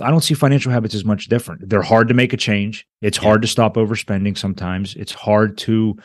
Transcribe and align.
I 0.00 0.10
don't 0.10 0.22
see 0.22 0.34
financial 0.34 0.72
habits 0.72 0.94
as 0.94 1.04
much 1.04 1.26
different. 1.26 1.68
They're 1.68 1.82
hard 1.82 2.08
to 2.08 2.14
make 2.14 2.32
a 2.32 2.36
change. 2.36 2.86
It's 3.02 3.18
yeah. 3.18 3.24
hard 3.24 3.42
to 3.42 3.48
stop 3.48 3.74
overspending 3.74 4.38
sometimes. 4.38 4.94
It's 4.94 5.12
hard 5.12 5.58
to 5.58 5.96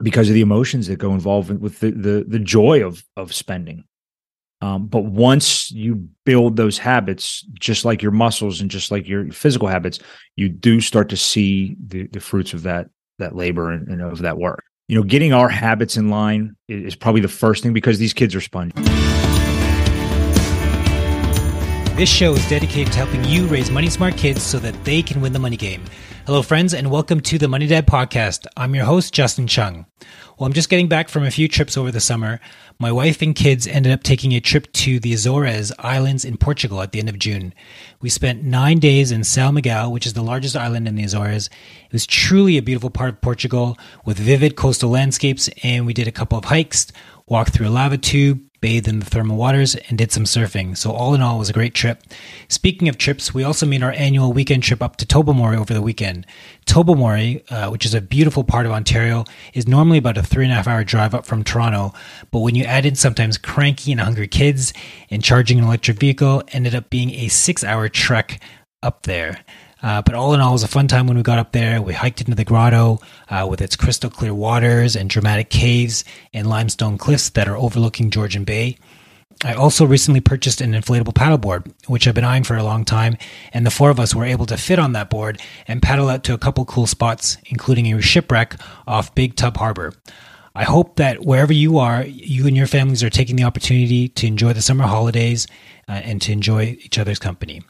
because 0.00 0.28
of 0.28 0.34
the 0.34 0.40
emotions 0.40 0.86
that 0.86 0.96
go 0.96 1.12
involved 1.12 1.50
with 1.60 1.80
the 1.80 1.90
the, 1.90 2.24
the 2.26 2.38
joy 2.38 2.84
of 2.84 3.04
of 3.16 3.34
spending. 3.34 3.84
Um, 4.60 4.86
but 4.86 5.04
once 5.04 5.70
you 5.70 6.08
build 6.24 6.56
those 6.56 6.78
habits, 6.78 7.46
just 7.60 7.84
like 7.84 8.02
your 8.02 8.10
muscles 8.10 8.60
and 8.60 8.70
just 8.70 8.90
like 8.90 9.06
your 9.06 9.30
physical 9.30 9.68
habits, 9.68 10.00
you 10.34 10.48
do 10.48 10.80
start 10.80 11.08
to 11.10 11.16
see 11.16 11.76
the, 11.86 12.08
the 12.08 12.20
fruits 12.20 12.54
of 12.54 12.62
that 12.62 12.88
that 13.18 13.36
labor 13.36 13.70
and, 13.70 13.88
and 13.88 14.00
of 14.00 14.18
that 14.18 14.38
work. 14.38 14.64
You 14.88 14.96
know, 14.96 15.04
getting 15.04 15.32
our 15.32 15.48
habits 15.48 15.96
in 15.96 16.08
line 16.08 16.56
is, 16.66 16.94
is 16.94 16.96
probably 16.96 17.20
the 17.20 17.28
first 17.28 17.62
thing 17.62 17.72
because 17.72 17.98
these 17.98 18.14
kids 18.14 18.34
are 18.34 18.40
sponges. 18.40 18.88
This 21.98 22.08
show 22.08 22.32
is 22.34 22.48
dedicated 22.48 22.92
to 22.92 23.00
helping 23.00 23.24
you 23.24 23.48
raise 23.48 23.72
money 23.72 23.90
smart 23.90 24.16
kids 24.16 24.40
so 24.40 24.60
that 24.60 24.84
they 24.84 25.02
can 25.02 25.20
win 25.20 25.32
the 25.32 25.40
money 25.40 25.56
game. 25.56 25.82
Hello, 26.26 26.42
friends, 26.42 26.72
and 26.72 26.92
welcome 26.92 27.18
to 27.22 27.38
the 27.38 27.48
Money 27.48 27.66
Dad 27.66 27.88
Podcast. 27.88 28.46
I'm 28.56 28.72
your 28.76 28.84
host, 28.84 29.12
Justin 29.12 29.48
Chung. 29.48 29.84
Well, 30.38 30.46
I'm 30.46 30.52
just 30.52 30.68
getting 30.68 30.86
back 30.86 31.08
from 31.08 31.24
a 31.24 31.30
few 31.32 31.48
trips 31.48 31.76
over 31.76 31.90
the 31.90 31.98
summer. 31.98 32.38
My 32.78 32.92
wife 32.92 33.20
and 33.20 33.34
kids 33.34 33.66
ended 33.66 33.90
up 33.90 34.04
taking 34.04 34.30
a 34.30 34.38
trip 34.38 34.72
to 34.74 35.00
the 35.00 35.12
Azores 35.12 35.72
Islands 35.80 36.24
in 36.24 36.36
Portugal 36.36 36.82
at 36.82 36.92
the 36.92 37.00
end 37.00 37.08
of 37.08 37.18
June. 37.18 37.52
We 38.00 38.10
spent 38.10 38.44
nine 38.44 38.78
days 38.78 39.10
in 39.10 39.22
São 39.22 39.52
Miguel, 39.52 39.90
which 39.90 40.06
is 40.06 40.12
the 40.12 40.22
largest 40.22 40.54
island 40.54 40.86
in 40.86 40.94
the 40.94 41.02
Azores. 41.02 41.50
It 41.86 41.92
was 41.92 42.06
truly 42.06 42.58
a 42.58 42.62
beautiful 42.62 42.90
part 42.90 43.08
of 43.08 43.20
Portugal 43.20 43.76
with 44.04 44.20
vivid 44.20 44.54
coastal 44.54 44.90
landscapes, 44.90 45.50
and 45.64 45.84
we 45.84 45.94
did 45.94 46.06
a 46.06 46.12
couple 46.12 46.38
of 46.38 46.44
hikes, 46.44 46.86
walked 47.26 47.54
through 47.54 47.66
a 47.66 47.70
lava 47.70 47.98
tube, 47.98 48.47
bathed 48.60 48.88
in 48.88 48.98
the 48.98 49.06
thermal 49.06 49.36
waters, 49.36 49.74
and 49.74 49.98
did 49.98 50.12
some 50.12 50.24
surfing. 50.24 50.76
So, 50.76 50.92
all 50.92 51.14
in 51.14 51.22
all, 51.22 51.36
it 51.36 51.38
was 51.38 51.50
a 51.50 51.54
great 51.54 51.74
trip. 51.74 52.02
Speaking 52.48 52.88
of 52.88 52.98
trips, 52.98 53.32
we 53.32 53.44
also 53.44 53.66
made 53.66 53.82
our 53.82 53.92
annual 53.92 54.32
weekend 54.32 54.62
trip 54.62 54.82
up 54.82 54.96
to 54.96 55.06
Tobermory 55.06 55.56
over 55.56 55.72
the 55.72 55.82
weekend. 55.82 56.26
Tobermory, 56.66 57.44
uh, 57.50 57.70
which 57.70 57.86
is 57.86 57.94
a 57.94 58.00
beautiful 58.00 58.44
part 58.44 58.66
of 58.66 58.72
Ontario, 58.72 59.24
is 59.54 59.68
normally 59.68 59.98
about 59.98 60.18
a 60.18 60.22
three 60.22 60.44
and 60.44 60.52
a 60.52 60.56
half 60.56 60.68
hour 60.68 60.84
drive 60.84 61.14
up 61.14 61.26
from 61.26 61.44
Toronto. 61.44 61.92
But 62.30 62.40
when 62.40 62.54
you 62.54 62.64
add 62.64 62.86
in 62.86 62.94
sometimes 62.94 63.38
cranky 63.38 63.92
and 63.92 64.00
hungry 64.00 64.28
kids 64.28 64.72
and 65.10 65.22
charging 65.22 65.58
an 65.58 65.64
electric 65.64 65.98
vehicle, 65.98 66.42
ended 66.52 66.74
up 66.74 66.90
being 66.90 67.10
a 67.10 67.28
six 67.28 67.64
hour 67.64 67.88
trek 67.88 68.40
up 68.82 69.02
there. 69.04 69.44
Uh, 69.82 70.02
but 70.02 70.14
all 70.14 70.34
in 70.34 70.40
all, 70.40 70.50
it 70.50 70.52
was 70.52 70.62
a 70.64 70.68
fun 70.68 70.88
time 70.88 71.06
when 71.06 71.16
we 71.16 71.22
got 71.22 71.38
up 71.38 71.52
there. 71.52 71.80
We 71.80 71.94
hiked 71.94 72.20
into 72.20 72.34
the 72.34 72.44
grotto 72.44 73.00
uh, 73.28 73.46
with 73.48 73.60
its 73.60 73.76
crystal 73.76 74.10
clear 74.10 74.34
waters 74.34 74.96
and 74.96 75.08
dramatic 75.08 75.50
caves 75.50 76.04
and 76.32 76.48
limestone 76.48 76.98
cliffs 76.98 77.30
that 77.30 77.48
are 77.48 77.56
overlooking 77.56 78.10
Georgian 78.10 78.44
Bay. 78.44 78.76
I 79.44 79.54
also 79.54 79.86
recently 79.86 80.20
purchased 80.20 80.60
an 80.60 80.72
inflatable 80.72 81.14
paddleboard, 81.14 81.72
which 81.86 82.08
I've 82.08 82.14
been 82.14 82.24
eyeing 82.24 82.42
for 82.42 82.56
a 82.56 82.64
long 82.64 82.84
time, 82.84 83.16
and 83.52 83.64
the 83.64 83.70
four 83.70 83.88
of 83.88 84.00
us 84.00 84.12
were 84.12 84.24
able 84.24 84.46
to 84.46 84.56
fit 84.56 84.80
on 84.80 84.94
that 84.94 85.10
board 85.10 85.40
and 85.68 85.80
paddle 85.80 86.08
out 86.08 86.24
to 86.24 86.34
a 86.34 86.38
couple 86.38 86.64
cool 86.64 86.88
spots, 86.88 87.36
including 87.46 87.92
a 87.92 88.02
shipwreck 88.02 88.56
off 88.84 89.14
Big 89.14 89.36
Tub 89.36 89.56
Harbor. 89.56 89.94
I 90.56 90.64
hope 90.64 90.96
that 90.96 91.24
wherever 91.24 91.52
you 91.52 91.78
are, 91.78 92.04
you 92.04 92.48
and 92.48 92.56
your 92.56 92.66
families 92.66 93.04
are 93.04 93.10
taking 93.10 93.36
the 93.36 93.44
opportunity 93.44 94.08
to 94.08 94.26
enjoy 94.26 94.54
the 94.54 94.62
summer 94.62 94.86
holidays 94.86 95.46
uh, 95.88 95.92
and 95.92 96.20
to 96.22 96.32
enjoy 96.32 96.76
each 96.82 96.98
other's 96.98 97.18
company. 97.18 97.62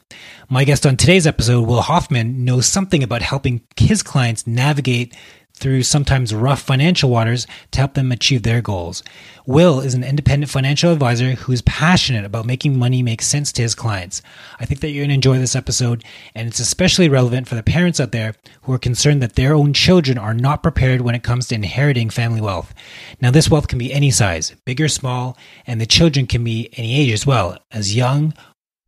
My 0.48 0.64
guest 0.64 0.86
on 0.86 0.96
today's 0.96 1.26
episode, 1.26 1.66
Will 1.66 1.82
Hoffman, 1.82 2.44
knows 2.44 2.66
something 2.66 3.02
about 3.02 3.22
helping 3.22 3.62
his 3.76 4.02
clients 4.02 4.46
navigate 4.46 5.14
through 5.58 5.82
sometimes 5.82 6.34
rough 6.34 6.62
financial 6.62 7.10
waters 7.10 7.46
to 7.72 7.78
help 7.80 7.94
them 7.94 8.10
achieve 8.10 8.42
their 8.42 8.62
goals. 8.62 9.02
Will 9.46 9.80
is 9.80 9.94
an 9.94 10.04
independent 10.04 10.50
financial 10.50 10.92
advisor 10.92 11.32
who 11.32 11.52
is 11.52 11.62
passionate 11.62 12.24
about 12.24 12.46
making 12.46 12.78
money 12.78 13.02
make 13.02 13.22
sense 13.22 13.52
to 13.52 13.62
his 13.62 13.74
clients. 13.74 14.22
I 14.58 14.64
think 14.64 14.80
that 14.80 14.90
you're 14.90 15.02
going 15.02 15.08
to 15.08 15.14
enjoy 15.14 15.38
this 15.38 15.56
episode, 15.56 16.04
and 16.34 16.48
it's 16.48 16.60
especially 16.60 17.08
relevant 17.08 17.48
for 17.48 17.54
the 17.54 17.62
parents 17.62 18.00
out 18.00 18.12
there 18.12 18.34
who 18.62 18.72
are 18.72 18.78
concerned 18.78 19.22
that 19.22 19.36
their 19.36 19.54
own 19.54 19.72
children 19.72 20.18
are 20.18 20.34
not 20.34 20.62
prepared 20.62 21.00
when 21.00 21.14
it 21.14 21.22
comes 21.22 21.48
to 21.48 21.54
inheriting 21.54 22.10
family 22.10 22.40
wealth. 22.40 22.74
Now, 23.20 23.30
this 23.30 23.50
wealth 23.50 23.68
can 23.68 23.78
be 23.78 23.92
any 23.92 24.10
size, 24.10 24.54
big 24.64 24.80
or 24.80 24.88
small, 24.88 25.36
and 25.66 25.80
the 25.80 25.86
children 25.86 26.26
can 26.26 26.44
be 26.44 26.70
any 26.76 27.00
age 27.00 27.12
as 27.12 27.26
well, 27.26 27.58
as 27.70 27.96
young 27.96 28.34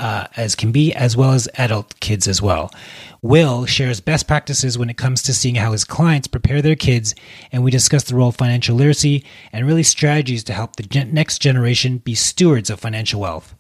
uh, 0.01 0.27
as 0.37 0.57
can 0.57 0.73
be, 0.73 0.93
as 0.95 1.17
well 1.17 1.33
as 1.33 1.49
adult 1.57 2.01
kids 2.01 2.27
as 2.27 2.43
well. 2.43 2.71
Will 3.23 3.67
shares 3.67 4.01
best 4.01 4.27
practices 4.27 4.79
when 4.79 4.91
it 4.91 4.97
comes 4.97 5.23
to 5.23 5.35
seeing 5.35 5.57
how 5.57 5.73
his 5.73 5.85
clients 5.85 6.27
prepare 6.27 6.63
their 6.63 6.75
kids, 6.75 7.15
and 7.53 7.63
we 7.63 7.71
discuss 7.71 8.05
the 8.05 8.17
role 8.17 8.31
of 8.31 8.37
financial 8.37 8.75
literacy 8.75 9.25
and 9.53 9.67
really 9.67 9.83
strategies 9.83 10.43
to 10.45 10.55
help 10.55 10.77
the 10.77 10.83
gen- 10.83 11.13
next 11.13 11.39
generation 11.39 11.99
be 11.99 12.15
stewards 12.15 12.71
of 12.71 12.81
financial 12.81 13.21
wealth. 13.21 13.55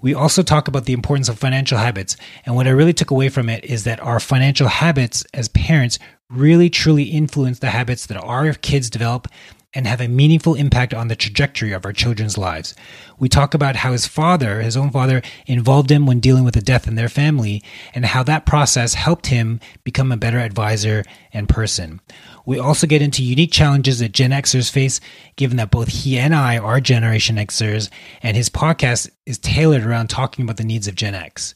We 0.00 0.14
also 0.14 0.42
talk 0.42 0.68
about 0.68 0.86
the 0.86 0.92
importance 0.92 1.28
of 1.28 1.38
financial 1.38 1.78
habits, 1.78 2.16
and 2.44 2.56
what 2.56 2.66
I 2.66 2.70
really 2.70 2.92
took 2.94 3.10
away 3.10 3.28
from 3.28 3.48
it 3.48 3.64
is 3.64 3.84
that 3.84 4.00
our 4.00 4.20
financial 4.20 4.68
habits 4.68 5.24
as 5.34 5.48
parents 5.48 5.98
really 6.30 6.70
truly 6.70 7.04
influence 7.04 7.58
the 7.58 7.70
habits 7.70 8.06
that 8.06 8.16
our 8.16 8.54
kids 8.54 8.90
develop 8.90 9.28
and 9.74 9.86
have 9.86 10.00
a 10.00 10.08
meaningful 10.08 10.54
impact 10.54 10.94
on 10.94 11.08
the 11.08 11.16
trajectory 11.16 11.72
of 11.72 11.84
our 11.84 11.92
children's 11.92 12.38
lives. 12.38 12.74
We 13.18 13.28
talk 13.28 13.54
about 13.54 13.76
how 13.76 13.92
his 13.92 14.06
father, 14.06 14.60
his 14.62 14.76
own 14.76 14.90
father, 14.90 15.22
involved 15.46 15.90
him 15.90 16.06
when 16.06 16.20
dealing 16.20 16.44
with 16.44 16.56
a 16.56 16.60
death 16.60 16.86
in 16.86 16.94
their 16.94 17.08
family 17.08 17.62
and 17.94 18.04
how 18.04 18.22
that 18.24 18.46
process 18.46 18.94
helped 18.94 19.26
him 19.26 19.60
become 19.82 20.12
a 20.12 20.16
better 20.16 20.38
advisor 20.38 21.04
and 21.32 21.48
person. 21.48 22.00
We 22.46 22.58
also 22.58 22.86
get 22.86 23.02
into 23.02 23.24
unique 23.24 23.52
challenges 23.52 23.98
that 23.98 24.12
Gen 24.12 24.30
Xers 24.30 24.70
face, 24.70 25.00
given 25.36 25.56
that 25.56 25.70
both 25.70 25.88
he 25.88 26.18
and 26.18 26.34
I 26.34 26.58
are 26.58 26.80
Generation 26.80 27.36
Xers, 27.36 27.90
and 28.22 28.36
his 28.36 28.50
podcast 28.50 29.10
is 29.26 29.38
tailored 29.38 29.84
around 29.84 30.08
talking 30.08 30.44
about 30.44 30.58
the 30.58 30.64
needs 30.64 30.86
of 30.86 30.94
Gen 30.94 31.14
X. 31.14 31.54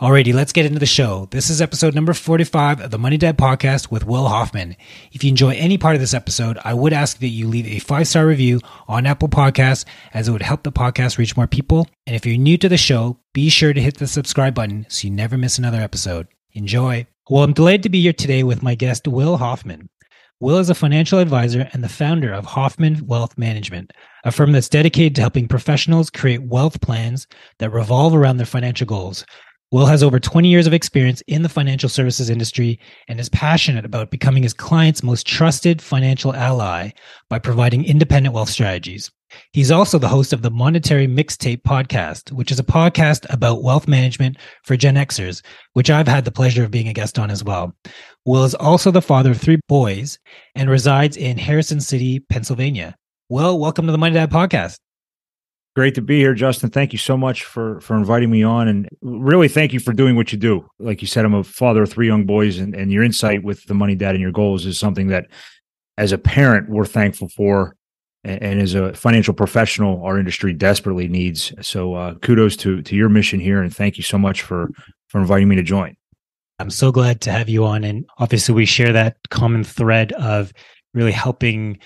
Alrighty, 0.00 0.32
let's 0.32 0.52
get 0.52 0.64
into 0.64 0.78
the 0.78 0.86
show. 0.86 1.26
This 1.32 1.50
is 1.50 1.60
episode 1.60 1.92
number 1.92 2.14
45 2.14 2.82
of 2.82 2.92
the 2.92 3.00
Money 3.00 3.16
Dad 3.16 3.36
podcast 3.36 3.90
with 3.90 4.06
Will 4.06 4.28
Hoffman. 4.28 4.76
If 5.10 5.24
you 5.24 5.30
enjoy 5.30 5.56
any 5.56 5.76
part 5.76 5.96
of 5.96 6.00
this 6.00 6.14
episode, 6.14 6.56
I 6.64 6.72
would 6.72 6.92
ask 6.92 7.18
that 7.18 7.26
you 7.26 7.48
leave 7.48 7.66
a 7.66 7.80
five 7.80 8.06
star 8.06 8.24
review 8.24 8.60
on 8.86 9.06
Apple 9.06 9.26
Podcasts 9.26 9.84
as 10.14 10.28
it 10.28 10.30
would 10.30 10.42
help 10.42 10.62
the 10.62 10.70
podcast 10.70 11.18
reach 11.18 11.36
more 11.36 11.48
people. 11.48 11.88
And 12.06 12.14
if 12.14 12.24
you're 12.24 12.38
new 12.38 12.56
to 12.58 12.68
the 12.68 12.76
show, 12.76 13.18
be 13.32 13.48
sure 13.48 13.72
to 13.72 13.80
hit 13.80 13.96
the 13.96 14.06
subscribe 14.06 14.54
button 14.54 14.86
so 14.88 15.08
you 15.08 15.12
never 15.12 15.36
miss 15.36 15.58
another 15.58 15.80
episode. 15.80 16.28
Enjoy. 16.52 17.04
Well, 17.28 17.42
I'm 17.42 17.52
delighted 17.52 17.82
to 17.82 17.88
be 17.88 18.00
here 18.00 18.12
today 18.12 18.44
with 18.44 18.62
my 18.62 18.76
guest, 18.76 19.08
Will 19.08 19.38
Hoffman. 19.38 19.88
Will 20.38 20.58
is 20.58 20.70
a 20.70 20.76
financial 20.76 21.18
advisor 21.18 21.68
and 21.72 21.82
the 21.82 21.88
founder 21.88 22.32
of 22.32 22.44
Hoffman 22.44 23.04
Wealth 23.04 23.36
Management, 23.36 23.92
a 24.22 24.30
firm 24.30 24.52
that's 24.52 24.68
dedicated 24.68 25.16
to 25.16 25.22
helping 25.22 25.48
professionals 25.48 26.08
create 26.08 26.44
wealth 26.44 26.80
plans 26.80 27.26
that 27.58 27.72
revolve 27.72 28.14
around 28.14 28.36
their 28.36 28.46
financial 28.46 28.86
goals 28.86 29.24
Will 29.70 29.84
has 29.84 30.02
over 30.02 30.18
20 30.18 30.48
years 30.48 30.66
of 30.66 30.72
experience 30.72 31.22
in 31.26 31.42
the 31.42 31.48
financial 31.50 31.90
services 31.90 32.30
industry 32.30 32.80
and 33.06 33.20
is 33.20 33.28
passionate 33.28 33.84
about 33.84 34.10
becoming 34.10 34.42
his 34.42 34.54
client's 34.54 35.02
most 35.02 35.26
trusted 35.26 35.82
financial 35.82 36.34
ally 36.34 36.88
by 37.28 37.38
providing 37.38 37.84
independent 37.84 38.34
wealth 38.34 38.48
strategies. 38.48 39.10
He's 39.52 39.70
also 39.70 39.98
the 39.98 40.08
host 40.08 40.32
of 40.32 40.40
the 40.40 40.50
Monetary 40.50 41.06
Mixtape 41.06 41.60
podcast, 41.64 42.32
which 42.32 42.50
is 42.50 42.58
a 42.58 42.64
podcast 42.64 43.26
about 43.28 43.62
wealth 43.62 43.86
management 43.86 44.38
for 44.64 44.74
Gen 44.74 44.94
Xers, 44.94 45.42
which 45.74 45.90
I've 45.90 46.08
had 46.08 46.24
the 46.24 46.32
pleasure 46.32 46.64
of 46.64 46.70
being 46.70 46.88
a 46.88 46.94
guest 46.94 47.18
on 47.18 47.30
as 47.30 47.44
well. 47.44 47.76
Will 48.24 48.44
is 48.44 48.54
also 48.54 48.90
the 48.90 49.02
father 49.02 49.32
of 49.32 49.38
three 49.38 49.60
boys 49.68 50.18
and 50.54 50.70
resides 50.70 51.18
in 51.18 51.36
Harrison 51.36 51.82
City, 51.82 52.20
Pennsylvania. 52.20 52.96
Will, 53.28 53.58
welcome 53.58 53.84
to 53.84 53.92
the 53.92 53.98
Money 53.98 54.14
Dad 54.14 54.30
podcast. 54.30 54.78
Great 55.78 55.94
to 55.94 56.02
be 56.02 56.18
here, 56.18 56.34
Justin. 56.34 56.70
Thank 56.70 56.92
you 56.92 56.98
so 56.98 57.16
much 57.16 57.44
for 57.44 57.80
for 57.82 57.96
inviting 57.96 58.32
me 58.32 58.42
on, 58.42 58.66
and 58.66 58.88
really 59.00 59.46
thank 59.46 59.72
you 59.72 59.78
for 59.78 59.92
doing 59.92 60.16
what 60.16 60.32
you 60.32 60.36
do. 60.36 60.68
Like 60.80 61.00
you 61.00 61.06
said, 61.06 61.24
I'm 61.24 61.34
a 61.34 61.44
father 61.44 61.84
of 61.84 61.88
three 61.88 62.08
young 62.08 62.26
boys, 62.26 62.58
and, 62.58 62.74
and 62.74 62.90
your 62.90 63.04
insight 63.04 63.44
with 63.44 63.64
the 63.66 63.74
money 63.74 63.94
dad 63.94 64.16
and 64.16 64.20
your 64.20 64.32
goals 64.32 64.66
is 64.66 64.76
something 64.76 65.06
that, 65.06 65.26
as 65.96 66.10
a 66.10 66.18
parent, 66.18 66.68
we're 66.68 66.84
thankful 66.84 67.28
for, 67.28 67.76
and, 68.24 68.42
and 68.42 68.60
as 68.60 68.74
a 68.74 68.92
financial 68.92 69.32
professional, 69.32 70.02
our 70.02 70.18
industry 70.18 70.52
desperately 70.52 71.06
needs. 71.06 71.52
So, 71.60 71.94
uh, 71.94 72.14
kudos 72.14 72.56
to 72.56 72.82
to 72.82 72.96
your 72.96 73.08
mission 73.08 73.38
here, 73.38 73.62
and 73.62 73.72
thank 73.72 73.98
you 73.98 74.02
so 74.02 74.18
much 74.18 74.42
for 74.42 74.70
for 75.06 75.20
inviting 75.20 75.46
me 75.46 75.54
to 75.54 75.62
join. 75.62 75.94
I'm 76.58 76.70
so 76.70 76.90
glad 76.90 77.20
to 77.20 77.30
have 77.30 77.48
you 77.48 77.64
on, 77.64 77.84
and 77.84 78.04
obviously 78.18 78.52
we 78.52 78.66
share 78.66 78.92
that 78.94 79.18
common 79.30 79.62
thread 79.62 80.10
of 80.14 80.52
really 80.92 81.12
helping 81.12 81.78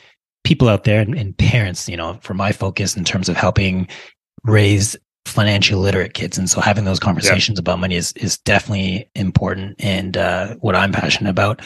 people 0.44 0.68
out 0.68 0.84
there 0.84 1.00
and, 1.00 1.14
and 1.14 1.36
parents, 1.36 1.88
you 1.88 1.96
know, 1.96 2.18
for 2.22 2.34
my 2.34 2.52
focus 2.52 2.96
in 2.96 3.04
terms 3.04 3.28
of 3.28 3.36
helping 3.36 3.88
raise 4.44 4.96
financially 5.24 5.80
literate 5.80 6.14
kids. 6.14 6.36
And 6.36 6.50
so 6.50 6.60
having 6.60 6.84
those 6.84 6.98
conversations 6.98 7.58
about 7.58 7.78
money 7.78 7.94
is 7.94 8.12
is 8.12 8.38
definitely 8.38 9.08
important 9.14 9.76
and 9.78 10.16
uh, 10.16 10.54
what 10.56 10.74
i'm 10.74 10.92
passionate 10.92 11.30
about. 11.30 11.60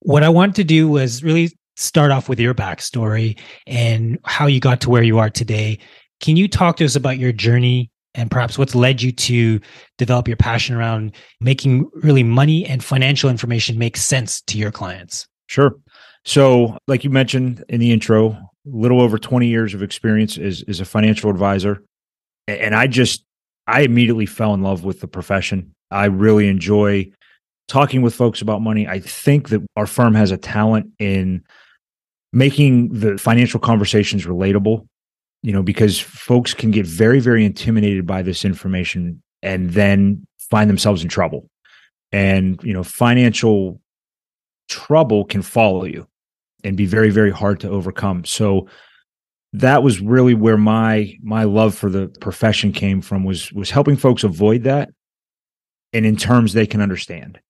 What 0.00 0.22
i 0.22 0.28
wanted 0.28 0.54
to 0.56 0.64
do 0.64 0.88
was 0.88 1.24
really 1.24 1.50
start 1.76 2.10
off 2.10 2.28
with 2.28 2.40
your 2.40 2.54
backstory 2.54 3.38
and 3.66 4.18
how 4.24 4.46
you 4.46 4.60
got 4.60 4.80
to 4.82 4.90
where 4.90 5.02
you 5.02 5.18
are 5.18 5.30
today. 5.30 5.78
Can 6.20 6.36
you 6.36 6.48
talk 6.48 6.76
to 6.76 6.84
us 6.84 6.96
about 6.96 7.18
your 7.18 7.32
journey 7.32 7.90
and 8.14 8.30
perhaps 8.30 8.58
what's 8.58 8.74
led 8.74 9.00
you 9.00 9.12
to 9.12 9.60
develop 9.96 10.26
your 10.26 10.36
passion 10.36 10.74
around 10.74 11.14
making 11.40 11.88
really 11.94 12.24
money 12.24 12.66
and 12.66 12.82
financial 12.82 13.30
information 13.30 13.78
make 13.78 13.96
sense 13.96 14.40
to 14.42 14.58
your 14.58 14.72
clients? 14.72 15.28
Sure 15.46 15.76
so, 16.28 16.76
like 16.86 17.04
you 17.04 17.10
mentioned 17.10 17.64
in 17.70 17.80
the 17.80 17.90
intro, 17.90 18.32
a 18.32 18.48
little 18.66 19.00
over 19.00 19.16
20 19.16 19.46
years 19.46 19.72
of 19.72 19.82
experience 19.82 20.36
as, 20.36 20.62
as 20.68 20.78
a 20.78 20.84
financial 20.84 21.30
advisor. 21.30 21.82
And 22.46 22.74
I 22.74 22.86
just, 22.86 23.24
I 23.66 23.80
immediately 23.80 24.26
fell 24.26 24.52
in 24.52 24.60
love 24.60 24.84
with 24.84 25.00
the 25.00 25.08
profession. 25.08 25.72
I 25.90 26.04
really 26.04 26.46
enjoy 26.46 27.10
talking 27.66 28.02
with 28.02 28.14
folks 28.14 28.42
about 28.42 28.60
money. 28.60 28.86
I 28.86 29.00
think 29.00 29.48
that 29.48 29.62
our 29.74 29.86
firm 29.86 30.14
has 30.16 30.30
a 30.30 30.36
talent 30.36 30.92
in 30.98 31.42
making 32.30 32.92
the 32.92 33.16
financial 33.16 33.58
conversations 33.58 34.26
relatable, 34.26 34.86
you 35.42 35.54
know, 35.54 35.62
because 35.62 35.98
folks 35.98 36.52
can 36.52 36.70
get 36.70 36.84
very, 36.84 37.20
very 37.20 37.42
intimidated 37.46 38.06
by 38.06 38.20
this 38.20 38.44
information 38.44 39.22
and 39.42 39.70
then 39.70 40.26
find 40.50 40.68
themselves 40.68 41.02
in 41.02 41.08
trouble. 41.08 41.48
And, 42.12 42.62
you 42.62 42.74
know, 42.74 42.84
financial 42.84 43.80
trouble 44.68 45.24
can 45.24 45.40
follow 45.40 45.86
you 45.86 46.06
and 46.64 46.76
be 46.76 46.86
very, 46.86 47.10
very 47.10 47.30
hard 47.30 47.60
to 47.60 47.68
overcome. 47.68 48.24
So 48.24 48.68
that 49.52 49.82
was 49.82 50.00
really 50.00 50.34
where 50.34 50.58
my 50.58 51.14
my 51.22 51.44
love 51.44 51.74
for 51.74 51.90
the 51.90 52.08
profession 52.20 52.72
came 52.72 53.00
from 53.00 53.24
was 53.24 53.52
was 53.52 53.70
helping 53.70 53.96
folks 53.96 54.24
avoid 54.24 54.64
that 54.64 54.90
and 55.92 56.04
in 56.04 56.16
terms 56.16 56.52
they 56.52 56.66
can 56.66 56.80
understand. 56.80 57.40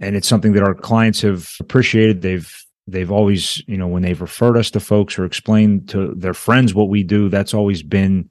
And 0.00 0.16
it's 0.16 0.28
something 0.28 0.52
that 0.52 0.62
our 0.62 0.74
clients 0.74 1.20
have 1.22 1.50
appreciated. 1.60 2.22
They've 2.22 2.50
they've 2.86 3.10
always 3.10 3.62
you 3.66 3.76
know 3.76 3.88
when 3.88 4.02
they've 4.02 4.20
referred 4.20 4.56
us 4.56 4.70
to 4.70 4.80
folks 4.80 5.18
or 5.18 5.24
explained 5.24 5.88
to 5.90 6.14
their 6.14 6.34
friends 6.34 6.74
what 6.74 6.88
we 6.88 7.02
do 7.02 7.28
that's 7.28 7.52
always 7.52 7.82
been 7.82 8.30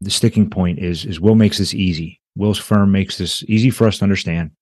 the 0.00 0.10
sticking 0.10 0.48
point 0.48 0.78
is 0.78 1.04
is 1.04 1.20
will 1.20 1.34
makes 1.34 1.58
this 1.58 1.74
easy. 1.74 2.20
Will's 2.36 2.58
firm 2.58 2.92
makes 2.92 3.18
this 3.18 3.42
easy 3.48 3.68
for 3.68 3.86
us 3.86 3.98
to 3.98 4.04
understand 4.04 4.52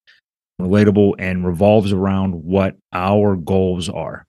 relatable 0.60 1.14
and 1.19 1.46
revolves 1.46 1.92
around 1.92 2.34
what 2.34 2.75
our 2.92 3.37
goals 3.37 3.88
are 3.90 4.25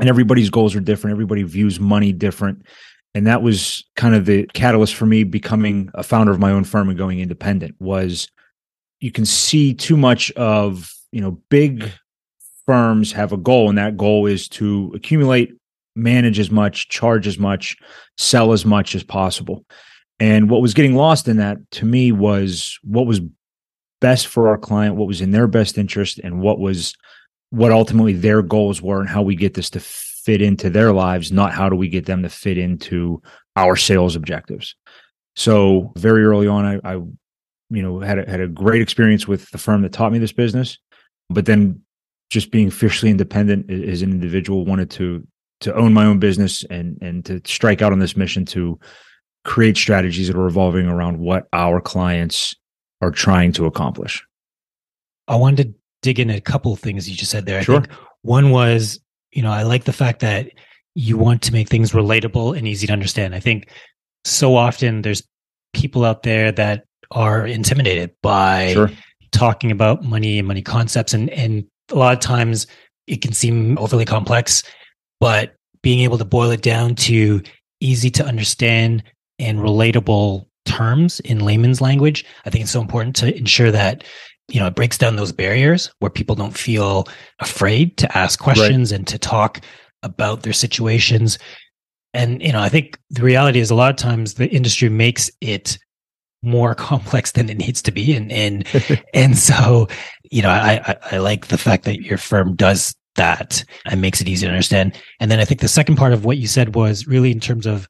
and 0.00 0.08
everybody's 0.08 0.50
goals 0.50 0.74
are 0.74 0.80
different 0.80 1.12
everybody 1.12 1.42
views 1.42 1.78
money 1.78 2.12
different. 2.12 2.66
And 3.14 3.26
that 3.26 3.42
was 3.42 3.84
kind 3.96 4.14
of 4.14 4.24
the 4.24 4.46
catalyst 4.54 4.94
for 4.94 5.06
me 5.06 5.24
becoming 5.24 5.90
a 5.94 6.02
founder 6.02 6.32
of 6.32 6.38
my 6.38 6.52
own 6.52 6.64
firm 6.64 6.88
and 6.88 6.98
going 6.98 7.20
independent 7.20 7.74
was 7.80 8.28
you 9.00 9.10
can 9.10 9.26
see 9.26 9.74
too 9.74 9.96
much 9.96 10.30
of 10.32 10.92
you 11.12 11.20
know 11.20 11.40
big 11.50 11.90
firms 12.66 13.12
have 13.12 13.32
a 13.32 13.36
goal 13.36 13.68
and 13.68 13.78
that 13.78 13.96
goal 13.96 14.26
is 14.26 14.48
to 14.48 14.92
accumulate 14.94 15.52
manage 15.96 16.38
as 16.38 16.50
much 16.50 16.88
charge 16.88 17.26
as 17.26 17.38
much 17.38 17.76
sell 18.16 18.52
as 18.52 18.64
much 18.64 18.94
as 18.94 19.02
possible. 19.02 19.64
And 20.20 20.50
what 20.50 20.62
was 20.62 20.74
getting 20.74 20.94
lost 20.94 21.26
in 21.28 21.38
that 21.38 21.58
to 21.72 21.84
me 21.84 22.12
was 22.12 22.78
what 22.82 23.06
was 23.06 23.20
best 24.00 24.26
for 24.26 24.48
our 24.48 24.58
client 24.58 24.96
what 24.96 25.06
was 25.06 25.20
in 25.20 25.30
their 25.30 25.46
best 25.46 25.76
interest 25.76 26.18
and 26.20 26.40
what 26.40 26.58
was 26.58 26.94
what 27.50 27.72
ultimately 27.72 28.12
their 28.12 28.42
goals 28.42 28.80
were 28.80 29.00
and 29.00 29.08
how 29.08 29.22
we 29.22 29.34
get 29.34 29.54
this 29.54 29.70
to 29.70 29.80
fit 29.80 30.42
into 30.42 30.70
their 30.70 30.92
lives 30.92 31.32
not 31.32 31.52
how 31.52 31.68
do 31.68 31.76
we 31.76 31.88
get 31.88 32.06
them 32.06 32.22
to 32.22 32.28
fit 32.28 32.58
into 32.58 33.20
our 33.56 33.76
sales 33.76 34.16
objectives. 34.16 34.74
So 35.34 35.92
very 35.96 36.24
early 36.24 36.46
on 36.46 36.64
i, 36.64 36.92
I 36.92 36.94
you 36.94 37.82
know 37.82 38.00
had 38.00 38.18
a, 38.18 38.30
had 38.30 38.40
a 38.40 38.48
great 38.48 38.82
experience 38.82 39.26
with 39.26 39.50
the 39.50 39.58
firm 39.58 39.82
that 39.82 39.92
taught 39.92 40.12
me 40.12 40.18
this 40.18 40.32
business 40.32 40.78
but 41.28 41.46
then 41.46 41.82
just 42.30 42.50
being 42.50 42.70
fiercely 42.70 43.10
independent 43.10 43.70
as 43.70 44.02
an 44.02 44.10
individual 44.10 44.64
wanted 44.64 44.90
to 44.90 45.26
to 45.60 45.74
own 45.74 45.92
my 45.92 46.04
own 46.04 46.18
business 46.18 46.64
and 46.64 46.98
and 47.00 47.24
to 47.24 47.40
strike 47.44 47.82
out 47.82 47.92
on 47.92 47.98
this 47.98 48.16
mission 48.16 48.44
to 48.44 48.78
create 49.44 49.76
strategies 49.76 50.28
that 50.28 50.36
are 50.36 50.42
revolving 50.42 50.86
around 50.86 51.18
what 51.18 51.48
our 51.52 51.80
clients 51.80 52.54
are 53.00 53.10
trying 53.10 53.52
to 53.52 53.66
accomplish. 53.66 54.24
I 55.26 55.36
wanted 55.36 55.68
to 55.68 55.74
dig 56.02 56.18
in 56.18 56.30
a 56.30 56.40
couple 56.40 56.72
of 56.72 56.80
things 56.80 57.08
you 57.08 57.16
just 57.16 57.30
said 57.30 57.46
there 57.46 57.62
sure. 57.62 57.76
i 57.76 57.80
think 57.80 57.92
one 58.22 58.50
was 58.50 59.00
you 59.32 59.42
know 59.42 59.50
i 59.50 59.62
like 59.62 59.84
the 59.84 59.92
fact 59.92 60.20
that 60.20 60.50
you 60.94 61.16
want 61.16 61.42
to 61.42 61.52
make 61.52 61.68
things 61.68 61.92
relatable 61.92 62.56
and 62.56 62.66
easy 62.66 62.86
to 62.86 62.92
understand 62.92 63.34
i 63.34 63.40
think 63.40 63.70
so 64.24 64.56
often 64.56 65.02
there's 65.02 65.22
people 65.72 66.04
out 66.04 66.22
there 66.22 66.52
that 66.52 66.84
are 67.12 67.46
intimidated 67.46 68.10
by 68.22 68.72
sure. 68.72 68.90
talking 69.32 69.70
about 69.70 70.04
money 70.04 70.38
and 70.38 70.46
money 70.46 70.62
concepts 70.62 71.12
and 71.12 71.30
and 71.30 71.64
a 71.90 71.94
lot 71.94 72.12
of 72.12 72.20
times 72.20 72.66
it 73.06 73.20
can 73.22 73.32
seem 73.32 73.76
overly 73.78 74.04
complex 74.04 74.62
but 75.18 75.54
being 75.82 76.00
able 76.00 76.18
to 76.18 76.24
boil 76.24 76.50
it 76.50 76.62
down 76.62 76.94
to 76.94 77.42
easy 77.80 78.10
to 78.10 78.24
understand 78.24 79.02
and 79.38 79.58
relatable 79.58 80.46
terms 80.66 81.20
in 81.20 81.40
layman's 81.40 81.80
language 81.80 82.24
i 82.44 82.50
think 82.50 82.62
it's 82.62 82.72
so 82.72 82.80
important 82.80 83.16
to 83.16 83.36
ensure 83.36 83.70
that 83.70 84.04
you 84.50 84.60
know 84.60 84.66
it 84.66 84.74
breaks 84.74 84.98
down 84.98 85.16
those 85.16 85.32
barriers 85.32 85.90
where 85.98 86.10
people 86.10 86.34
don't 86.34 86.56
feel 86.56 87.06
afraid 87.38 87.96
to 87.98 88.18
ask 88.18 88.38
questions 88.38 88.92
right. 88.92 88.98
and 88.98 89.06
to 89.08 89.18
talk 89.18 89.60
about 90.02 90.42
their 90.42 90.52
situations. 90.52 91.38
And 92.12 92.42
you 92.42 92.52
know 92.52 92.60
i 92.60 92.68
think 92.68 92.98
the 93.10 93.22
reality 93.22 93.60
is 93.60 93.70
a 93.70 93.74
lot 93.74 93.90
of 93.90 93.96
times 93.96 94.34
the 94.34 94.48
industry 94.48 94.88
makes 94.88 95.30
it 95.40 95.78
more 96.42 96.74
complex 96.90 97.32
than 97.32 97.48
it 97.48 97.58
needs 97.58 97.82
to 97.82 97.92
be. 97.92 98.14
And 98.14 98.32
and 98.32 98.66
and 99.14 99.38
so 99.38 99.88
you 100.30 100.42
know 100.42 100.50
I, 100.50 100.80
I 100.84 100.96
i 101.12 101.18
like 101.18 101.46
the 101.46 101.58
fact 101.58 101.84
that 101.84 102.02
your 102.02 102.18
firm 102.18 102.56
does 102.56 102.94
that 103.16 103.64
and 103.86 104.00
makes 104.00 104.20
it 104.20 104.28
easy 104.28 104.46
to 104.46 104.52
understand. 104.52 105.00
And 105.20 105.30
then 105.30 105.40
i 105.40 105.44
think 105.44 105.60
the 105.60 105.68
second 105.68 105.96
part 105.96 106.12
of 106.12 106.24
what 106.24 106.38
you 106.38 106.48
said 106.48 106.74
was 106.74 107.06
really 107.06 107.30
in 107.30 107.40
terms 107.40 107.66
of 107.66 107.88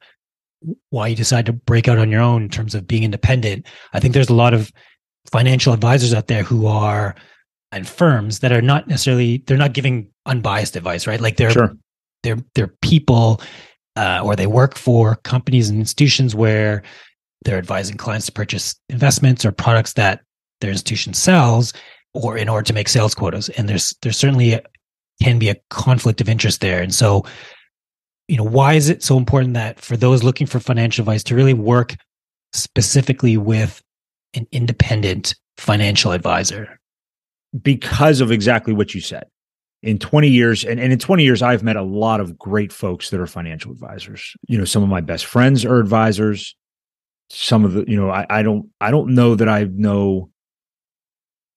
why 0.91 1.09
you 1.09 1.17
decide 1.17 1.47
to 1.47 1.53
break 1.53 1.89
out 1.89 1.99
on 1.99 2.11
your 2.11 2.21
own 2.21 2.43
in 2.43 2.49
terms 2.49 2.75
of 2.75 2.87
being 2.87 3.05
independent. 3.05 3.67
I 3.93 4.01
think 4.01 4.15
there's 4.15 4.29
a 4.29 4.35
lot 4.35 4.55
of 4.55 4.71
financial 5.33 5.73
advisors 5.73 6.15
out 6.15 6.27
there 6.27 6.43
who 6.43 6.67
are 6.67 7.15
and 7.73 7.89
firms 7.89 8.41
that 8.41 8.53
are 8.53 8.63
not 8.63 8.89
necessarily 8.89 9.39
they're 9.47 9.57
not 9.57 9.73
giving 9.73 10.09
unbiased 10.27 10.77
advice 10.77 11.07
right? 11.07 11.21
Like 11.21 11.37
they're 11.37 11.51
sure. 11.51 11.77
they're 12.23 12.39
they're 12.55 12.75
people 12.83 13.41
uh, 13.97 14.21
or 14.23 14.37
they 14.37 14.47
work 14.47 14.77
for 14.77 15.17
companies 15.17 15.69
and 15.69 15.79
institutions 15.79 16.35
where 16.35 16.83
they're 17.45 17.59
advising 17.59 17.97
clients 17.97 18.27
to 18.27 18.33
purchase 18.33 18.77
investments 18.89 19.45
or 19.45 19.53
products 19.53 19.95
that 19.95 20.21
their 20.61 20.71
institution 20.71 21.15
sells 21.15 21.73
or 22.15 22.37
in 22.37 22.49
order 22.49 22.65
to 22.65 22.73
make 22.73 22.89
sales 22.89 23.15
quotas. 23.15 23.49
And 23.51 23.69
there's 23.69 23.95
there's 24.03 24.17
certainly 24.17 24.55
a, 24.55 24.63
can 25.23 25.39
be 25.39 25.49
a 25.49 25.57
conflict 25.71 26.21
of 26.21 26.29
interest 26.29 26.61
there. 26.61 26.83
And 26.83 26.95
so 26.95 27.25
you 28.29 28.37
know 28.37 28.45
why 28.45 28.75
is 28.75 28.89
it 28.89 29.03
so 29.03 29.17
important 29.17 29.55
that 29.55 29.81
for 29.81 29.97
those 29.97 30.23
looking 30.23 30.47
for 30.47 30.61
financial 30.61 31.03
advice 31.03 31.25
to 31.25 31.35
really 31.35 31.55
work 31.55 31.97
specifically 32.53 33.37
with 33.37 33.83
an 34.35 34.47
independent 34.53 35.35
financial 35.57 36.13
advisor 36.13 36.79
because 37.63 38.21
of 38.21 38.31
exactly 38.31 38.73
what 38.73 38.95
you 38.95 39.01
said 39.01 39.27
in 39.83 39.99
20 39.99 40.29
years 40.29 40.65
and, 40.65 40.79
and 40.79 40.93
in 40.93 40.99
20 40.99 41.25
years 41.25 41.43
i've 41.43 41.63
met 41.63 41.77
a 41.77 41.83
lot 41.83 42.21
of 42.21 42.39
great 42.39 42.73
folks 42.73 43.11
that 43.11 43.21
are 43.21 43.27
financial 43.27 43.73
advisors 43.73 44.35
you 44.47 44.57
know 44.57 44.65
some 44.65 44.83
of 44.83 44.89
my 44.89 45.01
best 45.01 45.27
friends 45.27 45.65
are 45.65 45.81
advisors 45.81 46.55
some 47.31 47.65
of 47.65 47.73
the 47.73 47.85
you 47.87 47.97
know 47.97 48.11
I, 48.11 48.27
I 48.29 48.43
don't 48.43 48.69
I 48.81 48.91
don't 48.91 49.15
know 49.15 49.35
that 49.35 49.49
I 49.49 49.65
know 49.65 50.31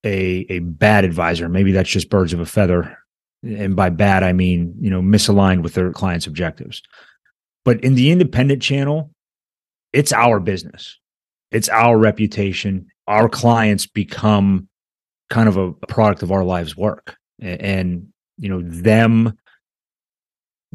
a 0.04 0.46
a 0.50 0.60
bad 0.60 1.04
advisor. 1.04 1.50
Maybe 1.50 1.72
that's 1.72 1.90
just 1.90 2.10
birds 2.10 2.34
of 2.34 2.39
a 2.39 2.46
feather. 2.46 2.98
And 3.44 3.75
by 3.75 3.89
bad 3.89 4.24
I 4.24 4.32
mean, 4.32 4.74
you 4.80 4.89
know, 4.89 5.01
misaligned 5.01 5.63
with 5.63 5.74
their 5.74 5.92
clients' 5.92 6.27
objectives. 6.27 6.82
But 7.65 7.84
in 7.84 7.96
the 7.96 8.12
independent 8.12 8.62
channel, 8.62 9.12
it's 9.92 10.13
our 10.13 10.39
business. 10.39 10.98
It's 11.53 11.69
our 11.69 11.98
reputation. 11.98 12.88
Our 13.07 13.29
clients 13.29 13.86
become 13.86 14.67
kind 15.29 15.48
of 15.48 15.57
a, 15.57 15.74
product 15.88 16.24
of 16.24 16.31
our 16.31 16.43
lives 16.43 16.75
work. 16.75 17.15
And, 17.39 18.07
you 18.38 18.50
know, 18.50 18.62
them 18.62 19.38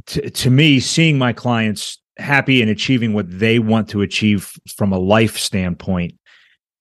to 0.06 0.50
me, 0.50 0.78
seeing 0.78 1.18
my 1.18 1.32
clients 1.32 1.98
happy 2.18 2.60
and 2.62 2.70
achieving 2.70 3.12
what 3.12 3.26
they 3.28 3.58
want 3.58 3.88
to 3.90 4.02
achieve 4.02 4.52
from 4.76 4.92
a 4.92 4.98
life 4.98 5.38
standpoint 5.38 6.14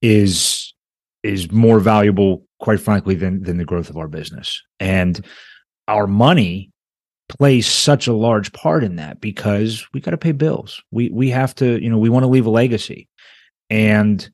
is 0.01 0.73
is 1.23 1.51
more 1.51 1.79
valuable 1.79 2.45
quite 2.59 2.79
frankly 2.79 3.15
than 3.15 3.41
than 3.43 3.57
the 3.57 3.65
growth 3.65 3.89
of 3.89 3.97
our 3.97 4.07
business 4.07 4.61
and 4.79 5.25
our 5.87 6.07
money 6.07 6.71
plays 7.29 7.67
such 7.67 8.07
a 8.07 8.13
large 8.13 8.51
part 8.53 8.83
in 8.83 8.95
that 8.95 9.19
because 9.19 9.85
we 9.93 9.99
got 9.99 10.11
to 10.11 10.17
pay 10.17 10.31
bills 10.31 10.81
we 10.91 11.09
we 11.09 11.29
have 11.29 11.53
to 11.53 11.81
you 11.83 11.89
know 11.89 11.97
we 11.97 12.09
want 12.09 12.23
to 12.23 12.27
leave 12.27 12.45
a 12.45 12.51
legacy 12.51 13.07
and 13.69 14.29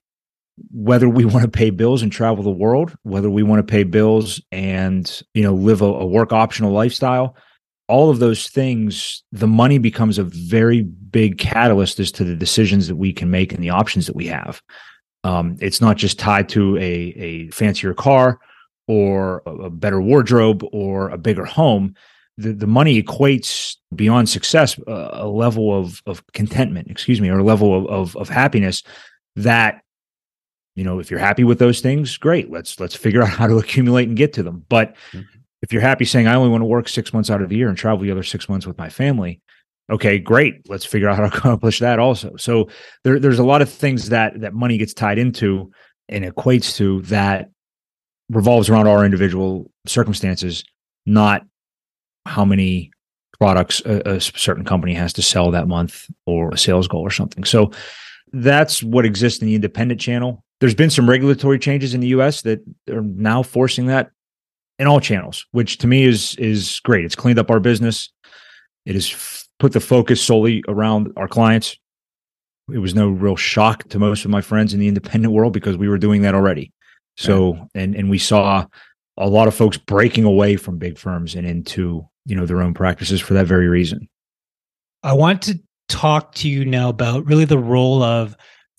whether 0.72 1.10
we 1.10 1.26
want 1.34 1.44
to 1.44 1.52
pay 1.52 1.70
bills 1.70 2.02
and 2.02 2.12
travel 2.12 2.44
the 2.44 2.50
world 2.50 2.96
whether 3.04 3.30
we 3.30 3.44
want 3.44 3.60
to 3.66 3.72
pay 3.72 3.84
bills 3.84 4.42
and 4.52 5.22
you 5.34 5.44
know 5.44 5.54
live 5.54 5.82
a, 5.82 5.86
a 5.86 6.06
work 6.06 6.32
optional 6.32 6.72
lifestyle 6.72 7.36
all 7.88 8.10
of 8.10 8.20
those 8.20 8.48
things, 8.48 9.24
the 9.32 9.48
money 9.48 9.78
becomes 9.78 10.18
a 10.18 10.24
very 10.24 10.82
big 10.82 11.38
catalyst 11.38 12.00
as 12.00 12.12
to 12.14 12.24
the 12.24 12.36
decisions 12.36 12.88
that 12.88 12.96
we 12.96 13.12
can 13.12 13.30
make 13.30 13.54
and 13.54 13.64
the 13.64 13.70
options 13.70 14.08
that 14.08 14.16
we 14.16 14.28
have. 14.28 14.62
Um, 15.24 15.58
it's 15.60 15.82
not 15.82 15.98
just 15.98 16.20
tied 16.20 16.50
to 16.50 16.78
a, 16.78 16.82
a 16.82 17.50
fancier 17.52 17.94
car 17.94 18.40
or 18.88 19.42
a, 19.46 19.70
better 19.70 20.02
wardrobe 20.02 20.66
or 20.72 21.10
a 21.10 21.18
bigger 21.18 21.46
home. 21.46 21.96
The, 22.38 22.54
the 22.54 22.68
money 22.68 23.02
equates 23.02 23.76
beyond 23.96 24.28
success 24.28 24.78
uh, 24.88 25.10
a 25.14 25.28
level 25.28 25.78
of, 25.78 26.02
of 26.06 26.24
contentment, 26.34 26.90
excuse 26.90 27.22
me, 27.22 27.30
or 27.30 27.40
a 27.40 27.44
level 27.44 27.78
of, 27.78 27.86
of, 27.88 28.18
of 28.18 28.30
happiness 28.30 28.82
that 29.36 29.82
you 30.76 30.84
know 30.84 31.00
if 31.00 31.10
you're 31.12 31.20
happy 31.20 31.44
with 31.44 31.60
those 31.60 31.82
things 31.82 32.18
great 32.18 32.52
let's 32.52 32.80
let's 32.80 32.96
figure 32.96 33.22
out 33.22 33.30
how 33.40 33.48
to 33.48 33.58
accumulate 33.58 34.08
and 34.08 34.18
get 34.18 34.34
to 34.34 34.44
them 34.44 34.66
but 34.70 34.96
mm-hmm 35.12 35.22
if 35.64 35.72
you're 35.72 35.82
happy 35.82 36.04
saying 36.04 36.28
I 36.28 36.36
only 36.36 36.50
want 36.50 36.62
to 36.62 36.66
work 36.66 36.90
six 36.90 37.14
months 37.14 37.30
out 37.32 37.42
of 37.42 37.48
the 37.48 37.56
year 37.56 37.70
and 37.70 37.78
travel 37.78 38.04
the 38.04 38.12
other 38.12 38.22
six 38.22 38.50
months 38.50 38.68
with 38.68 38.78
my 38.78 38.90
family, 38.90 39.40
okay, 39.90 40.20
great. 40.20 40.70
Let's 40.70 40.86
figure 40.86 41.08
out 41.08 41.16
how 41.16 41.28
to 41.28 41.36
accomplish 41.38 41.80
that 41.80 42.00
also. 42.00 42.36
So 42.36 42.68
there, 43.06 43.18
there's 43.18 43.40
a 43.40 43.46
lot 43.46 43.62
of 43.62 43.70
things 43.70 44.10
that 44.10 44.42
that 44.42 44.54
money 44.54 44.78
gets 44.78 44.94
tied 44.94 45.18
into 45.18 45.72
and 46.10 46.26
equates 46.26 46.76
to 46.76 47.02
that 47.04 47.50
revolves 48.30 48.70
around 48.70 48.88
our 48.88 49.06
individual 49.06 49.72
circumstances, 49.88 50.66
not 51.06 51.44
how 52.26 52.44
many 52.44 52.92
products 53.40 53.82
a, 53.86 54.16
a, 54.16 54.22
certain 54.22 54.66
company 54.66 54.94
has 54.94 55.14
to 55.14 55.22
sell 55.22 55.52
that 55.52 55.68
month 55.68 56.06
or 56.26 56.52
a 56.52 56.58
sales 56.58 56.88
goal 56.90 57.02
or 57.02 57.10
something. 57.10 57.44
So 57.46 57.72
that's 58.34 58.82
what 58.82 59.06
exists 59.06 59.42
in 59.42 59.48
the 59.48 59.56
independent 59.56 60.02
channel. 60.02 60.44
There's 60.60 60.76
been 60.76 60.90
some 60.90 61.10
regulatory 61.10 61.60
changes 61.60 61.94
in 61.94 62.02
the 62.02 62.08
US 62.08 62.42
that 62.42 62.62
are 62.90 63.02
now 63.02 63.44
forcing 63.44 63.86
that 63.88 64.12
in 64.80 64.88
all 64.88 65.00
channels, 65.00 65.46
which 65.52 65.78
to 65.80 65.88
me 65.88 66.04
is 66.04 66.36
is 66.36 66.80
great. 66.84 67.06
It's 67.06 67.16
cleaned 67.16 67.40
up 67.40 67.52
our 67.52 67.60
business. 67.60 68.10
It 68.86 68.96
has 68.96 69.12
f- 69.12 69.48
put 69.60 69.72
the 69.72 69.80
focus 69.80 70.22
solely 70.22 70.64
around 70.68 71.14
our 71.16 71.28
clients. 71.28 71.78
It 72.74 72.80
was 72.80 72.96
no 72.96 73.10
real 73.10 73.36
shock 73.36 73.88
to 73.90 74.00
most 74.00 74.26
of 74.26 74.32
my 74.32 74.42
friends 74.42 74.74
in 74.74 74.80
the 74.80 74.88
independent 74.88 75.34
world 75.34 75.54
because 75.54 75.78
we 75.78 75.88
were 75.88 75.98
doing 75.98 76.22
that 76.24 76.34
already. 76.34 76.72
So, 77.18 77.54
right. 77.54 77.68
and 77.76 77.96
and 77.96 78.10
we 78.10 78.18
saw 78.18 78.66
a 79.18 79.30
lot 79.30 79.48
of 79.48 79.54
folks 79.54 79.78
breaking 79.78 80.24
away 80.24 80.56
from 80.56 80.80
big 80.80 80.98
firms 80.98 81.36
and 81.36 81.46
into 81.46 82.08
you 82.26 82.36
know 82.36 82.46
their 82.46 82.62
own 82.62 82.74
practices 82.74 83.22
for 83.22 83.36
that 83.36 83.46
very 83.46 83.68
reason. 83.68 84.10
I 85.04 85.14
want 85.14 85.44
to 85.44 85.60
talk 85.94 86.34
to 86.36 86.50
you 86.50 86.66
now 86.66 86.90
about 86.90 87.26
really 87.26 87.46
the 87.46 87.58
role 87.58 88.02
of 88.02 88.36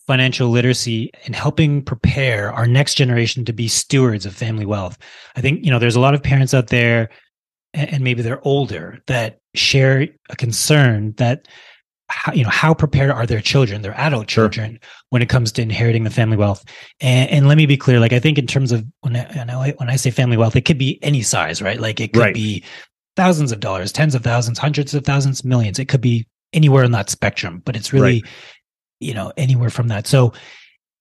financial 0.07 0.49
literacy 0.51 1.11
in 1.25 1.33
helping 1.33 1.81
prepare 1.81 2.53
our 2.53 2.67
next 2.67 2.95
generation 2.95 3.45
to 3.45 3.53
be 3.53 3.69
stewards 3.69 4.27
of 4.27 4.35
family 4.35 4.67
wealth. 4.67 4.99
I 5.37 5.41
think 5.41 5.65
you 5.65 5.71
know 5.71 5.79
there's 5.79 5.97
a 5.97 6.01
lot 6.01 6.15
of 6.15 6.23
parents 6.23 6.53
out 6.53 6.67
there 6.67 7.11
and 7.73 8.03
maybe 8.03 8.21
they're 8.21 8.47
older 8.47 9.03
that 9.07 9.39
share 9.55 10.09
a 10.29 10.37
concern 10.37 11.13
that 11.17 11.47
how, 12.09 12.33
you 12.33 12.43
know 12.43 12.51
how 12.51 12.75
prepared 12.75 13.11
are 13.11 13.27
their 13.27 13.41
children 13.41 13.81
their 13.81 13.99
adult 13.99 14.27
children 14.27 14.73
sure. 14.73 14.91
when 15.09 15.23
it 15.23 15.29
comes 15.29 15.51
to 15.51 15.63
inheriting 15.63 16.05
the 16.05 16.11
family 16.11 16.37
wealth 16.37 16.65
and, 17.01 17.31
and, 17.31 17.49
let 17.49 17.57
me 17.57 17.65
be 17.65 17.79
clear 17.79 17.99
like 17.99 18.13
i 18.13 18.19
think 18.19 18.39
in 18.39 18.47
terms 18.47 18.73
of 18.73 18.85
when 19.01 19.17
I, 19.17 19.75
when 19.79 19.89
I 19.89 19.97
say 19.97 20.11
family 20.11 20.37
wealth 20.37 20.55
it 20.55 20.67
could 20.67 20.79
be 20.79 21.03
any 21.03 21.23
size 21.23 21.63
right 21.63 21.81
like 21.81 22.01
it 22.01 22.13
could 22.13 22.21
right. 22.21 22.35
be 22.35 22.63
thousands 23.17 23.53
of 23.53 23.61
dollars 23.61 23.91
tens 23.91 24.15
of 24.15 24.23
thousands 24.23 24.59
hundreds 24.59 24.93
of 24.93 25.05
thousands 25.05 25.45
millions 25.45 25.79
it 25.79 25.89
could 25.89 26.03
be 26.03 26.27
anywhere 26.55 26.85
on 26.85 26.93
that 26.93 27.11
spectrum 27.11 27.63
but 27.65 27.77
it's 27.77 27.93
really 27.93 28.23
right. 28.23 28.33
you 29.01 29.15
know 29.15 29.33
anywhere 29.37 29.71
from 29.71 29.89
that 29.89 30.07
so 30.07 30.33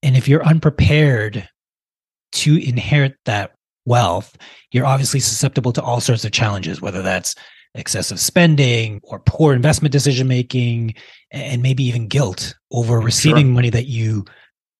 and 0.02 0.18
if 0.18 0.28
you're 0.28 0.46
unprepared 0.46 1.48
to 2.32 2.58
inherit 2.58 3.16
that 3.26 3.54
wealth 3.86 4.38
you're 4.72 4.86
obviously 4.86 5.20
susceptible 5.20 5.72
to 5.72 5.82
all 5.82 6.00
sorts 6.00 6.26
of 6.26 6.32
challenges 6.32 6.82
whether 6.82 7.02
that's 7.02 7.36
excessive 7.76 8.20
spending 8.20 9.00
or 9.04 9.20
poor 9.20 9.54
investment 9.54 9.92
decision 9.92 10.28
making 10.28 10.94
and 11.32 11.62
maybe 11.62 11.84
even 11.84 12.08
guilt 12.08 12.56
over 12.72 13.00
receiving 13.00 13.48
sure. 13.48 13.54
money 13.54 13.70
that 13.70 13.88
you 13.88 14.24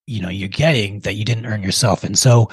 you 0.06 0.22
know 0.22 0.30
you're 0.30 0.50
getting 0.50 1.00
that 1.00 1.16
you 1.16 1.26
didn't 1.26 1.46
earn 1.46 1.64
yourself 1.64 2.04
and 2.04 2.18
so 2.18 2.50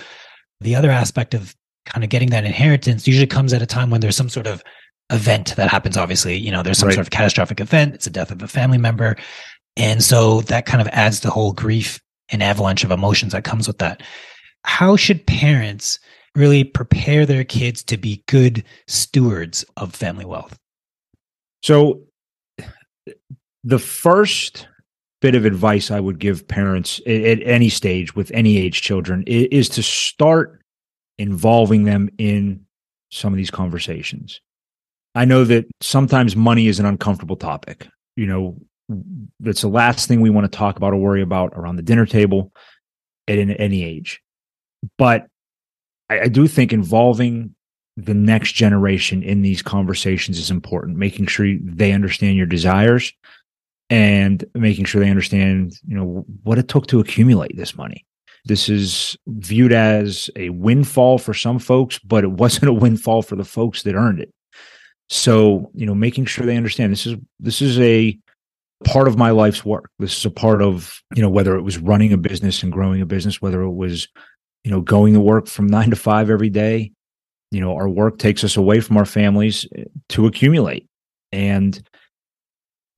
the 0.61 0.75
other 0.75 0.91
aspect 0.91 1.35
of 1.35 1.55
kind 1.87 2.05
of 2.05 2.11
getting 2.11 2.31
that 2.31 2.45
inheritance 2.45 3.07
usually 3.07 3.27
comes 3.27 3.53
at 3.53 3.63
a 3.63 3.67
time 3.67 3.91
when 3.91 4.01
there's 4.01 4.17
some 4.17 4.29
sort 4.29 4.47
of 4.47 4.63
event 5.11 5.55
that 5.57 5.69
happens 5.69 5.97
obviously 5.97 6.37
you 6.37 6.51
know 6.51 6.63
there's 6.63 6.79
some 6.79 6.89
right. 6.89 6.95
sort 6.95 7.07
of 7.07 7.11
catastrophic 7.11 7.61
event 7.61 7.95
it's 7.95 8.07
a 8.07 8.11
death 8.11 8.31
of 8.31 8.43
a 8.43 8.49
family 8.49 8.79
member 8.79 9.17
and 9.77 10.03
so 10.03 10.41
that 10.43 10.67
kind 10.67 10.81
of 10.81 10.89
adds 10.89 11.21
the 11.21 11.31
whole 11.31 11.53
grief 11.53 12.01
and 12.29 12.43
avalanche 12.43 12.85
of 12.85 12.91
emotions 12.91 13.33
that 13.33 13.45
comes 13.45 13.67
with 13.67 13.79
that 13.79 14.03
how 14.65 14.97
should 14.97 15.27
parents 15.27 15.99
really 16.35 16.65
prepare 16.65 17.27
their 17.27 17.45
kids 17.45 17.83
to 17.85 17.97
be 17.97 18.23
good 18.29 18.65
stewards 18.87 19.65
of 19.77 19.95
family 19.95 20.25
wealth? 20.25 20.59
So, 21.63 22.03
the 23.63 23.79
first 23.79 24.67
bit 25.21 25.35
of 25.35 25.45
advice 25.45 25.91
I 25.91 26.01
would 26.01 26.19
give 26.19 26.49
parents 26.49 26.99
at, 27.07 27.43
any 27.43 27.69
stage 27.69 28.15
with 28.17 28.31
any 28.33 28.57
age 28.57 28.81
children 28.81 29.23
is 29.27 29.69
to 29.71 29.83
start 29.83 30.63
involving 31.19 31.85
them 31.85 32.09
in 32.17 32.65
some 33.11 33.33
of 33.33 33.37
these 33.37 33.51
conversations. 33.51 34.41
I 35.15 35.25
know 35.25 35.45
that 35.45 35.67
sometimes 35.81 36.37
money 36.37 36.69
is 36.69 36.79
an 36.79 36.87
uncomfortable 36.87 37.37
topic. 37.37 37.89
You 38.17 38.27
know, 38.27 38.57
that's 39.41 39.63
the 39.63 39.69
last 39.69 40.09
thing 40.09 40.21
we 40.21 40.31
want 40.31 40.51
to 40.51 40.57
talk 40.57 40.77
about 40.77 40.93
or 40.93 40.97
worry 40.97 41.23
about 41.23 41.53
around 41.55 41.77
the 41.77 41.83
dinner 41.83 42.07
table 42.07 42.53
at 43.29 43.39
any 43.39 43.85
age. 43.85 44.21
But 44.99 45.27
I, 46.09 46.21
I 46.23 46.29
do 46.29 46.47
think 46.47 46.73
involving 46.73 47.55
the 47.97 48.15
next 48.15 48.53
generation 48.53 49.23
in 49.23 49.43
these 49.43 49.63
conversations 49.63 50.39
is 50.39 50.51
important 50.51 50.97
making 50.97 51.27
sure 51.27 51.55
they 51.63 51.93
understand 51.93 52.37
your 52.37 52.47
desires 52.47 53.13
and 53.91 54.45
making 54.55 54.85
sure 54.85 55.03
they 55.03 55.11
understand 55.11 55.75
you 55.87 55.97
know 55.97 56.25
what 56.43 56.59
it 56.59 56.69
took 56.69 56.87
to 56.87 57.01
accumulate 57.01 57.57
this 57.57 57.77
money 57.77 58.07
this 58.45 58.69
is 58.69 59.17
viewed 59.27 59.73
as 59.73 60.31
a 60.37 60.51
windfall 60.51 61.19
for 61.19 61.35
some 61.35 61.59
folks 61.59 61.99
but 61.99 62.25
it 62.25 62.31
wasn't 62.31 62.69
a 62.69 62.73
windfall 62.73 63.23
for 63.23 63.37
the 63.37 63.45
folks 63.45 63.83
that 63.83 63.95
earned 63.95 64.21
it 64.21 64.33
so 65.11 65.71
you 65.75 65.85
know 65.85 65.95
making 65.95 66.25
sure 66.25 66.47
they 66.47 66.57
understand 66.57 66.93
this 66.93 67.07
is 67.07 67.17
this 67.39 67.61
is 67.61 67.79
a 67.81 68.19
part 68.85 69.07
of 69.07 69.19
my 69.19 69.31
life's 69.31 69.65
work 69.65 69.91
this 69.99 70.17
is 70.17 70.25
a 70.25 70.31
part 70.31 70.63
of 70.63 71.03
you 71.15 71.21
know 71.21 71.29
whether 71.29 71.55
it 71.57 71.63
was 71.63 71.77
running 71.77 72.13
a 72.13 72.17
business 72.17 72.63
and 72.63 72.73
growing 72.73 73.03
a 73.03 73.07
business 73.07 73.43
whether 73.43 73.61
it 73.61 73.73
was 73.73 74.09
you 74.65 74.71
know, 74.71 74.81
going 74.81 75.15
to 75.15 75.21
work 75.21 75.47
from 75.47 75.67
nine 75.67 75.91
to 75.91 75.97
five 75.97 76.31
every 76.31 76.51
day. 76.51 76.93
You 77.51 77.61
know, 77.61 77.75
our 77.75 77.89
work 77.89 78.19
takes 78.19 78.45
us 78.45 78.57
away 78.57 78.81
from 78.81 78.97
our 78.97 79.07
families 79.07 79.67
eh, 79.75 79.85
to 80.11 80.27
accumulate. 80.27 80.87
And 81.33 81.81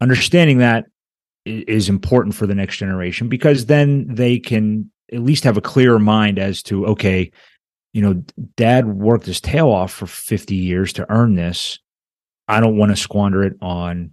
understanding 0.00 0.58
that 0.58 0.86
is 1.44 1.88
important 1.88 2.34
for 2.34 2.46
the 2.46 2.54
next 2.54 2.76
generation 2.76 3.28
because 3.28 3.66
then 3.66 4.06
they 4.14 4.38
can 4.38 4.90
at 5.12 5.20
least 5.20 5.44
have 5.44 5.56
a 5.56 5.62
clearer 5.62 5.98
mind 5.98 6.38
as 6.38 6.62
to, 6.64 6.86
okay, 6.86 7.30
you 7.92 8.00
know, 8.00 8.22
dad 8.56 8.86
worked 8.86 9.26
his 9.26 9.40
tail 9.40 9.68
off 9.68 9.92
for 9.92 10.06
50 10.06 10.54
years 10.54 10.92
to 10.94 11.10
earn 11.10 11.34
this. 11.34 11.78
I 12.52 12.60
don't 12.60 12.76
want 12.76 12.90
to 12.90 12.96
squander 12.96 13.42
it 13.44 13.56
on 13.60 14.12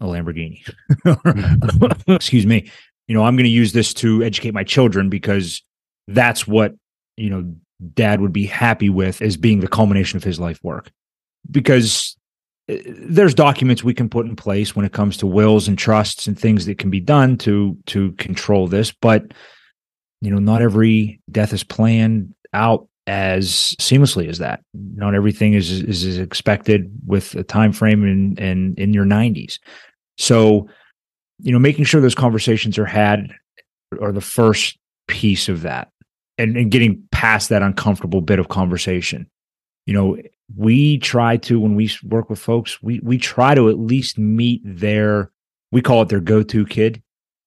a 0.00 0.06
Lamborghini. 0.06 0.68
Excuse 2.14 2.46
me. 2.46 2.70
You 3.08 3.14
know, 3.14 3.24
I'm 3.24 3.36
going 3.36 3.44
to 3.44 3.50
use 3.50 3.72
this 3.72 3.92
to 3.94 4.22
educate 4.22 4.54
my 4.54 4.64
children 4.64 5.08
because 5.08 5.62
that's 6.08 6.46
what 6.46 6.74
you 7.16 7.30
know 7.30 7.54
dad 7.94 8.20
would 8.20 8.32
be 8.32 8.46
happy 8.46 8.88
with 8.88 9.20
as 9.20 9.36
being 9.36 9.60
the 9.60 9.68
culmination 9.68 10.16
of 10.16 10.24
his 10.24 10.38
life 10.38 10.58
work 10.62 10.90
because 11.50 12.16
eh, 12.68 12.80
there's 12.86 13.34
documents 13.34 13.82
we 13.84 13.94
can 13.94 14.08
put 14.08 14.26
in 14.26 14.36
place 14.36 14.76
when 14.76 14.86
it 14.86 14.92
comes 14.92 15.16
to 15.16 15.26
wills 15.26 15.68
and 15.68 15.76
trusts 15.76 16.26
and 16.26 16.38
things 16.38 16.66
that 16.66 16.78
can 16.78 16.90
be 16.90 17.00
done 17.00 17.36
to 17.36 17.76
to 17.86 18.12
control 18.12 18.68
this 18.68 18.92
but 18.92 19.32
you 20.20 20.30
know 20.30 20.38
not 20.38 20.62
every 20.62 21.20
death 21.30 21.52
is 21.52 21.64
planned 21.64 22.34
out 22.52 22.88
as 23.06 23.76
seamlessly 23.78 24.28
as 24.28 24.38
that 24.38 24.60
not 24.72 25.14
everything 25.14 25.52
is 25.52 25.70
is, 25.70 26.04
is 26.04 26.18
expected 26.18 26.90
with 27.06 27.34
a 27.34 27.42
time 27.42 27.72
frame 27.72 28.02
in, 28.04 28.36
in 28.38 28.74
in 28.78 28.94
your 28.94 29.04
90s 29.04 29.58
so 30.16 30.66
you 31.40 31.52
know 31.52 31.58
making 31.58 31.84
sure 31.84 32.00
those 32.00 32.14
conversations 32.14 32.78
are 32.78 32.86
had 32.86 33.28
are 34.00 34.12
the 34.12 34.20
first 34.20 34.78
piece 35.06 35.48
of 35.48 35.62
that 35.62 35.88
and, 36.38 36.56
and 36.56 36.70
getting 36.70 37.02
past 37.10 37.48
that 37.48 37.62
uncomfortable 37.62 38.20
bit 38.20 38.38
of 38.38 38.48
conversation. 38.48 39.28
You 39.86 39.94
know, 39.94 40.18
we 40.56 40.98
try 40.98 41.36
to 41.38 41.60
when 41.60 41.74
we 41.74 41.90
work 42.04 42.30
with 42.30 42.38
folks, 42.38 42.82
we 42.82 43.00
we 43.00 43.18
try 43.18 43.54
to 43.54 43.68
at 43.68 43.78
least 43.78 44.18
meet 44.18 44.62
their 44.64 45.30
we 45.72 45.82
call 45.82 46.02
it 46.02 46.08
their 46.08 46.20
go-to 46.20 46.66
kid. 46.66 47.02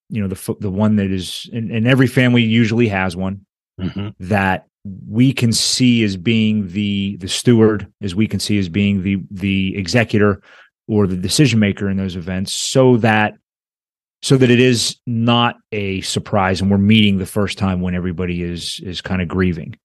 You 0.10 0.22
know, 0.22 0.28
the 0.28 0.56
the 0.60 0.72
one 0.72 0.98
that 0.98 1.12
is 1.12 1.50
and, 1.52 1.72
and 1.72 1.88
every 1.88 2.08
family 2.08 2.44
usually 2.44 2.88
has 2.88 3.16
one 3.16 3.46
mm-hmm. 3.80 4.10
that 4.20 4.68
we 5.08 5.34
can 5.34 5.52
see 5.52 6.04
as 6.04 6.18
being 6.18 6.68
the 6.70 7.18
the 7.18 7.28
steward, 7.28 7.92
as 8.02 8.16
we 8.16 8.28
can 8.28 8.40
see 8.40 8.58
as 8.58 8.70
being 8.70 9.04
the 9.04 9.18
the 9.32 9.78
executor 9.78 10.42
or 10.88 11.08
the 11.08 11.18
decision 11.18 11.60
maker 11.60 11.90
in 11.90 11.98
those 11.98 12.16
events, 12.16 12.54
so 12.54 12.98
that 12.98 13.36
so 14.22 14.38
that 14.38 14.50
it 14.50 14.60
is 14.60 14.98
not 15.06 15.58
a 15.72 16.02
surprise 16.02 16.60
and 16.60 16.72
we're 16.72 16.78
meeting 16.78 17.18
the 17.18 17.26
first 17.26 17.58
time 17.58 17.82
when 17.82 17.96
everybody 17.96 18.44
is 18.44 18.80
is 18.84 19.02
kind 19.02 19.22
of 19.22 19.28
grieving. 19.28 19.76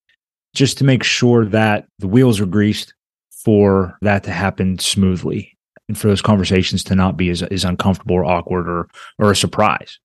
Just 0.54 0.78
to 0.78 0.84
make 0.84 1.02
sure 1.02 1.46
that 1.46 1.86
the 1.98 2.08
wheels 2.08 2.40
are 2.40 2.46
greased 2.46 2.94
for 3.30 3.96
that 4.02 4.22
to 4.24 4.30
happen 4.30 4.78
smoothly 4.78 5.56
and 5.88 5.98
for 5.98 6.08
those 6.08 6.22
conversations 6.22 6.84
to 6.84 6.94
not 6.94 7.16
be 7.16 7.30
as, 7.30 7.42
as 7.42 7.64
uncomfortable 7.64 8.16
or 8.16 8.24
awkward 8.24 8.68
or 8.68 8.88
or 9.18 9.30
a 9.30 9.36
surprise. 9.36 9.98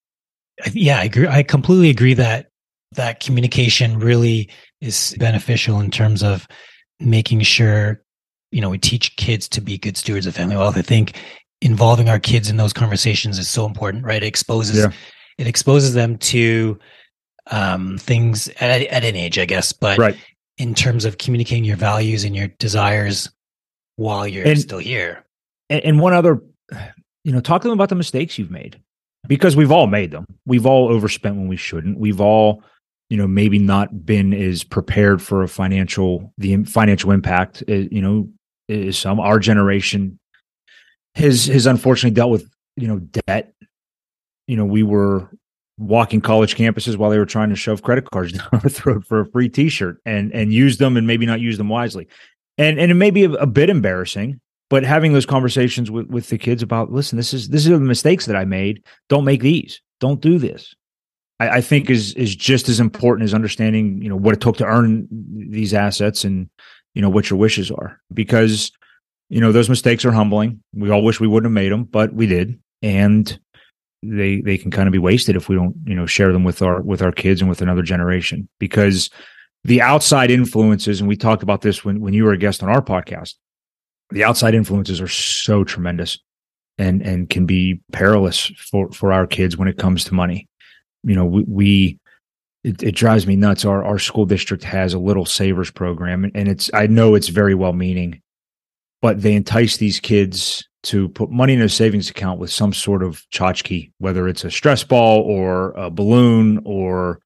Yeah 0.72 1.00
i 1.00 1.04
agree. 1.04 1.28
I 1.28 1.44
completely 1.44 1.90
agree 1.90 2.16
that 2.16 2.48
that 2.94 3.20
communication 3.20 4.00
really 4.00 4.50
is 4.82 5.16
beneficial 5.20 5.80
in 5.80 5.92
terms 5.92 6.24
of 6.24 6.48
making 7.00 7.42
sure 7.42 8.02
you 8.52 8.62
know 8.62 8.70
we 8.70 8.78
teach 8.78 9.16
kids 9.18 9.48
to 9.48 9.62
be 9.62 9.78
good 9.78 9.98
stewards 9.98 10.26
of 10.26 10.36
family 10.36 10.56
wealth 10.56 10.78
i 10.78 10.82
think 10.82 11.20
involving 11.62 12.10
our 12.10 12.20
kids 12.20 12.50
in 12.50 12.58
those 12.58 12.74
conversations 12.74 13.40
is 13.40 13.48
so 13.48 13.66
important, 13.66 14.06
right? 14.06 14.22
It 14.24 14.28
exposes 14.28 14.78
yeah. 14.78 14.92
it 15.38 15.48
exposes 15.48 15.94
them 15.94 16.18
to 16.20 16.78
um, 17.48 17.98
things 17.98 18.48
at, 18.60 18.82
at 18.82 19.04
an 19.04 19.16
age, 19.16 19.40
I 19.40 19.46
guess, 19.46 19.72
but 19.72 19.98
right. 19.98 20.18
in 20.58 20.76
terms 20.76 21.06
of 21.06 21.18
communicating 21.18 21.64
your 21.64 21.78
values 21.78 22.24
and 22.24 22.36
your 22.36 22.48
desires 22.60 23.30
while 23.96 24.28
you're 24.28 24.46
and, 24.46 24.60
still 24.60 24.80
here. 24.80 25.26
And, 25.70 25.84
and 25.84 26.00
one 26.00 26.14
other, 26.14 26.42
you 27.24 27.32
know, 27.32 27.40
talk 27.40 27.62
to 27.62 27.68
them 27.68 27.78
about 27.78 27.90
the 27.90 27.96
mistakes 27.96 28.38
you've 28.38 28.52
made 28.52 28.80
because 29.28 29.56
we've 29.56 29.72
all 29.72 29.88
made 29.88 30.12
them. 30.12 30.26
We've 30.46 30.66
all 30.66 30.90
overspent 30.90 31.38
when 31.38 31.48
we 31.48 31.58
shouldn't. 31.58 31.98
We've 31.98 32.22
all 32.22 32.64
you 33.10 33.18
know 33.18 33.28
maybe 33.28 33.60
not 33.60 34.06
been 34.06 34.34
as 34.34 34.64
prepared 34.64 35.22
for 35.22 35.44
a 35.44 35.48
financial 35.48 36.34
the 36.38 36.64
financial 36.64 37.12
impact 37.12 37.64
uh, 37.70 37.74
you 37.74 38.02
know 38.02 38.30
is 38.68 38.98
some 38.98 39.20
our 39.20 39.40
generation 39.40 40.20
has 41.16 41.46
has 41.48 41.66
unfortunately 41.66 42.16
dealt 42.16 42.32
with 42.32 42.50
you 42.76 42.88
know 42.88 43.00
debt. 43.00 43.54
You 44.48 44.56
know 44.56 44.66
we 44.66 44.84
were 44.84 45.30
walking 45.78 46.22
college 46.22 46.56
campuses 46.56 46.98
while 46.98 47.10
they 47.10 47.20
were 47.20 47.26
trying 47.26 47.50
to 47.50 47.56
shove 47.56 47.84
credit 47.84 48.10
cards 48.10 48.32
down 48.38 48.48
our 48.52 48.70
throat 48.70 49.06
for 49.06 49.20
a 49.20 49.26
free 49.26 49.50
t-shirt 49.50 50.00
and 50.06 50.32
and 50.34 50.54
use 50.54 50.78
them 50.78 50.96
and 50.96 51.06
maybe 51.06 51.26
not 51.26 51.42
use 51.42 51.58
them 51.58 51.70
wisely. 51.70 52.08
And 52.58 52.80
and 52.80 52.92
it 52.92 52.96
may 52.96 53.12
be 53.12 53.26
a, 53.26 53.32
a 53.32 53.48
bit 53.48 53.70
embarrassing 53.70 54.40
but 54.70 54.84
having 54.84 55.14
those 55.14 55.26
conversations 55.26 55.90
with 55.90 56.08
with 56.08 56.30
the 56.30 56.38
kids 56.38 56.62
about 56.62 56.92
listen 56.92 57.18
this 57.18 57.34
is 57.34 57.50
this 57.50 57.66
is 57.66 57.72
the 57.72 57.80
mistakes 57.80 58.26
that 58.28 58.36
i 58.36 58.46
made. 58.46 58.84
Don't 59.10 59.26
make 59.26 59.42
these. 59.42 59.82
Don't 60.00 60.22
do 60.22 60.38
this 60.38 60.76
I, 61.40 61.50
I 61.50 61.62
think 61.62 61.90
is 61.90 62.14
is 62.14 62.36
just 62.36 62.70
as 62.70 62.80
important 62.80 63.26
as 63.26 63.34
understanding 63.34 64.02
you 64.02 64.10
know 64.10 64.16
what 64.16 64.34
it 64.34 64.42
took 64.42 64.58
to 64.58 64.66
earn 64.66 65.08
these 65.12 65.74
assets 65.74 66.24
and 66.24 66.50
you 66.94 67.02
know 67.02 67.10
what 67.10 67.30
your 67.30 67.40
wishes 67.40 67.72
are. 67.72 68.00
Because 68.14 68.72
you 69.30 69.42
know 69.42 69.52
those 69.52 69.70
mistakes 69.70 70.06
are 70.06 70.12
humbling. 70.12 70.62
We 70.74 70.90
all 70.90 71.04
wish 71.04 71.20
we 71.20 71.28
wouldn't 71.28 71.52
have 71.52 71.64
made 71.64 71.72
them 71.72 71.84
but 71.84 72.14
we 72.14 72.28
did. 72.28 72.60
And 72.82 73.40
they 74.04 74.42
they 74.42 74.58
can 74.58 74.72
kind 74.72 74.88
of 74.88 74.92
be 74.92 75.00
wasted 75.00 75.36
if 75.36 75.50
we 75.50 75.56
don't 75.56 75.76
you 75.86 75.96
know 75.96 76.06
share 76.06 76.32
them 76.32 76.44
with 76.44 76.62
our 76.62 76.82
with 76.82 77.02
our 77.02 77.12
kids 77.12 77.42
and 77.42 77.50
with 77.50 77.62
another 77.62 77.82
generation. 77.82 78.48
Because 78.60 79.10
the 79.64 79.82
outside 79.82 80.32
influences 80.32 81.00
and 81.00 81.08
we 81.08 81.16
talked 81.16 81.44
about 81.44 81.62
this 81.62 81.84
when 81.84 82.00
when 82.00 82.14
you 82.14 82.24
were 82.24 82.34
a 82.34 82.38
guest 82.38 82.64
on 82.64 82.70
our 82.70 82.82
podcast 82.82 83.34
the 84.12 84.24
outside 84.24 84.56
influences 84.56 85.02
are 85.02 85.08
so 85.08 85.64
tremendous 85.64 86.20
and 86.78 87.02
and 87.02 87.30
can 87.30 87.46
be 87.46 87.82
perilous 87.92 88.48
for 88.72 88.92
for 88.92 89.12
our 89.12 89.28
kids 89.28 89.58
when 89.58 89.68
it 89.68 89.78
comes 89.78 90.04
to 90.04 90.14
money 90.14 90.48
you 91.04 91.16
know 91.16 91.26
we, 91.26 91.44
we 91.44 92.00
it, 92.64 92.84
it, 92.84 92.96
drives 92.96 93.26
me 93.28 93.36
nuts 93.36 93.66
our 93.66 93.84
our 93.84 94.00
school 94.00 94.26
district 94.26 94.64
has 94.64 94.94
a 94.94 95.00
little 95.00 95.26
savers 95.26 95.72
program 95.72 96.30
and 96.36 96.48
it's 96.48 96.70
i 96.74 96.88
know 96.88 97.16
it's 97.16 97.30
very 97.30 97.56
well 97.56 97.74
meaning 97.74 98.22
but 99.02 99.22
they 99.22 99.34
entice 99.34 99.78
these 99.78 100.00
kids 100.00 100.68
to 100.84 101.10
put 101.10 101.30
money 101.30 101.54
in 101.54 101.62
a 101.62 101.70
savings 101.70 102.10
account 102.10 102.40
with 102.40 102.52
some 102.52 102.74
sort 102.74 103.04
of 103.04 103.24
tchotchke, 103.30 103.92
whether 103.98 104.28
it's 104.28 104.44
a 104.44 104.52
stress 104.52 104.84
ball 104.84 105.22
or 105.22 105.72
a 105.72 105.90
balloon 105.90 106.62
or 106.66 107.20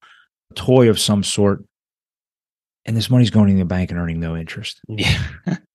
a 0.50 0.54
toy 0.54 0.88
of 0.88 0.98
some 0.98 1.22
sort. 1.22 1.64
And 2.84 2.96
this 2.96 3.08
money's 3.08 3.30
going 3.30 3.50
in 3.50 3.58
the 3.58 3.64
bank 3.64 3.90
and 3.90 4.00
earning 4.00 4.20
no 4.20 4.36
interest. 4.36 4.80
Yeah. 4.88 5.16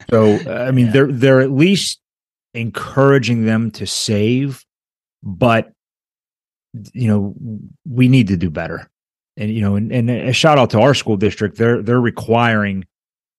so 0.10 0.38
I 0.50 0.72
mean, 0.72 0.88
yeah. 0.88 0.92
they're 0.92 1.12
they're 1.12 1.42
at 1.42 1.51
least 1.51 2.00
encouraging 2.54 3.46
them 3.46 3.72
to 3.72 3.88
save, 3.88 4.66
but 5.24 5.72
you 6.94 7.08
know, 7.08 7.34
we 7.88 8.08
need 8.08 8.28
to 8.28 8.38
do 8.38 8.50
better. 8.50 8.90
And 9.36 9.54
you 9.54 9.62
know, 9.62 9.76
and, 9.76 9.92
and 9.92 10.10
a 10.10 10.34
shout 10.34 10.58
out 10.58 10.72
to 10.72 10.80
our 10.80 10.94
school 10.94 11.18
district. 11.18 11.58
They're 11.58 11.82
they're 11.82 12.02
requiring, 12.02 12.86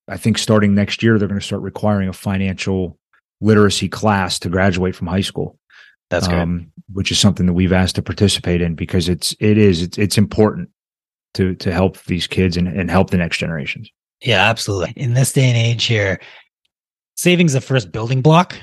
I 0.07 0.17
think 0.17 0.39
starting 0.39 0.75
next 0.75 1.03
year, 1.03 1.19
they're 1.19 1.29
going 1.29 1.41
to 1.41 1.47
start 1.47 1.63
requiring 1.63 2.09
a 2.09 2.13
financial 2.13 2.99
literacy 3.41 3.89
class 3.89 4.39
to 4.41 4.49
graduate 4.49 4.95
from 4.95 5.07
high 5.09 5.21
school. 5.21 5.59
That's 6.11 6.27
good. 6.27 6.39
Um, 6.39 6.73
which 6.93 7.11
is 7.11 7.19
something 7.19 7.47
that 7.47 7.53
we've 7.53 7.73
asked 7.73 7.97
to 7.97 8.03
participate 8.03 8.63
in 8.63 8.75
because 8.75 9.09
it's 9.09 9.35
it 9.41 9.59
is 9.59 9.83
it's 9.83 9.99
it's 9.99 10.19
important 10.19 10.71
to 11.35 11.55
to 11.57 11.73
help 11.73 12.03
these 12.05 12.27
kids 12.27 12.57
and, 12.57 12.69
and 12.69 12.91
help 12.91 13.11
the 13.11 13.19
next 13.19 13.39
generations. 13.39 13.91
Yeah, 14.23 14.49
absolutely. 14.49 14.95
In 14.97 15.15
this 15.15 15.33
day 15.33 15.45
and 15.45 15.57
age 15.57 15.85
here, 15.85 16.21
savings 17.17 17.53
the 17.53 17.61
first 17.61 17.93
building 17.93 18.23
block. 18.23 18.59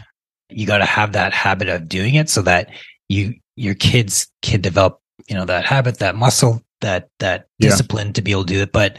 You 0.49 0.65
got 0.65 0.79
to 0.79 0.85
have 0.85 1.13
that 1.13 1.33
habit 1.33 1.69
of 1.69 1.87
doing 1.87 2.15
it 2.15 2.29
so 2.29 2.41
that 2.43 2.69
you 3.09 3.35
your 3.55 3.75
kids 3.75 4.27
can 4.41 4.61
develop, 4.61 4.99
you 5.27 5.35
know, 5.35 5.45
that 5.45 5.65
habit, 5.65 5.99
that 5.99 6.15
muscle, 6.15 6.63
that 6.81 7.09
that 7.19 7.47
yeah. 7.59 7.69
discipline 7.69 8.13
to 8.13 8.21
be 8.21 8.31
able 8.31 8.45
to 8.45 8.53
do 8.53 8.61
it. 8.61 8.71
But 8.71 8.97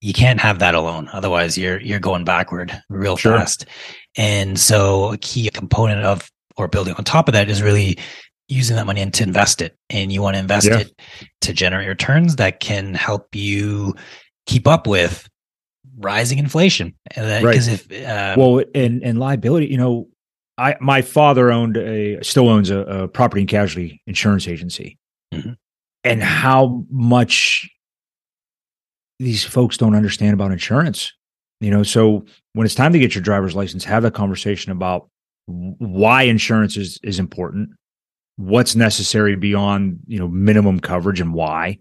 you 0.00 0.12
can't 0.12 0.40
have 0.40 0.58
that 0.60 0.74
alone. 0.74 1.08
Otherwise 1.12 1.58
you're 1.58 1.80
you're 1.80 2.00
going 2.00 2.24
backward 2.24 2.80
real 2.88 3.16
sure. 3.16 3.38
fast. 3.38 3.66
And 4.16 4.58
so 4.58 5.12
a 5.12 5.18
key 5.18 5.48
component 5.50 6.04
of 6.04 6.30
or 6.56 6.68
building 6.68 6.94
on 6.94 7.04
top 7.04 7.28
of 7.28 7.32
that 7.34 7.48
is 7.48 7.62
really 7.62 7.98
using 8.48 8.76
that 8.76 8.86
money 8.86 9.00
and 9.00 9.14
to 9.14 9.22
invest 9.22 9.62
it. 9.62 9.76
And 9.88 10.12
you 10.12 10.22
want 10.22 10.34
to 10.34 10.40
invest 10.40 10.66
yeah. 10.66 10.80
it 10.80 11.00
to 11.42 11.52
generate 11.52 11.88
returns 11.88 12.36
that 12.36 12.60
can 12.60 12.94
help 12.94 13.34
you 13.34 13.94
keep 14.46 14.66
up 14.66 14.86
with 14.86 15.28
rising 15.98 16.38
inflation. 16.38 16.94
Because 17.08 17.42
right. 17.44 17.56
if 17.56 18.08
um, 18.08 18.38
well, 18.38 18.64
and 18.74 19.02
and 19.02 19.18
liability, 19.18 19.66
you 19.66 19.78
know, 19.78 20.08
I 20.60 20.76
my 20.78 21.00
father 21.00 21.50
owned 21.50 21.78
a 21.78 22.22
still 22.22 22.48
owns 22.48 22.68
a, 22.68 22.80
a 22.80 23.08
property 23.08 23.40
and 23.40 23.48
casualty 23.48 24.02
insurance 24.06 24.46
agency, 24.46 24.98
mm-hmm. 25.32 25.52
and 26.04 26.22
how 26.22 26.84
much 26.90 27.68
these 29.18 29.42
folks 29.42 29.78
don't 29.78 29.94
understand 29.94 30.34
about 30.34 30.52
insurance. 30.52 31.14
You 31.60 31.70
know, 31.70 31.82
so 31.82 32.26
when 32.52 32.66
it's 32.66 32.74
time 32.74 32.92
to 32.92 32.98
get 32.98 33.14
your 33.14 33.22
driver's 33.22 33.56
license, 33.56 33.84
have 33.84 34.02
that 34.02 34.12
conversation 34.12 34.70
about 34.70 35.08
why 35.46 36.24
insurance 36.24 36.76
is 36.76 37.00
is 37.02 37.18
important, 37.18 37.70
what's 38.36 38.76
necessary 38.76 39.36
beyond 39.36 40.00
you 40.06 40.18
know 40.18 40.28
minimum 40.28 40.78
coverage, 40.78 41.22
and 41.22 41.32
why. 41.32 41.78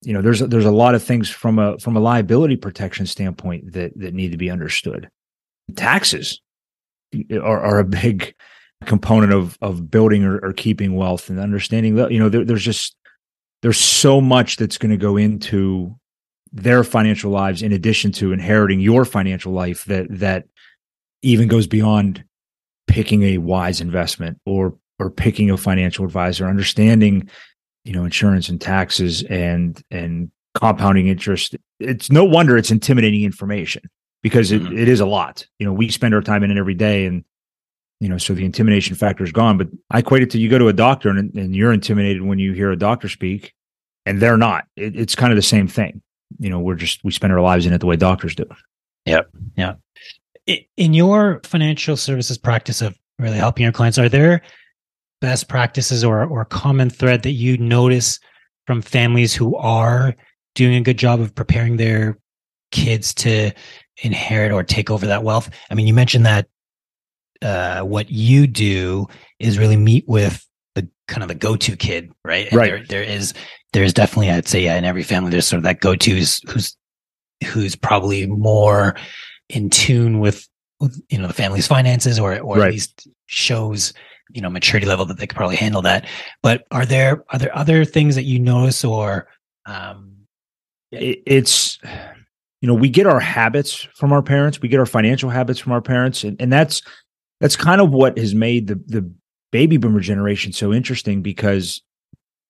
You 0.00 0.14
know, 0.14 0.22
there's 0.22 0.40
there's 0.40 0.64
a 0.64 0.70
lot 0.70 0.94
of 0.94 1.02
things 1.02 1.28
from 1.28 1.58
a 1.58 1.78
from 1.78 1.94
a 1.94 2.00
liability 2.00 2.56
protection 2.56 3.04
standpoint 3.04 3.72
that 3.72 3.92
that 3.98 4.14
need 4.14 4.32
to 4.32 4.38
be 4.38 4.50
understood. 4.50 5.10
Taxes 5.76 6.40
are, 7.32 7.60
are 7.60 7.78
a 7.78 7.84
big 7.84 8.34
component 8.84 9.32
of 9.32 9.58
of 9.62 9.90
building 9.90 10.24
or, 10.24 10.38
or 10.38 10.52
keeping 10.52 10.94
wealth 10.94 11.30
and 11.30 11.38
understanding 11.38 11.94
that 11.96 12.12
you 12.12 12.18
know 12.18 12.28
there, 12.28 12.44
there's 12.44 12.64
just 12.64 12.96
there's 13.62 13.78
so 13.78 14.20
much 14.20 14.56
that's 14.56 14.78
going 14.78 14.90
to 14.90 14.96
go 14.96 15.16
into 15.16 15.94
their 16.52 16.84
financial 16.84 17.30
lives 17.30 17.62
in 17.62 17.72
addition 17.72 18.12
to 18.12 18.32
inheriting 18.32 18.80
your 18.80 19.04
financial 19.04 19.52
life 19.52 19.84
that 19.86 20.06
that 20.10 20.44
even 21.22 21.48
goes 21.48 21.66
beyond 21.66 22.22
picking 22.86 23.22
a 23.22 23.38
wise 23.38 23.80
investment 23.80 24.38
or 24.46 24.76
or 24.98 25.10
picking 25.10 25.50
a 25.50 25.56
financial 25.56 26.04
advisor 26.04 26.46
understanding 26.46 27.28
you 27.84 27.92
know 27.92 28.04
insurance 28.04 28.48
and 28.48 28.60
taxes 28.60 29.22
and 29.24 29.82
and 29.90 30.30
compounding 30.54 31.08
interest. 31.08 31.56
It's 31.80 32.10
no 32.10 32.24
wonder 32.24 32.56
it's 32.56 32.70
intimidating 32.70 33.24
information 33.24 33.82
because 34.24 34.50
it, 34.50 34.62
mm-hmm. 34.62 34.78
it 34.78 34.88
is 34.88 35.00
a 35.00 35.06
lot. 35.06 35.46
You 35.60 35.66
know 35.66 35.72
we 35.72 35.90
spend 35.90 36.14
our 36.14 36.22
time 36.22 36.42
in 36.42 36.50
it 36.50 36.56
every 36.56 36.74
day 36.74 37.04
and 37.04 37.22
you 38.00 38.08
know 38.08 38.18
so 38.18 38.34
the 38.34 38.44
intimidation 38.44 38.96
factor 38.96 39.22
is 39.22 39.30
gone. 39.30 39.58
But 39.58 39.68
i 39.90 39.98
equate 39.98 40.22
it 40.22 40.30
to 40.30 40.38
you 40.38 40.48
go 40.48 40.58
to 40.58 40.68
a 40.68 40.72
doctor 40.72 41.10
and, 41.10 41.32
and 41.34 41.54
you're 41.54 41.72
intimidated 41.72 42.22
when 42.22 42.40
you 42.40 42.54
hear 42.54 42.72
a 42.72 42.76
doctor 42.76 43.08
speak 43.08 43.52
and 44.06 44.20
they're 44.20 44.38
not. 44.38 44.64
It, 44.76 44.96
it's 44.96 45.14
kind 45.14 45.30
of 45.30 45.36
the 45.36 45.42
same 45.42 45.68
thing. 45.68 46.02
You 46.38 46.50
know 46.50 46.58
we're 46.58 46.74
just 46.74 47.04
we 47.04 47.12
spend 47.12 47.32
our 47.34 47.42
lives 47.42 47.66
in 47.66 47.74
it 47.74 47.78
the 47.78 47.86
way 47.86 47.96
doctors 47.96 48.34
do. 48.34 48.46
Yep. 49.04 49.28
Yeah. 49.56 49.74
In 50.76 50.94
your 50.94 51.40
financial 51.44 51.96
services 51.96 52.38
practice 52.38 52.80
of 52.80 52.98
really 53.18 53.36
helping 53.36 53.62
your 53.62 53.72
clients 53.72 53.98
are 53.98 54.08
there 54.08 54.42
best 55.20 55.48
practices 55.48 56.02
or 56.02 56.24
or 56.24 56.46
common 56.46 56.88
thread 56.88 57.22
that 57.22 57.32
you 57.32 57.58
notice 57.58 58.18
from 58.66 58.80
families 58.80 59.34
who 59.34 59.54
are 59.56 60.14
doing 60.54 60.76
a 60.76 60.80
good 60.80 60.98
job 60.98 61.20
of 61.20 61.34
preparing 61.34 61.76
their 61.76 62.18
kids 62.70 63.14
to 63.14 63.52
inherit 64.02 64.52
or 64.52 64.62
take 64.62 64.90
over 64.90 65.06
that 65.06 65.22
wealth 65.22 65.50
i 65.70 65.74
mean 65.74 65.86
you 65.86 65.94
mentioned 65.94 66.26
that 66.26 66.46
uh, 67.42 67.82
what 67.82 68.10
you 68.10 68.46
do 68.46 69.06
is 69.38 69.58
really 69.58 69.76
meet 69.76 70.08
with 70.08 70.46
the 70.74 70.88
kind 71.08 71.22
of 71.22 71.28
the 71.28 71.34
go-to 71.34 71.76
kid 71.76 72.12
right 72.24 72.48
and 72.48 72.56
right 72.56 72.68
there, 72.70 72.84
there 72.88 73.02
is 73.02 73.34
there's 73.74 73.92
definitely, 73.92 74.30
I'd 74.30 74.48
say, 74.48 74.62
yeah, 74.62 74.76
in 74.76 74.84
every 74.84 75.02
family, 75.02 75.30
there's 75.30 75.48
sort 75.48 75.58
of 75.58 75.64
that 75.64 75.80
go-to 75.80 76.12
who's, 76.12 76.40
who's, 76.48 76.76
who's 77.44 77.74
probably 77.74 78.26
more 78.26 78.94
in 79.48 79.68
tune 79.68 80.20
with, 80.20 80.48
with 80.78 81.02
you 81.10 81.18
know, 81.18 81.26
the 81.26 81.34
family's 81.34 81.66
finances 81.66 82.18
or, 82.18 82.38
or 82.38 82.58
right. 82.58 82.68
at 82.68 82.72
least 82.72 83.08
shows, 83.26 83.92
you 84.30 84.40
know, 84.40 84.48
maturity 84.48 84.86
level 84.86 85.04
that 85.04 85.18
they 85.18 85.26
could 85.26 85.36
probably 85.36 85.56
handle 85.56 85.82
that. 85.82 86.06
But 86.40 86.64
are 86.70 86.86
there, 86.86 87.24
are 87.30 87.38
there 87.38 87.54
other 87.54 87.84
things 87.84 88.14
that 88.14 88.22
you 88.22 88.38
notice 88.38 88.84
or, 88.84 89.26
um, 89.66 90.12
it's, 90.92 91.80
you 92.64 92.68
know, 92.68 92.72
we 92.72 92.88
get 92.88 93.06
our 93.06 93.20
habits 93.20 93.86
from 93.94 94.10
our 94.10 94.22
parents, 94.22 94.62
we 94.62 94.70
get 94.70 94.80
our 94.80 94.86
financial 94.86 95.28
habits 95.28 95.60
from 95.60 95.72
our 95.72 95.82
parents. 95.82 96.24
And, 96.24 96.40
and 96.40 96.50
that's, 96.50 96.80
that's 97.38 97.56
kind 97.56 97.78
of 97.78 97.90
what 97.90 98.16
has 98.16 98.34
made 98.34 98.68
the, 98.68 98.76
the 98.86 99.12
baby 99.52 99.76
boomer 99.76 100.00
generation 100.00 100.50
so 100.50 100.72
interesting 100.72 101.20
because 101.20 101.82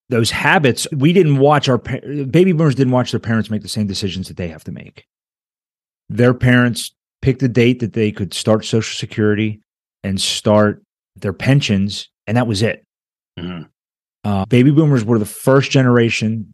those 0.07 0.31
habits 0.31 0.87
we 0.93 1.11
didn't 1.11 1.39
watch 1.39 1.67
our 1.67 1.79
baby 1.79 2.53
boomers 2.53 2.75
didn't 2.75 2.93
watch 2.93 3.11
their 3.11 3.19
parents 3.19 3.49
make 3.49 3.61
the 3.61 3.67
same 3.67 3.87
decisions 3.87 4.29
that 4.29 4.37
they 4.37 4.47
have 4.47 4.63
to 4.63 4.71
make 4.71 5.03
their 6.07 6.33
parents 6.33 6.95
picked 7.21 7.43
a 7.43 7.49
date 7.49 7.81
that 7.81 7.91
they 7.91 8.09
could 8.09 8.33
start 8.33 8.63
social 8.63 8.95
security 8.95 9.59
and 10.05 10.21
start 10.21 10.81
their 11.17 11.33
pensions 11.33 12.07
and 12.25 12.37
that 12.37 12.47
was 12.47 12.61
it 12.61 12.85
mm-hmm. 13.37 13.63
uh, 14.23 14.45
baby 14.45 14.71
boomers 14.71 15.03
were 15.03 15.19
the 15.19 15.25
first 15.25 15.71
generation 15.71 16.53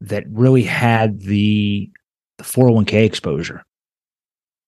that 0.00 0.24
really 0.30 0.62
had 0.62 1.20
the, 1.20 1.90
the 2.40 2.44
401k 2.44 3.04
exposure 3.04 3.64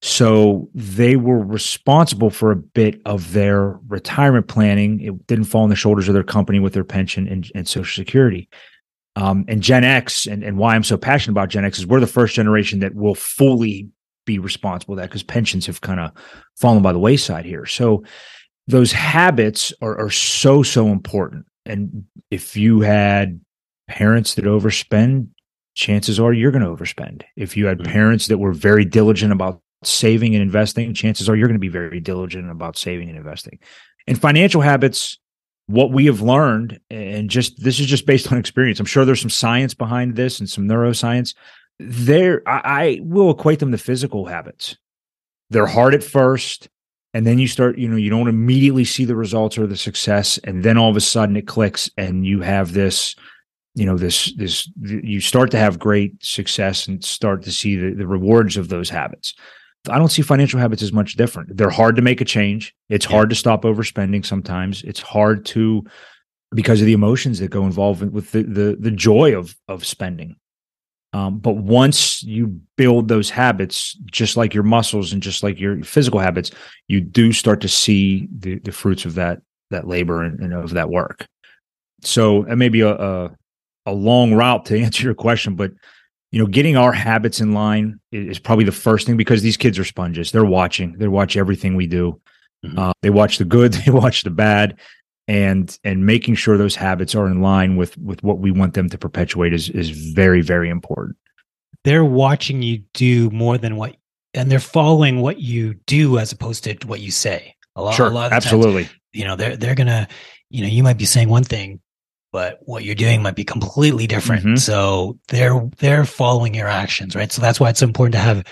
so 0.02 0.68
they 0.74 1.14
were 1.14 1.38
responsible 1.38 2.30
for 2.30 2.50
a 2.50 2.56
bit 2.56 3.00
of 3.06 3.32
their 3.32 3.78
retirement 3.86 4.48
planning. 4.48 5.00
It 5.00 5.26
didn't 5.28 5.44
fall 5.44 5.62
on 5.62 5.68
the 5.68 5.76
shoulders 5.76 6.08
of 6.08 6.14
their 6.14 6.24
company 6.24 6.58
with 6.58 6.72
their 6.72 6.82
pension 6.82 7.28
and, 7.28 7.48
and 7.54 7.68
Social 7.68 8.02
Security. 8.02 8.48
Um, 9.14 9.44
and 9.46 9.62
Gen 9.62 9.84
X, 9.84 10.26
and, 10.26 10.42
and 10.42 10.58
why 10.58 10.74
I'm 10.74 10.82
so 10.82 10.96
passionate 10.96 11.34
about 11.34 11.50
Gen 11.50 11.64
X 11.64 11.78
is 11.78 11.86
we're 11.86 12.00
the 12.00 12.06
first 12.08 12.34
generation 12.34 12.80
that 12.80 12.96
will 12.96 13.14
fully 13.14 13.88
be 14.26 14.40
responsible 14.40 14.96
that 14.96 15.08
because 15.08 15.22
pensions 15.22 15.66
have 15.66 15.82
kind 15.82 16.00
of 16.00 16.10
fallen 16.56 16.82
by 16.82 16.92
the 16.92 16.98
wayside 16.98 17.44
here. 17.44 17.66
So 17.66 18.02
those 18.66 18.90
habits 18.90 19.72
are, 19.82 19.96
are 19.98 20.10
so, 20.10 20.64
so 20.64 20.88
important. 20.88 21.46
And 21.64 22.06
if 22.30 22.56
you 22.56 22.80
had 22.80 23.40
parents 23.86 24.34
that 24.34 24.46
overspend, 24.46 25.28
chances 25.74 26.20
are 26.20 26.32
you're 26.32 26.50
going 26.50 26.64
to 26.64 26.68
overspend. 26.68 27.22
If 27.36 27.56
you 27.56 27.66
had 27.66 27.78
mm-hmm. 27.78 27.92
parents 27.92 28.26
that 28.28 28.38
were 28.38 28.52
very 28.52 28.84
diligent 28.84 29.32
about 29.32 29.60
saving 29.84 30.34
and 30.34 30.42
investing, 30.42 30.92
chances 30.94 31.28
are 31.28 31.36
you're 31.36 31.48
going 31.48 31.56
to 31.56 31.60
be 31.60 31.68
very 31.68 32.00
diligent 32.00 32.50
about 32.50 32.76
saving 32.76 33.08
and 33.08 33.18
investing. 33.18 33.58
And 34.06 34.20
financial 34.20 34.60
habits, 34.60 35.18
what 35.66 35.92
we 35.92 36.06
have 36.06 36.20
learned, 36.20 36.80
and 36.90 37.30
just 37.30 37.62
this 37.62 37.80
is 37.80 37.86
just 37.86 38.06
based 38.06 38.30
on 38.30 38.38
experience. 38.38 38.80
I'm 38.80 38.86
sure 38.86 39.04
there's 39.04 39.20
some 39.20 39.30
science 39.30 39.74
behind 39.74 40.16
this 40.16 40.40
and 40.40 40.48
some 40.48 40.68
neuroscience. 40.68 41.34
There, 41.78 42.42
I, 42.46 42.60
I 42.64 43.00
will 43.02 43.30
equate 43.30 43.58
them 43.58 43.72
to 43.72 43.78
physical 43.78 44.26
habits. 44.26 44.76
They're 45.50 45.66
hard 45.66 45.94
at 45.94 46.02
first, 46.02 46.68
and 47.14 47.26
then 47.26 47.38
you 47.38 47.46
start, 47.46 47.78
you 47.78 47.88
know, 47.88 47.96
you 47.96 48.10
don't 48.10 48.28
immediately 48.28 48.84
see 48.84 49.04
the 49.04 49.16
results 49.16 49.58
or 49.58 49.66
the 49.66 49.76
success, 49.76 50.38
and 50.44 50.62
then 50.62 50.76
all 50.76 50.90
of 50.90 50.96
a 50.96 51.00
sudden 51.00 51.36
it 51.36 51.46
clicks, 51.46 51.90
and 51.96 52.26
you 52.26 52.40
have 52.40 52.72
this 52.72 53.14
you 53.74 53.86
know 53.86 53.96
this 53.96 54.32
this 54.34 54.70
you 54.80 55.20
start 55.20 55.50
to 55.52 55.58
have 55.58 55.78
great 55.78 56.22
success 56.24 56.86
and 56.86 57.02
start 57.02 57.42
to 57.42 57.52
see 57.52 57.76
the, 57.76 57.94
the 57.94 58.06
rewards 58.06 58.56
of 58.56 58.68
those 58.68 58.90
habits. 58.90 59.34
I 59.88 59.98
don't 59.98 60.10
see 60.10 60.22
financial 60.22 60.60
habits 60.60 60.82
as 60.82 60.92
much 60.92 61.14
different. 61.14 61.56
They're 61.56 61.70
hard 61.70 61.96
to 61.96 62.02
make 62.02 62.20
a 62.20 62.24
change. 62.24 62.74
It's 62.88 63.06
yeah. 63.06 63.12
hard 63.12 63.30
to 63.30 63.36
stop 63.36 63.62
overspending 63.62 64.24
sometimes. 64.24 64.82
It's 64.82 65.00
hard 65.00 65.44
to 65.46 65.84
because 66.54 66.80
of 66.80 66.86
the 66.86 66.92
emotions 66.92 67.38
that 67.38 67.50
go 67.50 67.64
involved 67.64 68.02
with 68.12 68.30
the 68.32 68.42
the, 68.42 68.76
the 68.78 68.90
joy 68.90 69.36
of 69.36 69.56
of 69.68 69.86
spending. 69.86 70.36
Um, 71.14 71.38
but 71.38 71.56
once 71.56 72.22
you 72.22 72.60
build 72.76 73.08
those 73.08 73.28
habits 73.28 73.98
just 74.06 74.36
like 74.36 74.54
your 74.54 74.62
muscles 74.62 75.12
and 75.12 75.22
just 75.22 75.42
like 75.42 75.60
your 75.60 75.82
physical 75.84 76.20
habits 76.20 76.50
you 76.88 77.02
do 77.02 77.32
start 77.32 77.60
to 77.60 77.68
see 77.68 78.28
the 78.38 78.58
the 78.60 78.72
fruits 78.72 79.04
of 79.04 79.14
that 79.16 79.42
that 79.70 79.86
labor 79.86 80.22
and, 80.22 80.40
and 80.40 80.54
of 80.54 80.70
that 80.70 80.90
work. 80.90 81.26
So 82.02 82.44
it 82.44 82.56
may 82.56 82.68
be 82.68 82.80
a, 82.80 82.94
a 82.94 83.30
a 83.86 83.92
long 83.92 84.34
route 84.34 84.66
to 84.66 84.78
answer 84.82 85.04
your 85.04 85.14
question, 85.14 85.54
but 85.56 85.72
you 86.32 86.38
know, 86.38 86.46
getting 86.46 86.76
our 86.78 86.92
habits 86.92 87.40
in 87.40 87.52
line 87.52 88.00
is, 88.10 88.38
probably 88.38 88.64
the 88.64 88.72
first 88.72 89.06
thing 89.06 89.18
because 89.18 89.42
these 89.42 89.58
kids 89.58 89.78
are 89.78 89.84
sponges. 89.84 90.32
They're 90.32 90.46
watching. 90.46 90.94
They 90.94 91.06
watch 91.06 91.36
everything 91.36 91.76
we 91.76 91.86
do. 91.86 92.18
Mm-hmm. 92.64 92.78
Uh, 92.78 92.92
they 93.02 93.10
watch 93.10 93.36
the 93.36 93.44
good. 93.44 93.74
They 93.84 93.92
watch 93.92 94.22
the 94.22 94.30
bad, 94.30 94.78
and 95.28 95.76
and 95.84 96.06
making 96.06 96.36
sure 96.36 96.56
those 96.56 96.74
habits 96.74 97.14
are 97.14 97.26
in 97.26 97.42
line 97.42 97.76
with 97.76 97.98
with 97.98 98.22
what 98.22 98.38
we 98.38 98.50
want 98.50 98.74
them 98.74 98.88
to 98.88 98.98
perpetuate 98.98 99.52
is 99.52 99.68
is 99.68 99.90
very 99.90 100.40
very 100.40 100.70
important. 100.70 101.16
They're 101.84 102.04
watching 102.04 102.62
you 102.62 102.84
do 102.94 103.28
more 103.30 103.58
than 103.58 103.76
what, 103.76 103.96
and 104.32 104.50
they're 104.50 104.60
following 104.60 105.20
what 105.20 105.40
you 105.40 105.74
do 105.86 106.18
as 106.18 106.32
opposed 106.32 106.64
to 106.64 106.74
what 106.86 107.00
you 107.00 107.10
say. 107.10 107.56
A 107.76 107.82
lot, 107.82 107.94
sure, 107.94 108.06
a 108.06 108.10
lot 108.10 108.32
absolutely. 108.32 108.84
Times, 108.84 108.96
you 109.12 109.24
know, 109.24 109.36
they're 109.36 109.56
they're 109.56 109.74
gonna, 109.74 110.08
you 110.48 110.62
know, 110.62 110.68
you 110.68 110.82
might 110.82 110.98
be 110.98 111.04
saying 111.04 111.28
one 111.28 111.44
thing, 111.44 111.80
but 112.32 112.58
what 112.62 112.82
you're 112.82 112.94
doing 112.94 113.22
might 113.22 113.36
be 113.36 113.44
completely 113.44 114.06
different. 114.06 114.44
Mm-hmm. 114.44 114.56
So 114.56 115.18
they're 115.28 115.60
they're 115.78 116.04
following 116.04 116.54
your 116.54 116.68
actions, 116.68 117.14
right? 117.14 117.30
So 117.30 117.40
that's 117.40 117.60
why 117.60 117.70
it's 117.70 117.82
important 117.82 118.14
to 118.14 118.18
have 118.18 118.44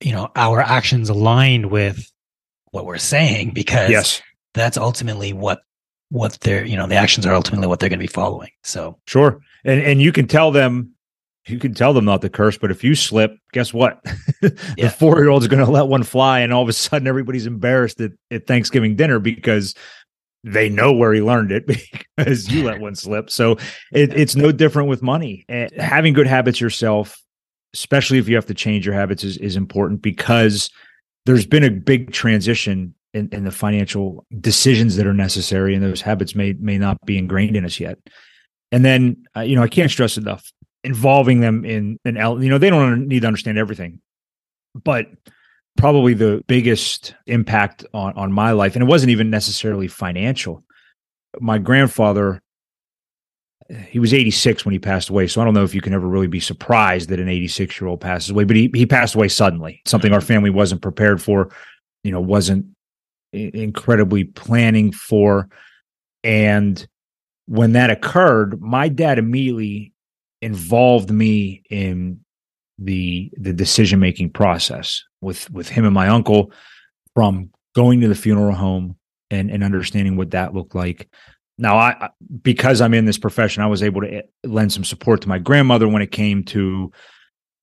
you 0.00 0.12
know 0.12 0.30
our 0.36 0.60
actions 0.60 1.10
aligned 1.10 1.70
with 1.70 2.10
what 2.70 2.86
we're 2.86 2.98
saying 2.98 3.50
because 3.50 3.90
yes. 3.90 4.22
that's 4.54 4.76
ultimately 4.76 5.32
what 5.32 5.60
what 6.10 6.38
they're 6.40 6.64
you 6.64 6.76
know 6.76 6.86
the 6.86 6.94
actions 6.94 7.26
are 7.26 7.34
ultimately 7.34 7.66
what 7.66 7.80
they're 7.80 7.88
going 7.88 7.98
to 7.98 8.04
be 8.04 8.06
following. 8.06 8.50
So 8.62 8.98
sure, 9.06 9.40
and 9.64 9.82
and 9.82 10.00
you 10.00 10.12
can 10.12 10.26
tell 10.26 10.52
them 10.52 10.94
you 11.46 11.58
can 11.58 11.74
tell 11.74 11.92
them 11.92 12.04
not 12.04 12.22
to 12.22 12.28
curse, 12.28 12.58
but 12.58 12.70
if 12.70 12.84
you 12.84 12.94
slip, 12.94 13.36
guess 13.52 13.72
what? 13.72 14.02
the 14.40 14.74
yeah. 14.76 14.88
four 14.88 15.18
year 15.18 15.30
old's 15.30 15.48
going 15.48 15.64
to 15.64 15.70
let 15.70 15.88
one 15.88 16.02
fly, 16.02 16.40
and 16.40 16.52
all 16.52 16.62
of 16.62 16.68
a 16.68 16.72
sudden 16.72 17.08
everybody's 17.08 17.46
embarrassed 17.46 18.00
at, 18.00 18.12
at 18.30 18.46
Thanksgiving 18.46 18.94
dinner 18.94 19.18
because 19.18 19.74
they 20.44 20.68
know 20.68 20.92
where 20.92 21.12
he 21.12 21.20
learned 21.20 21.52
it 21.52 21.66
because 22.16 22.50
you 22.50 22.64
let 22.64 22.80
one 22.80 22.94
slip. 22.94 23.30
So 23.30 23.52
it, 23.92 24.12
it's 24.14 24.36
no 24.36 24.52
different 24.52 24.88
with 24.88 25.02
money. 25.02 25.44
And 25.48 25.70
having 25.72 26.12
good 26.12 26.26
habits 26.26 26.60
yourself, 26.60 27.20
especially 27.74 28.18
if 28.18 28.28
you 28.28 28.34
have 28.36 28.46
to 28.46 28.54
change 28.54 28.86
your 28.86 28.94
habits, 28.94 29.24
is, 29.24 29.36
is 29.38 29.56
important 29.56 30.02
because 30.02 30.70
there's 31.26 31.46
been 31.46 31.64
a 31.64 31.70
big 31.70 32.12
transition 32.12 32.94
in, 33.12 33.28
in 33.32 33.44
the 33.44 33.50
financial 33.50 34.24
decisions 34.40 34.96
that 34.96 35.06
are 35.06 35.14
necessary, 35.14 35.74
and 35.74 35.82
those 35.82 36.00
habits 36.00 36.34
may 36.34 36.52
may 36.54 36.78
not 36.78 36.96
be 37.04 37.18
ingrained 37.18 37.56
in 37.56 37.64
us 37.64 37.80
yet. 37.80 37.98
And 38.72 38.84
then, 38.84 39.24
uh, 39.36 39.40
you 39.40 39.56
know, 39.56 39.62
I 39.62 39.68
can't 39.68 39.90
stress 39.90 40.16
enough 40.16 40.52
involving 40.84 41.40
them 41.40 41.64
in 41.64 41.98
an, 42.04 42.16
you 42.40 42.48
know, 42.48 42.58
they 42.58 42.70
don't 42.70 43.08
need 43.08 43.20
to 43.20 43.26
understand 43.26 43.58
everything, 43.58 44.00
but 44.74 45.06
probably 45.76 46.14
the 46.14 46.42
biggest 46.46 47.14
impact 47.26 47.84
on, 47.94 48.12
on 48.14 48.32
my 48.32 48.52
life. 48.52 48.74
And 48.74 48.82
it 48.82 48.86
wasn't 48.86 49.10
even 49.10 49.30
necessarily 49.30 49.88
financial. 49.88 50.62
My 51.40 51.58
grandfather, 51.58 52.40
he 53.88 53.98
was 53.98 54.12
86 54.12 54.64
when 54.64 54.72
he 54.72 54.78
passed 54.78 55.08
away. 55.08 55.26
So 55.26 55.40
I 55.40 55.44
don't 55.44 55.54
know 55.54 55.64
if 55.64 55.74
you 55.74 55.80
can 55.80 55.94
ever 55.94 56.06
really 56.06 56.26
be 56.26 56.40
surprised 56.40 57.08
that 57.08 57.20
an 57.20 57.28
86 57.28 57.80
year 57.80 57.88
old 57.88 58.00
passes 58.00 58.30
away, 58.30 58.44
but 58.44 58.56
he, 58.56 58.70
he 58.74 58.84
passed 58.84 59.14
away 59.14 59.28
suddenly, 59.28 59.80
something 59.86 60.12
our 60.12 60.20
family 60.20 60.50
wasn't 60.50 60.82
prepared 60.82 61.22
for, 61.22 61.50
you 62.02 62.10
know, 62.10 62.20
wasn't 62.20 62.66
incredibly 63.32 64.24
planning 64.24 64.92
for. 64.92 65.48
And 66.24 66.86
when 67.46 67.72
that 67.72 67.90
occurred, 67.90 68.60
my 68.60 68.88
dad 68.88 69.18
immediately 69.18 69.92
involved 70.42 71.10
me 71.10 71.62
in 71.70 72.20
the 72.80 73.30
the 73.36 73.52
decision 73.52 74.00
making 74.00 74.30
process 74.30 75.04
with 75.20 75.50
with 75.50 75.68
him 75.68 75.84
and 75.84 75.94
my 75.94 76.08
uncle 76.08 76.50
from 77.14 77.50
going 77.74 78.00
to 78.00 78.08
the 78.08 78.14
funeral 78.14 78.54
home 78.54 78.96
and 79.30 79.50
and 79.50 79.62
understanding 79.62 80.16
what 80.16 80.30
that 80.30 80.54
looked 80.54 80.74
like. 80.74 81.08
Now 81.58 81.76
i 81.76 82.08
because 82.42 82.80
i'm 82.80 82.94
in 82.94 83.04
this 83.04 83.18
profession 83.18 83.62
i 83.62 83.66
was 83.66 83.82
able 83.82 84.00
to 84.00 84.10
eh, 84.10 84.22
lend 84.44 84.72
some 84.72 84.84
support 84.84 85.20
to 85.20 85.28
my 85.28 85.38
grandmother 85.38 85.88
when 85.88 86.00
it 86.00 86.10
came 86.10 86.42
to 86.44 86.90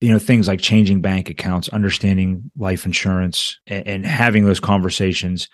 you 0.01 0.11
know 0.11 0.19
things 0.19 0.47
like 0.47 0.59
changing 0.59 1.01
bank 1.01 1.29
accounts 1.29 1.67
understanding 1.69 2.51
life 2.57 2.85
insurance 2.85 3.59
and, 3.65 3.87
and 3.87 4.05
having 4.05 4.45
those 4.45 4.59
conversations. 4.59 5.49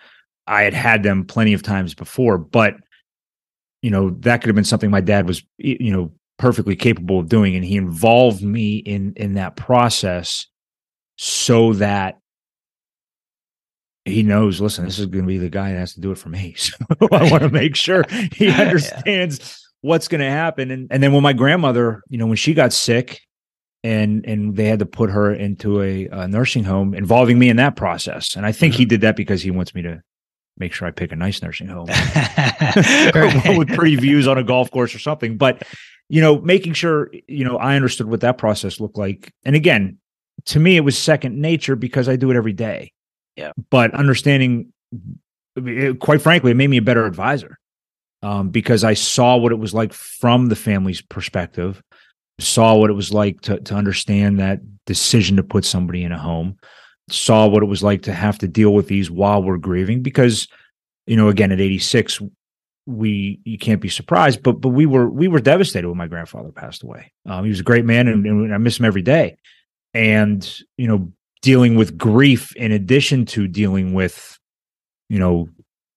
I 0.45 0.63
had 0.63 0.73
had 0.73 1.04
them 1.04 1.23
plenty 1.26 1.54
of 1.54 1.63
times 1.63 1.93
before 1.93 2.38
but 2.38 2.76
you 3.82 3.89
know 3.89 4.10
that 4.19 4.41
could 4.41 4.49
have 4.49 4.56
been 4.56 4.65
something 4.65 4.91
my 4.91 5.02
dad 5.02 5.26
was 5.26 5.41
you 5.58 5.93
know 5.93 6.12
perfectly 6.38 6.76
capable 6.76 7.19
of 7.19 7.30
doing 7.30 7.56
and 7.56 7.63
he 7.63 7.78
involved 7.78 8.41
me 8.41 8.78
in 8.78 9.13
in 9.15 9.34
that 9.34 9.56
process 9.56 10.48
so 11.15 11.74
that 11.74 12.19
he 14.06 14.24
knows 14.24 14.60
listen 14.60 14.86
this 14.86 15.00
is 15.00 15.06
going 15.06 15.24
to 15.24 15.28
be 15.28 15.38
the 15.38 15.50
guy 15.50 15.72
that 15.72 15.78
has 15.78 15.93
to 15.93 16.02
do 16.02 16.12
it 16.12 16.17
for 16.17 16.30
me 16.30 16.54
so 16.58 16.74
i 17.12 17.30
want 17.30 17.43
to 17.43 17.50
make 17.52 17.76
sure 17.76 18.04
he 18.34 18.50
understands 18.50 19.39
yeah. 19.39 19.89
what's 19.89 20.08
going 20.08 20.22
to 20.22 20.30
happen 20.30 20.72
and 20.72 20.88
and 20.91 21.04
then 21.04 21.13
when 21.13 21.24
my 21.24 21.34
grandmother 21.34 22.02
you 22.10 22.17
know 22.17 22.28
when 22.28 22.36
she 22.38 22.54
got 22.54 22.74
sick 22.74 23.22
and 23.84 24.26
and 24.26 24.56
they 24.56 24.65
had 24.65 24.80
to 24.80 24.86
put 24.86 25.10
her 25.10 25.34
into 25.34 25.82
a, 25.82 26.08
a 26.08 26.28
nursing 26.28 26.63
home 26.63 26.93
involving 26.93 27.38
me 27.38 27.50
in 27.50 27.58
that 27.58 27.76
process 27.76 28.36
and 28.36 28.46
i 28.46 28.52
think 28.52 28.74
mm-hmm. 28.74 28.80
he 28.80 28.86
did 28.86 29.02
that 29.02 29.15
because 29.15 29.41
he 29.41 29.52
wants 29.52 29.76
me 29.76 29.82
to 29.82 30.02
make 30.58 30.74
sure 30.74 30.88
i 30.88 30.92
pick 30.92 31.12
a 31.12 31.16
nice 31.16 31.42
nursing 31.42 31.68
home 31.68 31.88
with 33.58 33.74
pretty 33.76 33.96
views 33.96 34.28
on 34.28 34.38
a 34.38 34.44
golf 34.44 34.70
course 34.72 34.94
or 34.94 35.00
something 35.00 35.38
but 35.38 35.63
you 36.10 36.22
know, 36.22 36.39
making 36.42 36.74
sure, 36.74 37.10
you 37.28 37.44
know, 37.44 37.58
I 37.58 37.76
understood 37.76 38.08
what 38.08 38.22
that 38.22 38.38
process 38.38 38.80
looked 38.80 38.98
like. 38.98 39.34
And 39.46 39.56
again, 39.56 39.98
to 40.46 40.60
me, 40.60 40.78
it 40.78 40.82
was 40.82 40.98
second 40.98 41.39
nature 41.39 41.76
because 41.76 42.10
I 42.10 42.16
do 42.18 42.30
it 42.32 42.36
every 42.38 42.54
day. 42.54 42.92
Yeah. 43.36 43.52
But 43.70 43.96
understanding, 43.96 44.74
it, 45.56 46.00
quite 46.00 46.22
frankly, 46.22 46.52
it 46.52 46.56
made 46.56 46.70
me 46.70 46.78
a 46.78 46.84
better 46.84 47.06
advisor 47.06 47.58
um, 48.22 48.50
because 48.50 48.84
I 48.84 48.94
saw 48.94 49.38
what 49.38 49.52
it 49.52 49.58
was 49.58 49.74
like 49.74 49.94
from 49.94 50.50
the 50.50 50.56
family's 50.56 51.02
perspective, 51.02 51.82
saw 52.39 52.76
what 52.76 52.89
it 52.89 52.94
was 52.94 53.12
like 53.12 53.42
to, 53.42 53.60
to 53.62 53.76
understand 53.76 54.39
that 54.39 54.60
decision 54.86 55.38
to 55.38 55.44
put 55.44 55.66
somebody 55.66 56.04
in 56.04 56.12
a 56.12 56.20
home, 56.20 56.58
saw 57.10 57.48
what 57.48 57.63
it 57.63 57.68
was 57.68 57.84
like 57.84 58.04
to 58.04 58.13
have 58.13 58.38
to 58.39 58.48
deal 58.48 58.74
with 58.74 58.88
these 58.88 59.12
while 59.12 59.44
we're 59.44 59.58
grieving 59.58 60.02
because, 60.02 60.48
you 61.06 61.18
know, 61.18 61.30
again, 61.30 61.52
at 61.52 61.62
86, 61.62 62.22
we 62.86 63.39
you 63.46 63.58
can't 63.58 63.80
be 63.80 63.88
surprised 63.88 64.44
but 64.44 64.60
but 64.60 64.70
we 64.70 64.86
were 64.86 65.10
we 65.10 65.30
were 65.30 65.39
devastated 65.39 65.88
when 65.88 65.98
my 65.98 66.08
grandfather 66.08 66.52
passed 66.52 66.84
away. 66.84 67.12
Um, 67.26 67.46
he 67.46 67.50
was 67.50 67.62
a 67.62 67.63
great 67.63 67.86
man 67.86 68.08
and, 68.08 68.26
and, 68.26 68.54
i 68.54 68.58
miss 68.58 68.80
him 68.80 68.86
every 68.86 69.02
day. 69.02 69.38
And 69.94 70.46
you 70.78 70.88
know 70.88 71.12
dealing 71.42 71.76
with 71.76 71.98
grief 71.98 72.56
in 72.56 72.72
addition 72.72 73.26
to 73.26 73.48
dealing 73.48 73.94
with 73.94 74.38
you 75.10 75.20
know 75.20 75.48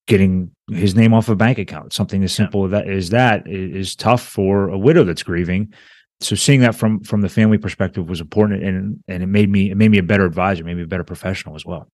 getting 0.07 0.51
his 0.71 0.95
name 0.95 1.13
off 1.13 1.29
a 1.29 1.35
bank 1.35 1.59
account 1.59 1.93
something 1.93 2.23
as 2.23 2.33
simple 2.33 2.65
as 2.65 2.71
that 2.71 2.89
is 2.89 3.11
that 3.11 3.47
is 3.49 3.97
tough 3.97 4.23
for 4.23 4.69
a 4.69 4.79
widow 4.79 5.03
that's 5.03 5.23
grieving 5.23 5.73
so 6.21 6.35
seeing 6.35 6.61
that 6.61 6.75
from 6.75 7.01
from 7.01 7.21
the 7.21 7.29
family 7.29 7.59
perspective 7.59 8.09
was 8.09 8.21
important 8.21 8.63
and 8.63 9.03
and 9.09 9.23
it 9.23 9.27
made 9.27 9.51
me 9.51 9.71
it 9.71 9.77
made 9.77 9.91
me 9.91 9.99
a 9.99 10.03
better 10.03 10.25
advisor 10.25 10.65
made 10.65 10.77
me 10.77 10.83
a 10.83 10.87
better 10.87 11.05
professional 11.05 11.55
as 11.55 11.65
well. 11.65 11.89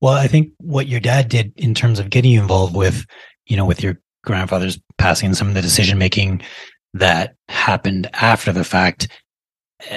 Well 0.00 0.14
i 0.14 0.26
think 0.26 0.52
what 0.58 0.88
your 0.88 1.00
dad 1.00 1.28
did 1.28 1.52
in 1.56 1.74
terms 1.74 1.98
of 1.98 2.10
getting 2.10 2.32
you 2.32 2.40
involved 2.40 2.74
with 2.74 3.06
you 3.46 3.56
know 3.56 3.64
with 3.64 3.82
your 3.82 4.00
grandfather's 4.24 4.78
passing 4.98 5.26
and 5.26 5.36
some 5.36 5.48
of 5.48 5.54
the 5.54 5.62
decision 5.62 5.98
making 5.98 6.42
that 6.94 7.34
happened 7.48 8.10
after 8.14 8.52
the 8.52 8.64
fact 8.64 9.08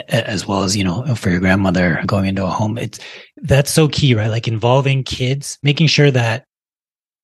as 0.10 0.46
well 0.46 0.64
as 0.64 0.76
you 0.76 0.84
know 0.84 1.04
for 1.16 1.30
your 1.30 1.40
grandmother 1.40 2.02
going 2.06 2.26
into 2.26 2.46
a 2.46 2.50
home 2.50 2.78
it's 2.78 3.00
that's 3.38 3.72
so 3.72 3.88
key 3.88 4.14
right? 4.14 4.28
Like 4.28 4.48
involving 4.48 5.04
kids 5.04 5.58
making 5.64 5.88
sure 5.88 6.12
that 6.12 6.46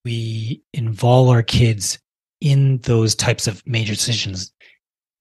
we 0.04 0.62
involve 0.74 1.30
our 1.30 1.44
kids 1.44 2.00
in 2.42 2.78
those 2.80 3.16
types 3.16 3.48
of 3.48 3.66
major 3.66 3.94
decisions 3.94 4.52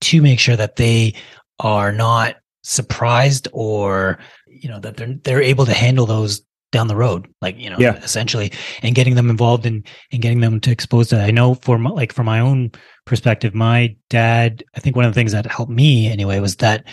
to 0.01 0.21
make 0.21 0.39
sure 0.39 0.55
that 0.55 0.75
they 0.75 1.13
are 1.59 1.91
not 1.91 2.35
surprised 2.63 3.47
or 3.53 4.17
you 4.47 4.69
know 4.69 4.79
that 4.79 4.97
they're 4.97 5.13
they're 5.23 5.41
able 5.41 5.65
to 5.65 5.73
handle 5.73 6.05
those 6.05 6.41
down 6.71 6.87
the 6.87 6.95
road 6.95 7.27
like 7.41 7.57
you 7.57 7.69
know 7.69 7.77
yeah. 7.79 7.95
essentially 7.97 8.51
and 8.81 8.95
getting 8.95 9.15
them 9.15 9.29
involved 9.29 9.65
in 9.65 9.83
and 10.11 10.21
getting 10.21 10.41
them 10.41 10.59
to 10.59 10.71
expose 10.71 11.09
that. 11.09 11.25
I 11.25 11.31
know 11.31 11.53
for 11.55 11.77
my, 11.77 11.91
like 11.91 12.11
from 12.11 12.25
my 12.25 12.39
own 12.39 12.71
perspective 13.05 13.53
my 13.53 13.95
dad 14.09 14.63
i 14.75 14.79
think 14.79 14.95
one 14.95 15.05
of 15.05 15.13
the 15.13 15.17
things 15.17 15.31
that 15.31 15.45
helped 15.45 15.71
me 15.71 16.11
anyway 16.11 16.39
was 16.39 16.55
that 16.57 16.85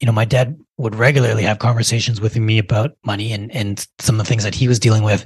you 0.00 0.06
know 0.06 0.12
my 0.12 0.24
dad 0.24 0.56
would 0.76 0.94
regularly 0.94 1.42
have 1.42 1.58
conversations 1.58 2.20
with 2.20 2.36
me 2.36 2.58
about 2.58 2.92
money 3.04 3.32
and 3.32 3.50
and 3.52 3.86
some 3.98 4.14
of 4.14 4.24
the 4.24 4.28
things 4.28 4.44
that 4.44 4.54
he 4.54 4.68
was 4.68 4.78
dealing 4.78 5.02
with 5.02 5.24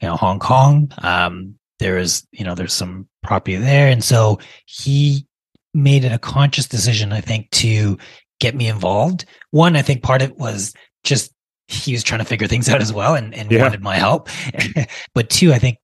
you 0.00 0.08
know 0.08 0.16
hong 0.16 0.38
kong. 0.38 0.92
Um 0.98 1.56
there 1.78 1.98
is 1.98 2.26
you 2.32 2.44
know 2.44 2.54
there's 2.54 2.72
some 2.72 3.08
property 3.22 3.56
there. 3.56 3.88
And 3.88 4.02
so 4.02 4.38
he 4.66 5.26
made 5.74 6.04
it 6.04 6.12
a 6.12 6.18
conscious 6.18 6.66
decision 6.66 7.12
i 7.12 7.20
think 7.20 7.50
to 7.50 7.98
get 8.40 8.54
me 8.54 8.68
involved. 8.68 9.24
One, 9.50 9.76
I 9.76 9.82
think 9.82 10.02
part 10.02 10.22
of 10.22 10.30
it 10.30 10.38
was 10.38 10.74
just 11.02 11.32
he 11.68 11.92
was 11.92 12.02
trying 12.02 12.20
to 12.20 12.26
figure 12.26 12.46
things 12.46 12.68
out 12.68 12.82
as 12.82 12.92
well 12.92 13.14
and, 13.14 13.34
and 13.34 13.50
yeah. 13.50 13.62
wanted 13.62 13.82
my 13.82 13.96
help. 13.96 14.28
but 15.14 15.30
two, 15.30 15.52
I 15.52 15.58
think 15.58 15.78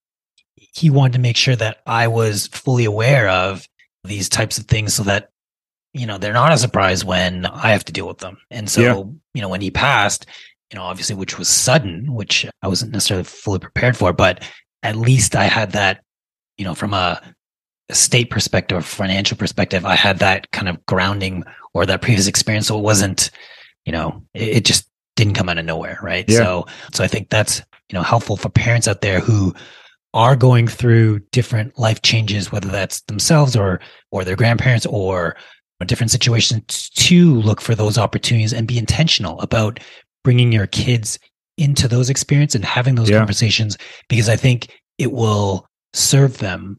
he 0.55 0.91
wanted 0.91 1.15
to 1.15 1.19
make 1.19 1.37
sure 1.37 1.57
that 1.57 1.79
I 1.87 2.07
was 2.09 2.49
fully 2.49 2.85
aware 2.85 3.29
of 3.29 3.67
these 4.05 4.29
types 4.29 4.59
of 4.59 4.67
things 4.67 4.95
so 4.95 5.03
that, 5.05 5.31
you 5.95 6.07
know, 6.07 6.19
they're 6.19 6.35
not 6.35 6.53
a 6.53 6.59
surprise 6.59 7.05
when 7.05 7.47
I 7.47 7.71
have 7.71 7.85
to 7.87 7.93
deal 7.93 8.07
with 8.07 8.19
them. 8.19 8.37
And 8.51 8.69
so, 8.69 8.81
yeah. 8.81 8.95
you 9.35 9.41
know, 9.41 9.49
when 9.49 9.63
he 9.63 9.71
passed, 9.71 10.27
you 10.71 10.79
know, 10.79 10.85
obviously, 10.85 11.17
which 11.17 11.39
was 11.39 11.49
sudden, 11.49 12.13
which 12.13 12.47
I 12.63 12.69
wasn't 12.69 12.93
necessarily 12.93 13.25
fully 13.25 13.59
prepared 13.59 13.97
for, 13.97 14.13
but 14.13 14.45
at 14.83 14.97
least 14.97 15.35
I 15.35 15.45
had 15.45 15.73
that, 15.73 16.03
you 16.59 16.65
know, 16.65 16.75
from 16.75 16.93
a, 16.93 17.21
a 17.23 17.25
state 17.95 18.31
perspective 18.31 18.79
or 18.79 18.83
financial 18.83 19.37
perspective, 19.37 19.85
I 19.85 19.95
had 19.95 20.19
that 20.19 20.51
kind 20.53 20.69
of 20.69 20.85
grounding 20.87 21.45
or 21.75 21.87
that 21.87 22.03
previous 22.03 22.27
experience. 22.27 22.67
So 22.67 22.79
it 22.79 22.83
wasn't, 22.83 23.31
you 23.85 23.93
know, 23.93 24.23
it, 24.35 24.49
it 24.57 24.65
just 24.65 24.89
didn't 25.17 25.35
come 25.35 25.49
out 25.49 25.59
of 25.59 25.65
nowhere. 25.65 25.99
Right. 26.03 26.25
Yeah. 26.29 26.39
So, 26.39 26.67
so 26.93 27.05
I 27.05 27.09
think 27.09 27.31
that's, 27.31 27.59
you 27.91 27.95
know, 27.95 28.03
helpful 28.03 28.37
for 28.37 28.49
parents 28.49 28.89
out 28.89 29.01
there 29.01 29.21
who 29.21 29.55
are 30.13 30.37
going 30.37 30.67
through 30.67 31.21
different 31.31 31.79
life 31.79 32.03
changes, 32.03 32.51
whether 32.51 32.69
that's 32.69 33.03
themselves 33.03 33.55
or, 33.55 33.81
or 34.11 34.25
their 34.25 34.37
grandparents 34.37 34.87
or 34.87 35.37
different 35.87 36.11
situations 36.11 36.91
to 36.91 37.41
look 37.41 37.61
for 37.61 37.75
those 37.75 37.97
opportunities 37.97 38.53
and 38.53 38.67
be 38.69 38.79
intentional 38.79 39.41
about 39.41 39.81
bringing 40.25 40.53
your 40.53 40.67
kids 40.67 41.19
into 41.57 41.89
those 41.89 42.11
experiences 42.11 42.57
and 42.57 42.65
having 42.65 42.95
those 42.95 43.11
yeah. 43.11 43.19
conversations 43.19 43.79
because 44.09 44.29
I 44.29 44.37
think 44.37 44.81
it 44.99 45.13
will 45.13 45.67
serve 45.93 46.39
them 46.39 46.79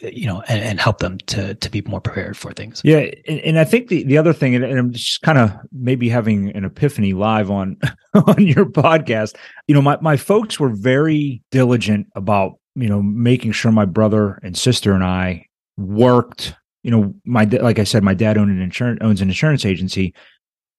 you 0.00 0.26
know, 0.26 0.42
and, 0.48 0.62
and, 0.62 0.80
help 0.80 0.98
them 0.98 1.18
to 1.18 1.54
to 1.54 1.70
be 1.70 1.82
more 1.82 2.00
prepared 2.00 2.36
for 2.36 2.52
things. 2.52 2.80
Yeah, 2.84 3.10
and, 3.26 3.40
and 3.40 3.58
I 3.58 3.64
think 3.64 3.88
the 3.88 4.04
the 4.04 4.18
other 4.18 4.32
thing, 4.32 4.54
and, 4.54 4.64
and 4.64 4.78
I'm 4.78 4.92
just 4.92 5.22
kind 5.22 5.38
of 5.38 5.52
maybe 5.72 6.08
having 6.08 6.50
an 6.54 6.64
epiphany 6.64 7.14
live 7.14 7.50
on 7.50 7.76
on 8.14 8.46
your 8.46 8.66
podcast. 8.66 9.36
You 9.66 9.74
know, 9.74 9.82
my 9.82 9.98
my 10.00 10.16
folks 10.16 10.60
were 10.60 10.70
very 10.70 11.42
diligent 11.50 12.06
about 12.14 12.54
you 12.74 12.88
know 12.88 13.02
making 13.02 13.52
sure 13.52 13.72
my 13.72 13.84
brother 13.84 14.38
and 14.42 14.56
sister 14.56 14.92
and 14.92 15.04
I 15.04 15.46
worked. 15.76 16.54
You 16.84 16.92
know, 16.92 17.14
my 17.24 17.44
like 17.44 17.78
I 17.78 17.84
said, 17.84 18.02
my 18.02 18.14
dad 18.14 18.38
owned 18.38 18.50
an 18.50 18.62
insurance 18.62 18.98
owns 19.02 19.20
an 19.20 19.28
insurance 19.28 19.64
agency, 19.64 20.14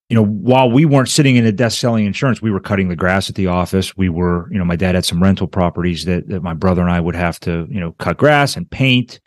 you 0.09 0.15
know, 0.15 0.25
while 0.25 0.71
we 0.71 0.85
weren't 0.85 1.07
sitting 1.07 1.35
in 1.35 1.45
a 1.45 1.51
desk 1.51 1.79
selling 1.79 2.05
insurance, 2.05 2.41
we 2.41 2.49
were 2.49 2.59
cutting 2.59 2.89
the 2.89 2.95
grass 2.95 3.29
at 3.29 3.35
the 3.35 3.45
office. 3.45 3.95
We 3.95 4.09
were, 4.09 4.51
you 4.51 4.57
know, 4.57 4.65
my 4.65 4.75
dad 4.75 4.95
had 4.95 5.05
some 5.05 5.21
rental 5.21 5.47
properties 5.47 6.05
that, 6.05 6.27
that 6.29 6.41
my 6.41 6.55
brother 6.55 6.81
and 6.81 6.89
I 6.89 6.99
would 6.99 7.15
have 7.15 7.39
to, 7.41 7.67
you 7.69 7.79
know, 7.79 7.91
cut 7.93 8.17
grass 8.17 8.57
and 8.57 8.69
paint 8.69 9.19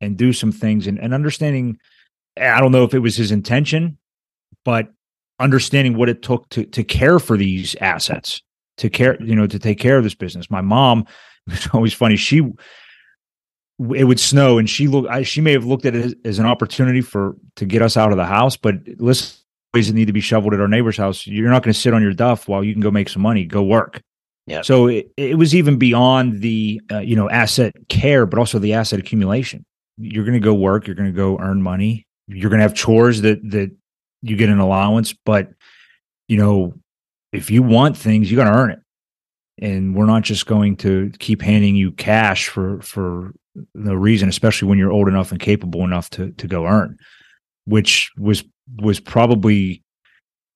and 0.00 0.16
do 0.16 0.32
some 0.32 0.50
things 0.50 0.86
and, 0.86 0.98
and 0.98 1.12
understanding. 1.12 1.78
I 2.38 2.58
don't 2.58 2.72
know 2.72 2.84
if 2.84 2.94
it 2.94 3.00
was 3.00 3.16
his 3.16 3.30
intention, 3.30 3.98
but 4.64 4.88
understanding 5.38 5.94
what 5.94 6.08
it 6.08 6.22
took 6.22 6.48
to 6.50 6.64
to 6.64 6.84
care 6.84 7.18
for 7.18 7.36
these 7.36 7.76
assets, 7.82 8.40
to 8.78 8.88
care, 8.88 9.22
you 9.22 9.36
know, 9.36 9.46
to 9.46 9.58
take 9.58 9.78
care 9.78 9.98
of 9.98 10.04
this 10.04 10.14
business. 10.14 10.50
My 10.50 10.62
mom, 10.62 11.04
it's 11.48 11.68
always 11.74 11.92
funny. 11.92 12.16
She, 12.16 12.38
it 13.94 14.04
would 14.04 14.20
snow, 14.20 14.56
and 14.56 14.70
she 14.70 14.88
look. 14.88 15.06
I, 15.06 15.22
she 15.22 15.42
may 15.42 15.52
have 15.52 15.66
looked 15.66 15.84
at 15.84 15.94
it 15.94 16.04
as, 16.06 16.14
as 16.24 16.38
an 16.38 16.46
opportunity 16.46 17.02
for 17.02 17.36
to 17.56 17.66
get 17.66 17.82
us 17.82 17.98
out 17.98 18.10
of 18.10 18.16
the 18.16 18.24
house, 18.24 18.56
but 18.56 18.76
listen 18.96 19.36
that 19.72 19.92
need 19.92 20.06
to 20.06 20.12
be 20.12 20.20
shoveled 20.20 20.54
at 20.54 20.60
our 20.60 20.68
neighbor's 20.68 20.96
house. 20.96 21.26
You're 21.26 21.50
not 21.50 21.62
going 21.62 21.72
to 21.72 21.78
sit 21.78 21.94
on 21.94 22.02
your 22.02 22.12
duff 22.12 22.48
while 22.48 22.64
you 22.64 22.72
can 22.72 22.82
go 22.82 22.90
make 22.90 23.08
some 23.08 23.22
money, 23.22 23.44
go 23.44 23.62
work. 23.62 24.02
Yeah. 24.46 24.62
So 24.62 24.88
it, 24.88 25.12
it 25.16 25.38
was 25.38 25.54
even 25.54 25.78
beyond 25.78 26.40
the 26.40 26.80
uh, 26.90 26.98
you 26.98 27.14
know 27.14 27.30
asset 27.30 27.74
care, 27.88 28.26
but 28.26 28.38
also 28.38 28.58
the 28.58 28.72
asset 28.74 28.98
accumulation. 28.98 29.64
You're 29.96 30.24
going 30.24 30.34
to 30.34 30.44
go 30.44 30.54
work. 30.54 30.86
You're 30.86 30.96
going 30.96 31.12
to 31.12 31.16
go 31.16 31.38
earn 31.38 31.62
money. 31.62 32.06
You're 32.26 32.50
going 32.50 32.58
to 32.58 32.64
have 32.64 32.74
chores 32.74 33.20
that 33.22 33.48
that 33.50 33.70
you 34.22 34.36
get 34.36 34.48
an 34.48 34.58
allowance, 34.58 35.14
but 35.24 35.50
you 36.26 36.36
know 36.36 36.74
if 37.32 37.50
you 37.50 37.62
want 37.62 37.96
things, 37.96 38.30
you 38.30 38.36
got 38.36 38.50
to 38.50 38.58
earn 38.58 38.70
it. 38.70 38.80
And 39.62 39.94
we're 39.94 40.06
not 40.06 40.22
just 40.22 40.46
going 40.46 40.76
to 40.78 41.12
keep 41.18 41.42
handing 41.42 41.76
you 41.76 41.92
cash 41.92 42.48
for 42.48 42.80
for 42.80 43.34
no 43.74 43.94
reason, 43.94 44.28
especially 44.28 44.68
when 44.68 44.78
you're 44.78 44.92
old 44.92 45.06
enough 45.06 45.30
and 45.30 45.40
capable 45.40 45.84
enough 45.84 46.10
to 46.10 46.32
to 46.32 46.48
go 46.48 46.66
earn, 46.66 46.98
which 47.70 48.10
was 48.18 48.44
was 48.78 49.00
probably 49.00 49.82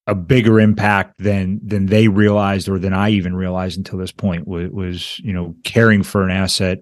a 0.07 0.14
bigger 0.14 0.61
impact 0.61 1.18
than 1.18 1.61
than 1.64 1.87
they 1.87 2.09
realized 2.09 2.68
or 2.68 2.79
than 2.79 2.92
I 2.92 3.11
even 3.11 3.35
realized 3.35 3.79
until 3.79 3.98
this 3.98 4.12
point 4.12 4.46
was, 4.46 4.70
was 4.70 5.18
you 5.20 5.33
know 5.33 5.55
caring 5.64 6.03
for 6.03 6.24
an 6.24 6.31
asset 6.31 6.81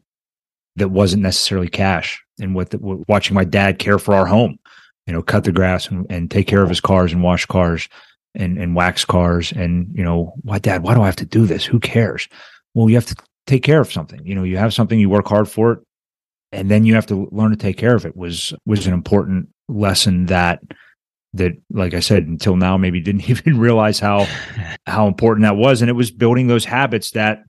that 0.76 0.88
wasn't 0.88 1.22
necessarily 1.22 1.68
cash 1.68 2.22
and 2.40 2.54
with, 2.54 2.74
watching 3.08 3.34
my 3.34 3.44
dad 3.44 3.78
care 3.78 3.98
for 3.98 4.14
our 4.14 4.26
home 4.26 4.58
you 5.06 5.12
know 5.12 5.22
cut 5.22 5.44
the 5.44 5.52
grass 5.52 5.88
and, 5.88 6.06
and 6.10 6.30
take 6.30 6.46
care 6.46 6.62
of 6.62 6.68
his 6.68 6.80
cars 6.80 7.12
and 7.12 7.22
wash 7.22 7.46
cars 7.46 7.88
and, 8.34 8.58
and 8.58 8.74
wax 8.74 9.04
cars 9.04 9.52
and 9.52 9.88
you 9.94 10.02
know 10.02 10.32
why 10.42 10.58
dad 10.58 10.82
why 10.82 10.94
do 10.94 11.02
I 11.02 11.06
have 11.06 11.16
to 11.16 11.26
do 11.26 11.46
this? 11.46 11.64
Who 11.64 11.78
cares? 11.78 12.28
Well 12.74 12.88
you 12.88 12.96
have 12.96 13.06
to 13.06 13.16
take 13.46 13.62
care 13.62 13.80
of 13.80 13.92
something. 13.92 14.24
You 14.24 14.34
know 14.34 14.44
you 14.44 14.56
have 14.56 14.74
something 14.74 14.98
you 14.98 15.10
work 15.10 15.28
hard 15.28 15.48
for 15.48 15.72
it 15.72 15.78
and 16.50 16.70
then 16.70 16.84
you 16.84 16.94
have 16.94 17.06
to 17.06 17.28
learn 17.30 17.50
to 17.50 17.56
take 17.56 17.76
care 17.76 17.94
of 17.94 18.04
it 18.04 18.16
was 18.16 18.52
was 18.66 18.86
an 18.86 18.94
important 18.94 19.48
lesson 19.74 20.26
that 20.26 20.60
that 21.34 21.52
like 21.70 21.94
i 21.94 22.00
said 22.00 22.26
until 22.26 22.56
now 22.56 22.76
maybe 22.76 23.00
didn't 23.00 23.28
even 23.30 23.58
realize 23.58 23.98
how 23.98 24.26
how 24.86 25.06
important 25.06 25.44
that 25.44 25.56
was. 25.56 25.80
And 25.80 25.88
it 25.88 25.94
was 25.94 26.10
building 26.10 26.46
those 26.46 26.64
habits 26.64 27.12
that 27.12 27.42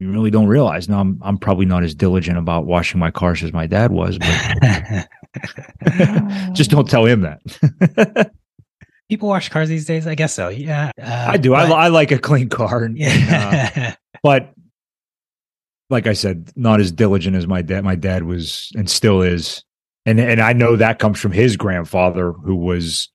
you 0.00 0.10
really 0.10 0.30
don't 0.30 0.46
realize. 0.46 0.88
Now 0.88 1.00
i'm 1.00 1.18
i'm 1.22 1.38
probably 1.38 1.66
not 1.66 1.82
as 1.82 1.94
diligent 1.94 2.38
about 2.38 2.66
washing 2.66 3.00
my 3.00 3.10
cars 3.10 3.42
as 3.42 3.52
my 3.52 3.66
dad 3.66 3.90
was 3.90 4.18
but 4.18 5.08
just 6.52 6.70
don't 6.70 6.88
tell 6.88 7.04
him 7.04 7.22
that. 7.22 8.30
People 9.10 9.28
wash 9.28 9.48
cars 9.50 9.68
these 9.68 9.84
days? 9.84 10.06
I 10.06 10.14
guess 10.14 10.32
so. 10.32 10.48
Yeah 10.48 10.90
uh, 11.00 11.26
i 11.30 11.36
do. 11.36 11.50
But, 11.50 11.70
I, 11.70 11.84
I 11.84 11.88
like 11.88 12.10
a 12.10 12.18
clean 12.18 12.48
car. 12.48 12.84
And, 12.84 12.96
yeah. 12.96 13.70
uh, 13.76 13.92
but 14.22 14.52
like 15.90 16.06
i 16.06 16.12
said 16.12 16.50
not 16.56 16.80
as 16.80 16.90
diligent 16.90 17.36
as 17.36 17.46
my 17.46 17.62
dad 17.62 17.84
my 17.84 17.94
dad 17.94 18.24
was 18.24 18.72
and 18.74 18.88
still 18.88 19.22
is 19.22 19.62
and 20.06 20.20
and 20.20 20.40
I 20.40 20.52
know 20.52 20.76
that 20.76 20.98
comes 20.98 21.20
from 21.20 21.32
his 21.32 21.56
grandfather, 21.56 22.32
who 22.32 22.54
was. 22.54 23.08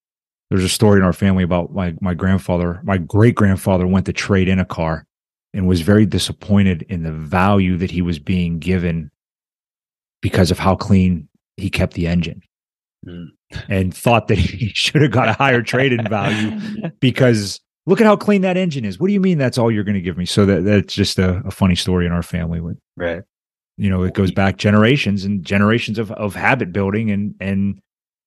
There's 0.49 0.63
a 0.63 0.69
story 0.69 0.97
in 0.99 1.05
our 1.05 1.13
family 1.13 1.43
about 1.43 1.73
my 1.73 1.93
my 2.01 2.15
grandfather. 2.15 2.81
My 2.83 2.97
great 2.97 3.35
grandfather 3.35 3.85
went 3.85 4.07
to 4.07 4.13
trade 4.13 4.47
in 4.47 4.57
a 4.57 4.65
car, 4.65 5.05
and 5.53 5.67
was 5.67 5.81
very 5.81 6.05
disappointed 6.05 6.83
in 6.89 7.03
the 7.03 7.11
value 7.11 7.77
that 7.77 7.91
he 7.91 8.01
was 8.01 8.17
being 8.17 8.57
given 8.57 9.11
because 10.21 10.49
of 10.49 10.57
how 10.57 10.75
clean 10.75 11.27
he 11.57 11.69
kept 11.69 11.93
the 11.93 12.07
engine. 12.07 12.41
Mm. 13.07 13.27
And 13.69 13.95
thought 13.95 14.27
that 14.27 14.37
he 14.39 14.71
should 14.73 15.01
have 15.03 15.11
got 15.11 15.29
a 15.29 15.33
higher 15.33 15.61
trade 15.61 15.93
in 15.93 16.07
value 16.07 16.59
because 16.99 17.59
look 17.85 18.01
at 18.01 18.07
how 18.07 18.15
clean 18.15 18.41
that 18.41 18.57
engine 18.57 18.85
is. 18.85 18.99
What 18.99 19.07
do 19.07 19.13
you 19.13 19.19
mean 19.19 19.37
that's 19.37 19.57
all 19.57 19.71
you're 19.71 19.83
going 19.83 19.95
to 19.95 20.01
give 20.01 20.17
me? 20.17 20.25
So 20.25 20.47
that 20.47 20.63
that's 20.63 20.93
just 20.93 21.19
a, 21.19 21.43
a 21.45 21.51
funny 21.51 21.75
story 21.75 22.07
in 22.07 22.11
our 22.11 22.23
family. 22.23 22.59
With, 22.59 22.79
right 22.97 23.23
you 23.79 23.89
know 23.89 24.03
it 24.03 24.13
goes 24.13 24.31
back 24.31 24.57
generations 24.57 25.23
and 25.23 25.43
generations 25.43 25.97
of, 25.97 26.11
of 26.11 26.35
habit 26.35 26.71
building 26.71 27.09
and 27.09 27.33
and 27.39 27.79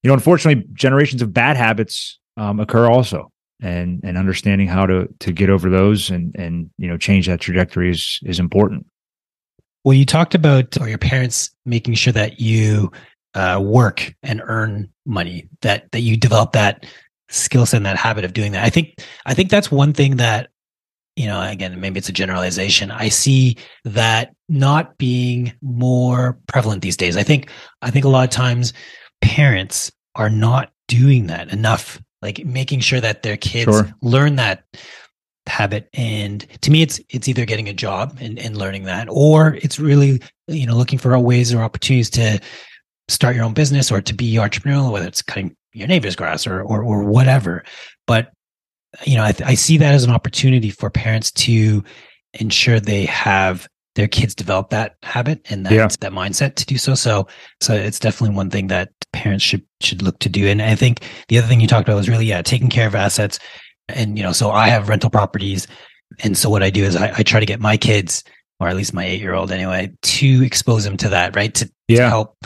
you 0.02 0.08
know 0.08 0.14
unfortunately 0.14 0.66
generations 0.72 1.22
of 1.22 1.32
bad 1.32 1.56
habits 1.56 2.18
um, 2.36 2.60
occur 2.60 2.90
also. 2.90 3.28
And 3.64 4.00
and 4.02 4.18
understanding 4.18 4.66
how 4.66 4.86
to 4.86 5.08
to 5.20 5.30
get 5.30 5.48
over 5.48 5.70
those 5.70 6.10
and 6.10 6.34
and 6.34 6.68
you 6.78 6.88
know 6.88 6.96
change 6.96 7.28
that 7.28 7.40
trajectory 7.40 7.90
is 7.90 8.18
is 8.24 8.40
important. 8.40 8.86
Well 9.84 9.94
you 9.94 10.04
talked 10.04 10.34
about 10.34 10.80
or 10.80 10.88
your 10.88 10.98
parents 10.98 11.52
making 11.64 11.94
sure 11.94 12.12
that 12.12 12.40
you 12.40 12.90
uh, 13.34 13.60
work 13.62 14.16
and 14.24 14.42
earn 14.44 14.90
money 15.06 15.48
that 15.60 15.92
that 15.92 16.00
you 16.00 16.16
develop 16.16 16.52
that 16.52 16.86
skill 17.28 17.64
set 17.64 17.76
and 17.76 17.86
that 17.86 17.96
habit 17.96 18.24
of 18.24 18.32
doing 18.32 18.50
that? 18.50 18.64
I 18.64 18.68
think 18.68 18.98
i 19.26 19.32
think 19.32 19.48
that's 19.48 19.70
one 19.70 19.92
thing 19.92 20.16
that 20.16 20.50
you 21.16 21.26
know, 21.26 21.40
again, 21.42 21.78
maybe 21.80 21.98
it's 21.98 22.08
a 22.08 22.12
generalization. 22.12 22.90
I 22.90 23.08
see 23.08 23.56
that 23.84 24.34
not 24.48 24.96
being 24.98 25.52
more 25.60 26.38
prevalent 26.46 26.82
these 26.82 26.96
days. 26.96 27.16
I 27.16 27.22
think, 27.22 27.50
I 27.82 27.90
think 27.90 28.04
a 28.04 28.08
lot 28.08 28.24
of 28.24 28.30
times 28.30 28.72
parents 29.20 29.92
are 30.14 30.30
not 30.30 30.72
doing 30.88 31.26
that 31.26 31.52
enough, 31.52 32.00
like 32.22 32.44
making 32.44 32.80
sure 32.80 33.00
that 33.00 33.22
their 33.22 33.36
kids 33.36 33.64
Sure. 33.72 33.94
learn 34.02 34.36
that 34.36 34.64
habit. 35.46 35.88
And 35.94 36.46
to 36.60 36.70
me, 36.70 36.82
it's 36.82 37.00
it's 37.10 37.28
either 37.28 37.44
getting 37.44 37.68
a 37.68 37.72
job 37.74 38.16
and, 38.20 38.38
and 38.38 38.56
learning 38.56 38.84
that, 38.84 39.08
or 39.10 39.54
it's 39.56 39.78
really 39.78 40.20
you 40.48 40.66
know 40.66 40.76
looking 40.76 40.98
for 40.98 41.18
ways 41.18 41.52
or 41.52 41.62
opportunities 41.62 42.10
to 42.10 42.40
start 43.08 43.34
your 43.36 43.44
own 43.44 43.54
business 43.54 43.90
or 43.90 44.00
to 44.00 44.14
be 44.14 44.34
entrepreneurial, 44.34 44.92
whether 44.92 45.06
it's 45.06 45.22
cutting 45.22 45.56
your 45.72 45.88
neighbor's 45.88 46.16
grass 46.16 46.46
or 46.46 46.62
or, 46.62 46.82
or 46.82 47.02
whatever. 47.04 47.64
But 48.06 48.32
you 49.04 49.16
know, 49.16 49.22
I, 49.24 49.34
I 49.44 49.54
see 49.54 49.76
that 49.78 49.94
as 49.94 50.04
an 50.04 50.10
opportunity 50.10 50.70
for 50.70 50.90
parents 50.90 51.30
to 51.32 51.82
ensure 52.34 52.80
they 52.80 53.04
have 53.06 53.68
their 53.94 54.08
kids 54.08 54.34
develop 54.34 54.70
that 54.70 54.96
habit 55.02 55.40
and 55.50 55.66
that 55.66 55.72
Yeah. 55.72 55.86
that 56.00 56.12
mindset 56.12 56.54
to 56.56 56.66
do 56.66 56.78
so. 56.78 56.94
So 56.94 57.26
so 57.60 57.74
it's 57.74 57.98
definitely 57.98 58.34
one 58.36 58.48
thing 58.50 58.68
that 58.68 58.88
parents 59.12 59.44
should 59.44 59.62
should 59.82 60.00
look 60.02 60.18
to 60.20 60.28
do. 60.30 60.46
And 60.46 60.62
I 60.62 60.74
think 60.74 61.02
the 61.28 61.36
other 61.38 61.46
thing 61.46 61.60
you 61.60 61.66
talked 61.68 61.86
about 61.88 61.96
was 61.96 62.08
really 62.08 62.24
yeah, 62.26 62.40
taking 62.42 62.70
care 62.70 62.86
of 62.86 62.94
assets. 62.94 63.38
And 63.88 64.16
you 64.16 64.24
know, 64.24 64.32
so 64.32 64.50
I 64.50 64.68
have 64.68 64.88
rental 64.88 65.10
properties, 65.10 65.66
and 66.20 66.38
so 66.38 66.48
what 66.48 66.62
I 66.62 66.70
do 66.70 66.84
is 66.84 66.96
I, 66.96 67.12
I 67.18 67.22
try 67.22 67.40
to 67.40 67.46
get 67.46 67.60
my 67.60 67.76
kids, 67.76 68.24
or 68.60 68.68
at 68.68 68.76
least 68.76 68.94
my 68.94 69.04
eight 69.04 69.20
year 69.20 69.34
old 69.34 69.50
anyway, 69.52 69.92
to 70.02 70.42
expose 70.44 70.84
them 70.84 70.96
to 70.98 71.08
that, 71.10 71.36
right? 71.36 71.52
To, 71.54 71.66
to 71.66 71.72
Yeah. 71.88 72.08
help 72.08 72.36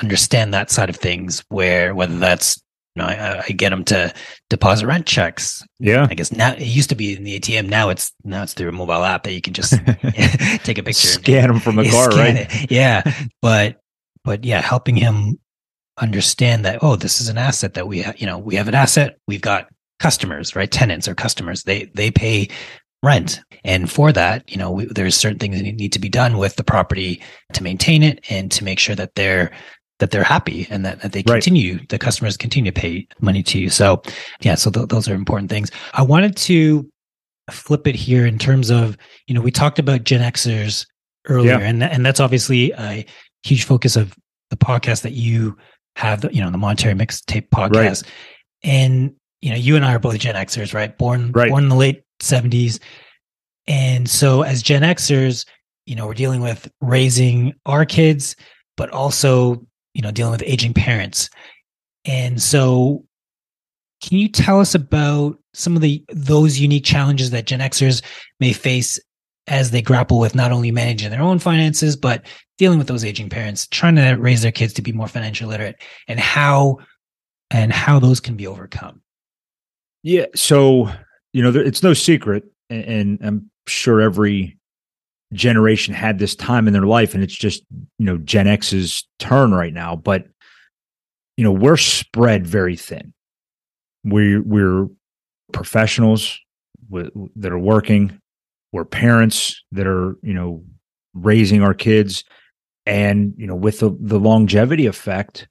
understand 0.00 0.52
that 0.54 0.70
side 0.70 0.90
of 0.90 0.96
things. 0.96 1.42
Where 1.48 1.94
whether 1.94 2.18
that's 2.18 2.62
know, 3.02 3.06
I, 3.06 3.42
I 3.48 3.52
get 3.52 3.70
them 3.70 3.84
to 3.84 4.12
deposit 4.50 4.86
rent 4.86 5.06
checks. 5.06 5.64
Yeah. 5.78 6.06
I 6.10 6.14
guess 6.14 6.30
now 6.32 6.52
it 6.52 6.60
used 6.60 6.88
to 6.90 6.94
be 6.94 7.16
in 7.16 7.24
the 7.24 7.38
ATM. 7.38 7.68
Now 7.68 7.88
it's 7.88 8.12
now 8.24 8.42
it's 8.42 8.54
through 8.54 8.68
a 8.68 8.72
mobile 8.72 9.04
app 9.04 9.24
that 9.24 9.32
you 9.32 9.40
can 9.40 9.52
just 9.54 9.72
take 10.64 10.78
a 10.78 10.82
picture, 10.82 10.86
and- 10.86 10.94
Scan 10.94 11.48
them 11.48 11.60
from 11.60 11.76
the 11.76 11.84
yeah, 11.84 11.90
car, 11.92 12.08
right? 12.10 12.36
it. 12.36 12.70
Yeah, 12.70 13.02
but 13.42 13.80
but 14.24 14.44
yeah, 14.44 14.60
helping 14.60 14.96
him 14.96 15.38
understand 16.00 16.64
that 16.64 16.80
oh, 16.82 16.96
this 16.96 17.20
is 17.20 17.28
an 17.28 17.38
asset 17.38 17.74
that 17.74 17.86
we 17.86 18.02
ha- 18.02 18.14
you 18.16 18.26
know 18.26 18.38
we 18.38 18.54
have 18.56 18.68
an 18.68 18.74
asset. 18.74 19.16
We've 19.26 19.40
got 19.40 19.68
customers, 20.00 20.54
right? 20.56 20.70
Tenants 20.70 21.08
or 21.08 21.14
customers. 21.14 21.64
They 21.64 21.84
they 21.94 22.10
pay 22.10 22.48
rent, 23.02 23.40
and 23.64 23.90
for 23.90 24.12
that, 24.12 24.50
you 24.50 24.56
know, 24.56 24.70
we, 24.70 24.86
there's 24.86 25.16
certain 25.16 25.38
things 25.38 25.56
that 25.56 25.62
need 25.62 25.92
to 25.92 25.98
be 25.98 26.08
done 26.08 26.38
with 26.38 26.56
the 26.56 26.64
property 26.64 27.22
to 27.52 27.62
maintain 27.62 28.02
it 28.02 28.24
and 28.30 28.50
to 28.52 28.64
make 28.64 28.78
sure 28.78 28.94
that 28.94 29.14
they're 29.14 29.52
that 30.00 30.10
they're 30.10 30.24
happy 30.24 30.66
and 30.70 30.84
that, 30.84 31.00
that 31.02 31.12
they 31.12 31.20
Right. 31.26 31.42
continue 31.42 31.78
the 31.88 31.98
customers 31.98 32.36
continue 32.36 32.70
to 32.70 32.80
pay 32.80 33.06
money 33.20 33.42
to 33.44 33.58
you 33.58 33.70
so 33.70 34.02
yeah 34.40 34.54
so 34.56 34.70
th- 34.70 34.88
those 34.88 35.08
are 35.08 35.14
important 35.14 35.48
things 35.50 35.70
i 35.94 36.02
wanted 36.02 36.36
to 36.36 36.88
flip 37.50 37.86
it 37.86 37.94
here 37.94 38.26
in 38.26 38.38
terms 38.38 38.70
of 38.70 38.96
you 39.26 39.34
know 39.34 39.40
we 39.40 39.50
talked 39.50 39.78
about 39.78 40.04
gen 40.04 40.20
xers 40.32 40.86
earlier 41.28 41.52
Yeah. 41.58 41.66
and 41.68 41.80
tha- 41.82 41.92
and 41.92 42.04
that's 42.04 42.20
obviously 42.20 42.72
a 42.72 43.04
huge 43.44 43.64
focus 43.64 43.96
of 43.96 44.14
the 44.50 44.56
podcast 44.56 45.02
that 45.02 45.12
you 45.12 45.56
have 45.96 46.22
the, 46.22 46.34
you 46.34 46.40
know 46.42 46.50
the 46.50 46.58
monetary 46.58 46.94
mixtape 46.94 47.48
podcast 47.50 48.04
and 48.62 49.14
you 49.42 49.50
know 49.50 49.56
you 49.56 49.76
and 49.76 49.84
i 49.84 49.94
are 49.94 49.98
both 49.98 50.18
gen 50.18 50.34
xers 50.34 50.74
right 50.74 50.96
born 50.98 51.30
Right. 51.32 51.50
born 51.50 51.64
in 51.64 51.68
the 51.68 51.76
late 51.76 52.02
70s 52.20 52.80
and 53.66 54.08
so 54.10 54.42
as 54.42 54.62
gen 54.62 54.82
xers 54.82 55.46
you 55.86 55.94
know 55.94 56.06
we're 56.06 56.14
dealing 56.14 56.40
with 56.40 56.70
raising 56.80 57.54
our 57.66 57.84
kids 57.84 58.34
but 58.76 58.90
also 58.90 59.64
you 59.94 60.02
know 60.02 60.10
dealing 60.10 60.32
with 60.32 60.42
aging 60.44 60.74
parents 60.74 61.30
and 62.04 62.40
so 62.42 63.04
can 64.02 64.18
you 64.18 64.28
tell 64.28 64.60
us 64.60 64.74
about 64.74 65.38
some 65.54 65.76
of 65.76 65.82
the 65.82 66.04
those 66.12 66.58
unique 66.58 66.84
challenges 66.84 67.30
that 67.30 67.46
gen 67.46 67.60
xers 67.60 68.02
may 68.40 68.52
face 68.52 69.00
as 69.46 69.70
they 69.70 69.82
grapple 69.82 70.18
with 70.18 70.34
not 70.34 70.52
only 70.52 70.70
managing 70.70 71.10
their 71.10 71.22
own 71.22 71.38
finances 71.38 71.96
but 71.96 72.26
dealing 72.58 72.78
with 72.78 72.88
those 72.88 73.04
aging 73.04 73.28
parents 73.30 73.66
trying 73.68 73.96
to 73.96 74.12
raise 74.14 74.42
their 74.42 74.52
kids 74.52 74.72
to 74.72 74.82
be 74.82 74.92
more 74.92 75.08
financially 75.08 75.50
literate 75.50 75.76
and 76.08 76.20
how 76.20 76.76
and 77.50 77.72
how 77.72 77.98
those 77.98 78.20
can 78.20 78.36
be 78.36 78.46
overcome 78.46 79.00
Yeah. 80.04 80.26
So, 80.34 80.90
you 81.32 81.42
know, 81.42 81.58
it's 81.58 81.82
no 81.82 81.94
secret, 81.94 82.44
and 82.68 83.18
I'm 83.22 83.50
sure 83.66 84.02
every 84.02 84.58
generation 85.32 85.94
had 85.94 86.18
this 86.18 86.34
time 86.34 86.66
in 86.66 86.72
their 86.72 86.86
life, 86.86 87.14
and 87.14 87.22
it's 87.22 87.34
just, 87.34 87.62
you 87.98 88.06
know, 88.06 88.18
Gen 88.18 88.46
X's 88.46 89.06
turn 89.18 89.52
right 89.52 89.72
now. 89.72 89.96
But, 89.96 90.26
you 91.36 91.44
know, 91.44 91.52
we're 91.52 91.76
spread 91.76 92.46
very 92.46 92.76
thin. 92.76 93.12
We 94.04 94.38
we're 94.38 94.88
professionals 95.52 96.38
with, 96.88 97.10
that 97.36 97.52
are 97.52 97.58
working. 97.58 98.20
We're 98.72 98.84
parents 98.84 99.62
that 99.72 99.86
are, 99.86 100.16
you 100.22 100.34
know, 100.34 100.64
raising 101.14 101.62
our 101.62 101.74
kids, 101.74 102.24
and 102.86 103.34
you 103.36 103.46
know, 103.46 103.54
with 103.54 103.80
the 103.80 103.96
the 103.98 104.18
longevity 104.18 104.86
effect 104.86 105.48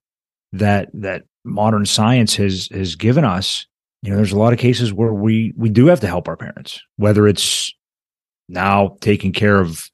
that 0.52 0.90
that 0.94 1.24
modern 1.44 1.86
science 1.86 2.36
has 2.36 2.70
has 2.72 2.96
given 2.96 3.26
us 3.26 3.66
you 4.04 4.10
know 4.12 4.18
there's 4.18 4.32
a 4.32 4.38
lot 4.38 4.54
of 4.54 4.60
cases 4.60 4.94
where 4.94 5.14
we 5.14 5.54
we 5.58 5.70
do 5.70 5.88
have 5.88 6.00
to 6.00 6.08
help 6.08 6.28
our 6.28 6.38
parents 6.38 6.80
whether 6.98 7.28
it's 7.28 7.74
now 8.50 8.98
taking 9.02 9.32
care 9.32 9.60
of 9.60 9.90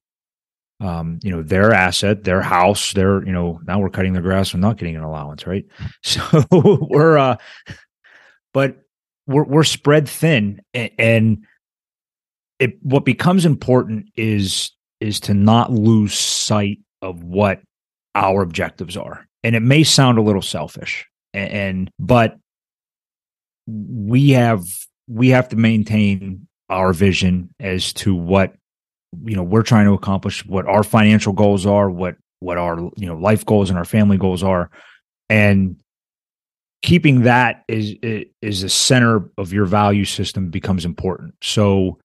um 0.81 1.19
you 1.23 1.31
know 1.31 1.43
their 1.43 1.73
asset 1.73 2.23
their 2.23 2.41
house 2.41 2.93
their 2.93 3.25
you 3.25 3.33
know 3.33 3.59
now 3.65 3.79
we're 3.79 3.89
cutting 3.89 4.13
their 4.13 4.21
grass 4.21 4.53
and 4.53 4.61
not 4.61 4.77
getting 4.77 4.95
an 4.95 5.03
allowance 5.03 5.45
right? 5.45 5.65
So 6.03 6.21
we're 6.51 7.17
uh 7.17 7.37
but 8.53 8.77
we're 9.27 9.43
we're 9.43 9.63
spread 9.63 10.07
thin 10.07 10.61
and 10.73 11.45
it 12.59 12.77
what 12.83 13.05
becomes 13.05 13.45
important 13.45 14.07
is 14.15 14.71
is 14.99 15.19
to 15.21 15.33
not 15.33 15.71
lose 15.71 16.13
sight 16.13 16.79
of 17.01 17.23
what 17.23 17.61
our 18.15 18.41
objectives 18.41 18.97
are. 18.97 19.25
And 19.43 19.55
it 19.55 19.61
may 19.61 19.83
sound 19.83 20.17
a 20.17 20.21
little 20.21 20.41
selfish 20.41 21.07
and, 21.33 21.51
and 21.51 21.91
but 21.99 22.37
we 23.67 24.31
have 24.31 24.65
we 25.07 25.29
have 25.29 25.49
to 25.49 25.55
maintain 25.55 26.47
our 26.69 26.93
vision 26.93 27.53
as 27.59 27.93
to 27.93 28.15
what 28.15 28.53
you 29.23 29.35
know 29.35 29.43
we're 29.43 29.63
trying 29.63 29.85
to 29.85 29.93
accomplish 29.93 30.45
what 30.45 30.67
our 30.67 30.83
financial 30.83 31.33
goals 31.33 31.65
are 31.65 31.89
what 31.89 32.15
what 32.39 32.57
our 32.57 32.79
you 32.95 33.05
know 33.05 33.15
life 33.15 33.45
goals 33.45 33.69
and 33.69 33.77
our 33.77 33.85
family 33.85 34.17
goals 34.17 34.43
are. 34.43 34.69
And 35.29 35.79
keeping 36.81 37.23
that 37.23 37.63
is 37.67 37.95
is 38.41 38.61
the 38.61 38.69
center 38.69 39.29
of 39.37 39.53
your 39.53 39.65
value 39.65 40.05
system 40.05 40.49
becomes 40.49 40.85
important. 40.85 41.35
So 41.41 41.99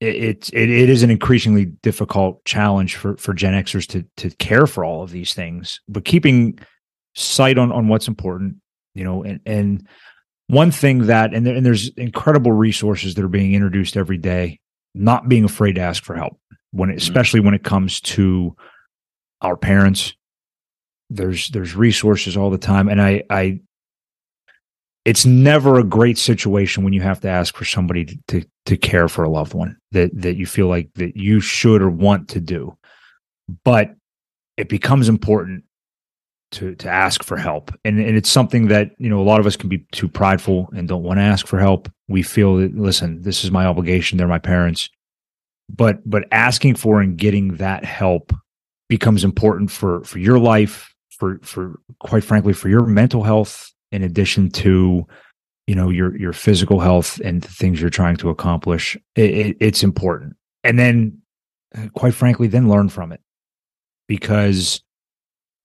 it, 0.00 0.50
it, 0.52 0.52
it 0.52 0.90
is 0.90 1.02
an 1.02 1.10
increasingly 1.10 1.64
difficult 1.64 2.44
challenge 2.44 2.96
for 2.96 3.16
for 3.16 3.32
gen 3.32 3.54
xers 3.64 3.86
to 3.88 4.04
to 4.18 4.34
care 4.36 4.66
for 4.66 4.84
all 4.84 5.02
of 5.02 5.10
these 5.10 5.32
things 5.32 5.80
but 5.88 6.04
keeping 6.04 6.58
sight 7.14 7.56
on 7.56 7.72
on 7.72 7.88
what's 7.88 8.06
important 8.06 8.56
you 8.94 9.04
know 9.04 9.24
and 9.24 9.40
and 9.46 9.88
one 10.48 10.70
thing 10.70 11.06
that 11.06 11.34
and, 11.34 11.46
there, 11.46 11.54
and 11.54 11.66
there's 11.66 11.88
incredible 11.96 12.52
resources 12.52 13.14
that 13.14 13.24
are 13.24 13.28
being 13.28 13.54
introduced 13.54 13.96
every 13.96 14.18
day 14.18 14.60
not 14.94 15.28
being 15.28 15.44
afraid 15.44 15.74
to 15.74 15.80
ask 15.80 16.02
for 16.02 16.14
help 16.14 16.38
when 16.70 16.88
it, 16.88 16.94
mm-hmm. 16.94 16.98
especially 16.98 17.40
when 17.40 17.54
it 17.54 17.64
comes 17.64 18.00
to 18.00 18.56
our 19.42 19.56
parents. 19.56 20.14
There's 21.10 21.48
there's 21.48 21.76
resources 21.76 22.36
all 22.36 22.50
the 22.50 22.58
time 22.58 22.88
and 22.88 23.00
i 23.00 23.22
i 23.30 23.60
it's 25.06 25.24
never 25.24 25.78
a 25.78 25.84
great 25.84 26.18
situation 26.18 26.82
when 26.82 26.92
you 26.92 27.00
have 27.00 27.20
to 27.20 27.28
ask 27.28 27.56
for 27.56 27.64
somebody 27.64 28.04
to 28.04 28.18
to, 28.26 28.44
to 28.66 28.76
care 28.76 29.08
for 29.08 29.22
a 29.22 29.30
loved 29.30 29.54
one 29.54 29.78
that 29.92 30.10
that 30.20 30.34
you 30.34 30.46
feel 30.46 30.66
like 30.66 30.92
that 30.94 31.16
you 31.16 31.40
should 31.40 31.80
or 31.80 31.88
want 31.88 32.28
to 32.30 32.40
do. 32.40 32.76
But 33.62 33.94
it 34.56 34.68
becomes 34.68 35.08
important 35.08 35.62
to 36.56 36.74
to 36.76 36.88
ask 36.88 37.22
for 37.22 37.36
help. 37.36 37.70
And 37.84 37.98
and 37.98 38.16
it's 38.16 38.30
something 38.30 38.68
that 38.68 38.92
you 38.98 39.08
know 39.08 39.20
a 39.20 39.24
lot 39.24 39.40
of 39.40 39.46
us 39.46 39.56
can 39.56 39.68
be 39.68 39.78
too 39.92 40.08
prideful 40.08 40.68
and 40.74 40.88
don't 40.88 41.02
want 41.02 41.18
to 41.18 41.22
ask 41.22 41.46
for 41.46 41.58
help. 41.58 41.90
We 42.08 42.22
feel 42.22 42.56
that 42.56 42.76
listen 42.76 43.22
this 43.22 43.44
is 43.44 43.50
my 43.50 43.66
obligation 43.66 44.18
they're 44.18 44.28
my 44.28 44.38
parents. 44.38 44.90
But 45.68 46.08
but 46.08 46.24
asking 46.32 46.76
for 46.76 47.00
and 47.00 47.16
getting 47.16 47.56
that 47.56 47.84
help 47.84 48.32
becomes 48.88 49.24
important 49.24 49.70
for 49.70 50.02
for 50.04 50.18
your 50.18 50.38
life 50.38 50.94
for 51.10 51.38
for 51.42 51.80
quite 52.00 52.24
frankly 52.24 52.52
for 52.52 52.68
your 52.68 52.86
mental 52.86 53.22
health 53.22 53.72
in 53.92 54.02
addition 54.02 54.50
to 54.50 55.06
you 55.66 55.74
know 55.74 55.90
your 55.90 56.16
your 56.16 56.32
physical 56.32 56.80
health 56.80 57.20
and 57.24 57.42
the 57.42 57.48
things 57.48 57.80
you're 57.80 57.90
trying 57.90 58.16
to 58.16 58.30
accomplish. 58.30 58.96
It, 59.14 59.30
it, 59.30 59.56
it's 59.60 59.82
important. 59.82 60.36
And 60.64 60.78
then 60.78 61.20
uh, 61.76 61.88
quite 61.94 62.14
frankly 62.14 62.46
then 62.46 62.68
learn 62.68 62.88
from 62.88 63.12
it. 63.12 63.20
Because 64.08 64.80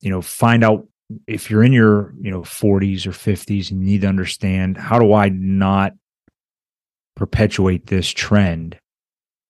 you 0.02 0.10
know 0.10 0.22
find 0.22 0.64
out 0.64 0.88
if 1.28 1.50
you're 1.50 1.64
in 1.64 1.74
your 1.74 2.14
you 2.22 2.32
know 2.32 2.42
40s 2.42 3.06
or 3.06 3.12
50s 3.12 3.70
and 3.72 3.82
you 3.82 3.86
need 3.86 4.02
to 4.02 4.08
understand 4.08 4.78
how 4.78 4.98
do 5.00 5.14
i 5.14 5.30
not 5.30 5.94
perpetuate 7.16 7.88
this 7.88 8.10
trend 8.10 8.78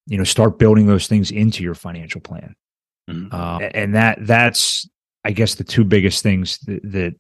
you 0.07 0.17
know 0.17 0.23
start 0.23 0.57
building 0.59 0.87
those 0.87 1.07
things 1.07 1.31
into 1.31 1.63
your 1.63 1.75
financial 1.75 2.21
plan 2.21 2.55
Mhm. 3.09 3.33
uh, 3.33 3.59
and 3.73 3.95
that 3.95 4.19
that's 4.21 4.87
i 5.23 5.31
guess 5.31 5.55
the 5.55 5.63
two 5.63 5.83
biggest 5.83 6.21
things 6.23 6.57
that, 6.59 6.81
that 6.83 7.15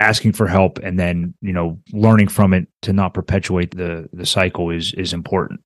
asking 0.00 0.32
for 0.32 0.46
help 0.46 0.78
and 0.78 0.98
then 0.98 1.34
you 1.40 1.52
know 1.52 1.80
learning 1.92 2.28
from 2.28 2.52
it 2.54 2.68
to 2.82 2.92
not 2.92 3.14
perpetuate 3.14 3.74
the 3.76 4.08
the 4.12 4.26
cycle 4.26 4.70
is 4.70 4.92
is 4.94 5.12
important 5.12 5.60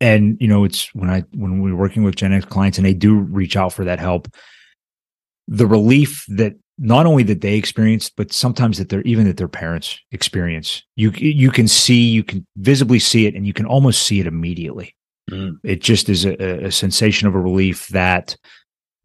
and 0.00 0.36
you 0.40 0.48
know 0.48 0.64
it's 0.64 0.94
when 0.94 1.10
i 1.10 1.20
when 1.34 1.60
we're 1.60 1.76
working 1.76 2.02
with 2.02 2.16
gen 2.16 2.32
x 2.32 2.44
clients 2.44 2.78
and 2.78 2.86
they 2.86 2.94
do 2.94 3.14
reach 3.18 3.56
out 3.56 3.72
for 3.72 3.84
that 3.84 3.98
help 4.00 4.28
the 5.48 5.66
relief 5.66 6.24
that 6.28 6.54
not 6.78 7.06
only 7.06 7.22
that 7.24 7.40
they 7.40 7.54
experience, 7.54 8.10
but 8.10 8.32
sometimes 8.32 8.78
that 8.78 8.88
they're 8.88 9.02
even 9.02 9.26
that 9.26 9.36
their 9.36 9.48
parents 9.48 9.98
experience. 10.10 10.82
You 10.96 11.10
you 11.10 11.50
can 11.50 11.68
see, 11.68 12.08
you 12.08 12.24
can 12.24 12.46
visibly 12.56 12.98
see 12.98 13.26
it, 13.26 13.34
and 13.34 13.46
you 13.46 13.52
can 13.52 13.66
almost 13.66 14.02
see 14.02 14.20
it 14.20 14.26
immediately. 14.26 14.94
Mm. 15.30 15.58
It 15.62 15.80
just 15.80 16.08
is 16.08 16.24
a, 16.24 16.66
a 16.66 16.72
sensation 16.72 17.28
of 17.28 17.34
a 17.34 17.40
relief 17.40 17.88
that 17.88 18.36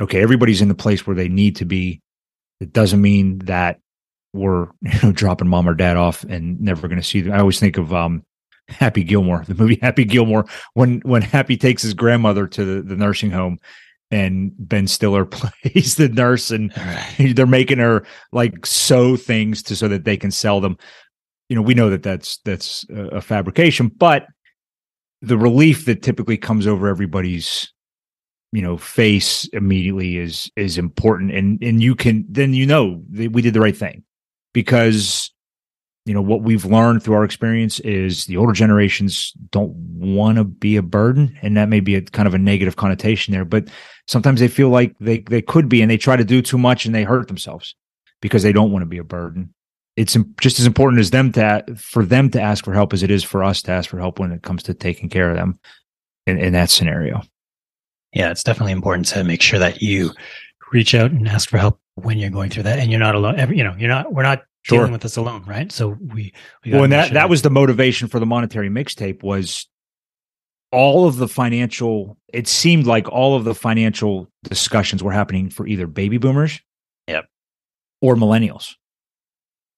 okay, 0.02 0.22
everybody's 0.22 0.62
in 0.62 0.68
the 0.68 0.76
place 0.76 1.06
where 1.06 1.16
they 1.16 1.30
need 1.30 1.56
to 1.58 1.66
be. 1.66 2.02
It 2.60 2.74
doesn't 2.74 3.02
mean 3.02 3.40
that 3.40 3.80
we're 4.34 4.68
you 4.82 5.00
know 5.04 5.12
dropping 5.12 5.48
mom 5.48 5.68
or 5.68 5.76
dad 5.76 5.98
off 5.98 6.24
and 6.24 6.60
never 6.60 6.88
going 6.88 7.02
to 7.02 7.08
see 7.08 7.22
them. 7.22 7.34
I 7.34 7.40
always 7.40 7.60
think 7.60 7.78
of 7.78 7.94
um, 7.94 8.24
Happy 8.70 9.04
Gilmore, 9.04 9.44
the 9.48 9.56
movie 9.56 9.80
Happy 9.82 10.06
Gilmore, 10.06 10.46
when 10.74 11.00
when 11.02 11.22
Happy 11.22 11.58
takes 11.58 11.84
his 11.84 11.94
grandmother 11.94 12.48
to 12.48 12.66
the, 12.66 12.82
the 12.82 12.96
nursing 12.96 13.32
home 13.32 13.60
and 14.12 14.52
Ben 14.58 14.88
Stiller 14.88 15.26
plays 15.32 15.96
the 15.96 16.10
nurse 16.10 16.52
and 16.52 16.72
right. 16.78 17.34
they're 17.36 17.46
making 17.46 17.80
her 17.80 18.06
like 18.32 18.66
sew 18.66 19.16
things 19.16 19.64
to 19.64 19.76
so 19.76 19.88
that 19.88 20.06
they 20.06 20.18
can 20.18 20.32
sell 20.32 20.62
them. 20.62 20.78
You 21.50 21.56
know, 21.56 21.62
we 21.62 21.74
know 21.74 21.90
that 21.90 22.04
that's 22.04 22.38
that's 22.44 22.86
a 22.90 23.22
fabrication, 23.22 23.88
but 23.88 24.28
the 25.22 25.38
relief 25.38 25.86
that 25.86 26.04
typically 26.04 26.38
comes 26.38 26.68
over 26.68 26.88
everybody's 26.88 27.72
you 28.52 28.62
know 28.62 28.78
face 28.78 29.48
immediately 29.50 30.18
is 30.18 30.50
is 30.56 30.78
important 30.78 31.32
and 31.32 31.62
and 31.62 31.82
you 31.82 31.96
can 31.96 32.26
then 32.30 32.54
you 32.54 32.66
know 32.66 33.04
we 33.12 33.42
did 33.42 33.54
the 33.54 33.60
right 33.60 33.76
thing 33.76 34.04
because 34.54 35.32
you 36.08 36.14
know 36.14 36.22
what 36.22 36.42
we've 36.42 36.66
learned 36.66 37.04
through 37.04 37.16
our 37.16 37.24
experience 37.24 37.80
is 37.82 38.26
the 38.26 38.38
older 38.38 38.54
generations 38.54 39.34
don't 39.52 39.74
want 39.76 40.38
to 40.38 40.44
be 40.44 40.78
a 40.78 40.82
burden 40.82 41.38
and 41.42 41.58
that 41.58 41.70
may 41.70 41.80
be 41.80 41.96
a 41.96 42.02
kind 42.02 42.28
of 42.28 42.34
a 42.34 42.38
negative 42.38 42.76
connotation 42.78 43.34
there 43.34 43.46
but 43.46 43.68
sometimes 44.08 44.40
they 44.40 44.48
feel 44.48 44.70
like 44.70 44.98
they 45.00 45.20
they 45.20 45.42
could 45.42 45.70
be 45.70 45.82
and 45.82 45.92
they 45.92 45.98
try 45.98 46.16
to 46.16 46.24
do 46.24 46.42
too 46.42 46.58
much 46.58 46.86
and 46.86 46.96
they 46.96 47.04
hurt 47.04 47.28
themselves 47.28 47.76
because 48.22 48.44
they 48.44 48.52
don't 48.52 48.72
want 48.72 48.82
to 48.82 48.88
be 48.88 48.98
a 48.98 49.04
burden. 49.04 49.54
It's 49.96 50.16
just 50.40 50.60
as 50.60 50.66
important 50.66 51.00
as 51.00 51.12
them 51.12 51.32
to 51.34 51.64
for 51.76 52.06
them 52.06 52.30
to 52.32 52.42
ask 52.42 52.64
for 52.64 52.74
help 52.74 52.94
as 52.94 53.04
it 53.04 53.12
is 53.12 53.24
for 53.24 53.44
us 53.44 53.62
to 53.64 53.72
ask 53.72 53.90
for 53.90 54.00
help 54.00 54.20
when 54.20 54.32
it 54.32 54.44
comes 54.44 54.64
to 54.64 54.74
taking 54.74 55.10
care 55.10 55.30
of 55.30 55.38
them 55.38 55.60
in, 56.26 56.40
in 56.40 56.54
that 56.54 56.70
scenario. 56.70 57.22
Yeah 58.14 58.32
it's 58.32 58.44
definitely 58.44 58.74
important 58.74 59.08
to 59.08 59.24
make 59.24 59.42
sure 59.42 59.60
that 59.60 59.82
you 59.82 60.12
reach 60.72 60.94
out 60.94 61.12
and 61.12 61.28
ask 61.28 61.50
for 61.50 61.58
help 61.58 61.80
when 61.96 62.18
you're 62.20 62.30
going 62.30 62.50
through 62.50 62.64
that 62.64 62.78
and 62.80 62.92
you're 62.92 63.00
not 63.00 63.16
alone 63.16 63.40
Every, 63.40 63.58
you 63.58 63.64
know 63.64 63.76
you're 63.78 63.90
not 63.90 64.14
we're 64.14 64.24
not 64.24 64.44
sure. 64.68 64.80
dealing 64.80 64.92
with 64.92 65.02
this 65.02 65.18
alone, 65.18 65.44
right? 65.46 65.72
So 65.72 65.98
we, 66.00 66.34
we 66.66 66.72
well, 66.72 66.84
and 66.84 66.94
that 66.94 67.14
that 67.14 67.30
was 67.30 67.42
the 67.42 67.50
motivation 67.50 68.08
for 68.08 68.20
the 68.20 68.26
monetary 68.26 68.70
mixtape 68.70 69.24
was 69.24 69.68
all 70.72 71.08
of 71.08 71.18
the 71.18 71.28
financial. 71.28 72.18
It 72.34 72.48
seemed 72.48 72.86
like 72.86 73.08
all 73.10 73.36
of 73.36 73.46
the 73.46 73.56
financial 73.56 74.28
discussions 74.44 75.04
were 75.04 75.12
happening 75.12 75.50
for 75.50 75.66
either 75.68 75.88
baby 75.88 76.18
boomers, 76.18 76.60
yep, 77.08 77.26
or 78.02 78.16
millennials, 78.16 78.76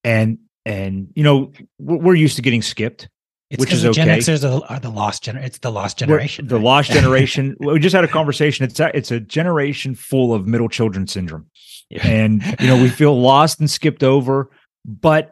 and 0.04 0.40
and 0.66 1.10
you 1.16 1.24
know 1.24 1.52
we're 1.78 2.16
used 2.16 2.36
to 2.38 2.42
getting 2.42 2.62
skipped. 2.62 3.10
It's 3.50 3.60
which 3.60 3.74
is 3.74 3.84
okay. 3.84 3.94
Gen 3.94 4.08
Xers 4.08 4.48
are, 4.48 4.64
are 4.72 4.80
the 4.80 4.92
lost 4.92 5.24
gener- 5.24 5.44
It's 5.44 5.58
the 5.58 5.72
lost 5.72 5.98
generation. 5.98 6.46
We're, 6.46 6.60
the 6.60 6.64
lost 6.64 6.92
generation. 6.94 7.56
we 7.60 7.80
just 7.80 7.96
had 7.96 8.04
a 8.04 8.08
conversation. 8.08 8.64
It's 8.64 8.80
a, 8.80 8.96
it's 8.96 9.10
a 9.10 9.20
generation 9.20 9.96
full 9.96 10.36
of 10.36 10.46
middle 10.46 10.70
children 10.70 11.08
syndrome, 11.08 11.48
yeah. 11.90 12.06
and 12.08 12.44
you 12.60 12.68
know 12.68 12.82
we 12.82 12.90
feel 12.90 13.20
lost 13.20 13.60
and 13.60 13.70
skipped 13.70 14.04
over 14.04 14.50
but 14.90 15.32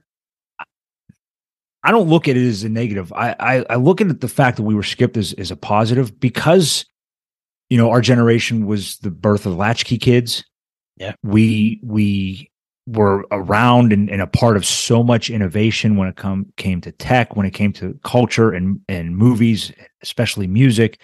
I 1.84 1.92
don't 1.92 2.10
look 2.10 2.28
at 2.28 2.38
it 2.38 2.48
as 2.48 2.64
a 2.64 2.70
negative. 2.70 3.12
I, 3.14 3.36
I, 3.40 3.66
I 3.72 3.76
look 3.76 4.02
at 4.02 4.22
the 4.22 4.28
fact 4.28 4.58
that 4.58 4.64
we 4.64 4.76
were 4.76 4.84
skipped 4.84 5.18
as, 5.18 5.34
as 5.34 5.52
a 5.52 5.56
positive 5.56 6.20
because, 6.20 6.86
you 7.70 7.78
know, 7.78 7.90
our 7.90 8.02
generation 8.02 8.68
was 8.68 8.98
the 8.98 9.10
birth 9.10 9.46
of 9.46 9.56
latchkey 9.56 9.98
kids. 9.98 10.44
Yeah. 10.98 11.14
We, 11.24 11.80
we 11.84 12.52
were 12.88 13.26
around 13.32 13.94
and, 13.94 14.10
and 14.10 14.22
a 14.22 14.28
part 14.28 14.58
of 14.58 14.66
so 14.66 15.04
much 15.04 15.30
innovation 15.30 15.96
when 15.98 16.08
it 16.08 16.16
come, 16.16 16.52
came 16.58 16.82
to 16.82 16.92
tech, 16.92 17.36
when 17.36 17.46
it 17.46 17.52
came 17.52 17.74
to 17.74 17.98
culture 18.04 18.52
and, 18.52 18.80
and 18.88 19.16
movies, 19.16 19.72
especially 20.02 20.48
music. 20.48 21.00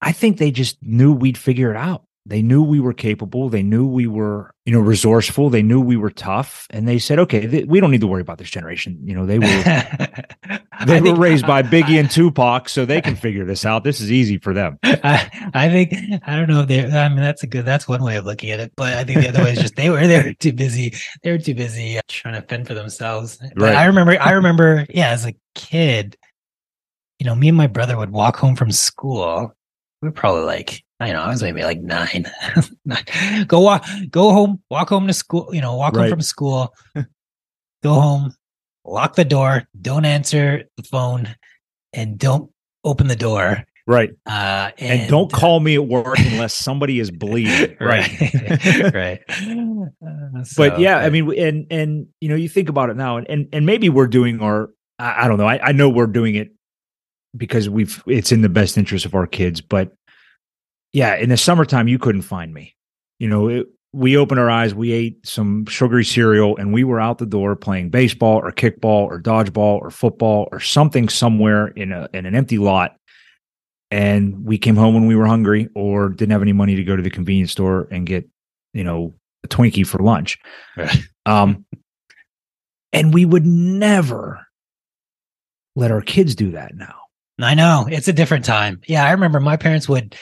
I 0.00 0.12
think 0.12 0.38
they 0.38 0.50
just 0.50 0.82
knew 0.82 1.12
we'd 1.12 1.38
figure 1.38 1.70
it 1.70 1.76
out. 1.76 2.04
They 2.24 2.40
knew 2.40 2.62
we 2.62 2.78
were 2.78 2.92
capable. 2.92 3.48
They 3.48 3.64
knew 3.64 3.84
we 3.84 4.06
were, 4.06 4.54
you 4.64 4.72
know, 4.72 4.78
resourceful. 4.78 5.50
They 5.50 5.62
knew 5.62 5.80
we 5.80 5.96
were 5.96 6.10
tough, 6.10 6.68
and 6.70 6.86
they 6.86 7.00
said, 7.00 7.18
"Okay, 7.18 7.48
th- 7.48 7.66
we 7.66 7.80
don't 7.80 7.90
need 7.90 8.00
to 8.02 8.06
worry 8.06 8.20
about 8.20 8.38
this 8.38 8.48
generation." 8.48 8.96
You 9.02 9.14
know, 9.14 9.26
they 9.26 9.40
were 9.40 9.46
they 10.86 11.00
were 11.00 11.00
think, 11.00 11.18
raised 11.18 11.48
by 11.48 11.64
Biggie 11.64 11.98
and 11.98 12.08
Tupac, 12.08 12.68
so 12.68 12.84
they 12.84 13.00
can 13.00 13.16
figure 13.16 13.44
this 13.44 13.66
out. 13.66 13.82
This 13.82 14.00
is 14.00 14.12
easy 14.12 14.38
for 14.38 14.54
them. 14.54 14.78
I, 14.84 15.50
I 15.52 15.68
think 15.68 15.94
I 16.24 16.36
don't 16.36 16.48
know 16.48 16.60
if 16.60 16.68
they. 16.68 16.84
I 16.84 17.08
mean, 17.08 17.18
that's 17.18 17.42
a 17.42 17.48
good. 17.48 17.64
That's 17.64 17.88
one 17.88 18.04
way 18.04 18.14
of 18.14 18.24
looking 18.24 18.52
at 18.52 18.60
it, 18.60 18.72
but 18.76 18.92
I 18.92 19.02
think 19.02 19.20
the 19.20 19.28
other 19.28 19.42
way 19.42 19.52
is 19.54 19.58
just 19.58 19.74
they 19.74 19.90
were 19.90 20.06
they 20.06 20.22
were 20.22 20.32
too 20.34 20.52
busy. 20.52 20.94
They 21.24 21.32
were 21.32 21.38
too 21.38 21.54
busy 21.54 21.98
uh, 21.98 22.02
trying 22.06 22.40
to 22.40 22.46
fend 22.46 22.68
for 22.68 22.74
themselves. 22.74 23.38
But 23.38 23.62
right. 23.62 23.74
I 23.74 23.86
remember. 23.86 24.16
I 24.20 24.30
remember. 24.30 24.86
Yeah, 24.90 25.10
as 25.10 25.26
a 25.26 25.34
kid, 25.56 26.16
you 27.18 27.26
know, 27.26 27.34
me 27.34 27.48
and 27.48 27.56
my 27.56 27.66
brother 27.66 27.96
would 27.96 28.10
walk 28.10 28.36
home 28.36 28.54
from 28.54 28.70
school. 28.70 29.52
We 30.00 30.08
were 30.08 30.12
probably 30.12 30.42
like 30.42 30.84
I 31.02 31.10
know, 31.10 31.22
I 31.22 31.28
was 31.30 31.42
maybe 31.42 31.64
like 31.64 31.80
nine. 31.80 32.26
go 33.48 33.58
walk, 33.58 33.84
go 34.08 34.30
home, 34.30 34.62
walk 34.70 34.88
home 34.88 35.08
to 35.08 35.12
school, 35.12 35.50
you 35.52 35.60
know, 35.60 35.74
walk 35.74 35.96
right. 35.96 36.02
home 36.04 36.10
from 36.10 36.22
school, 36.22 36.72
go 37.82 37.94
home, 37.94 38.34
lock 38.84 39.16
the 39.16 39.24
door, 39.24 39.64
don't 39.80 40.04
answer 40.04 40.64
the 40.76 40.84
phone, 40.84 41.34
and 41.92 42.18
don't 42.18 42.52
open 42.84 43.08
the 43.08 43.16
door. 43.16 43.64
Right. 43.84 44.10
Uh, 44.26 44.70
and, 44.78 45.00
and, 45.00 45.10
don't 45.10 45.32
call 45.32 45.58
me 45.58 45.74
at 45.74 45.84
work 45.84 46.20
unless 46.20 46.54
somebody 46.54 47.00
is 47.00 47.10
bleeding. 47.18 47.76
right. 47.80 48.08
right. 48.94 49.20
Uh, 49.28 50.44
so, 50.44 50.56
but 50.56 50.78
yeah, 50.78 50.98
I 50.98 51.10
mean, 51.10 51.36
and, 51.36 51.66
and, 51.68 52.06
you 52.20 52.28
know, 52.28 52.36
you 52.36 52.48
think 52.48 52.68
about 52.68 52.90
it 52.90 52.96
now 52.96 53.16
and, 53.16 53.28
and, 53.28 53.48
and 53.52 53.66
maybe 53.66 53.88
we're 53.88 54.06
doing 54.06 54.40
our, 54.40 54.70
I, 55.00 55.24
I 55.24 55.28
don't 55.28 55.38
know. 55.38 55.48
I, 55.48 55.58
I 55.60 55.72
know 55.72 55.88
we're 55.88 56.06
doing 56.06 56.36
it 56.36 56.52
because 57.36 57.68
we've, 57.68 58.00
it's 58.06 58.30
in 58.30 58.42
the 58.42 58.48
best 58.48 58.78
interest 58.78 59.04
of 59.04 59.16
our 59.16 59.26
kids, 59.26 59.60
but 59.60 59.92
yeah, 60.92 61.16
in 61.16 61.28
the 61.28 61.36
summertime, 61.36 61.88
you 61.88 61.98
couldn't 61.98 62.22
find 62.22 62.52
me. 62.52 62.74
You 63.18 63.28
know, 63.28 63.48
it, 63.48 63.66
we 63.92 64.16
opened 64.16 64.40
our 64.40 64.50
eyes, 64.50 64.74
we 64.74 64.92
ate 64.92 65.26
some 65.26 65.66
sugary 65.66 66.04
cereal, 66.04 66.56
and 66.56 66.72
we 66.72 66.84
were 66.84 67.00
out 67.00 67.18
the 67.18 67.26
door 67.26 67.54
playing 67.56 67.90
baseball 67.90 68.38
or 68.38 68.50
kickball 68.50 69.04
or 69.04 69.20
dodgeball 69.20 69.80
or 69.80 69.90
football 69.90 70.48
or 70.50 70.60
something 70.60 71.08
somewhere 71.08 71.68
in 71.68 71.92
a 71.92 72.08
in 72.14 72.26
an 72.26 72.34
empty 72.34 72.58
lot. 72.58 72.96
And 73.90 74.46
we 74.46 74.56
came 74.56 74.76
home 74.76 74.94
when 74.94 75.06
we 75.06 75.14
were 75.14 75.26
hungry 75.26 75.68
or 75.74 76.08
didn't 76.08 76.32
have 76.32 76.40
any 76.40 76.54
money 76.54 76.74
to 76.76 76.84
go 76.84 76.96
to 76.96 77.02
the 77.02 77.10
convenience 77.10 77.52
store 77.52 77.88
and 77.90 78.06
get, 78.06 78.26
you 78.72 78.84
know, 78.84 79.14
a 79.44 79.48
Twinkie 79.48 79.86
for 79.86 79.98
lunch. 79.98 80.38
um, 81.26 81.66
and 82.94 83.12
we 83.12 83.26
would 83.26 83.44
never 83.44 84.46
let 85.76 85.90
our 85.90 86.00
kids 86.00 86.34
do 86.34 86.52
that 86.52 86.74
now. 86.74 86.94
I 87.38 87.54
know 87.54 87.86
it's 87.90 88.08
a 88.08 88.12
different 88.12 88.44
time. 88.44 88.80
Yeah, 88.86 89.04
I 89.04 89.10
remember 89.10 89.40
my 89.40 89.56
parents 89.56 89.88
would 89.88 90.16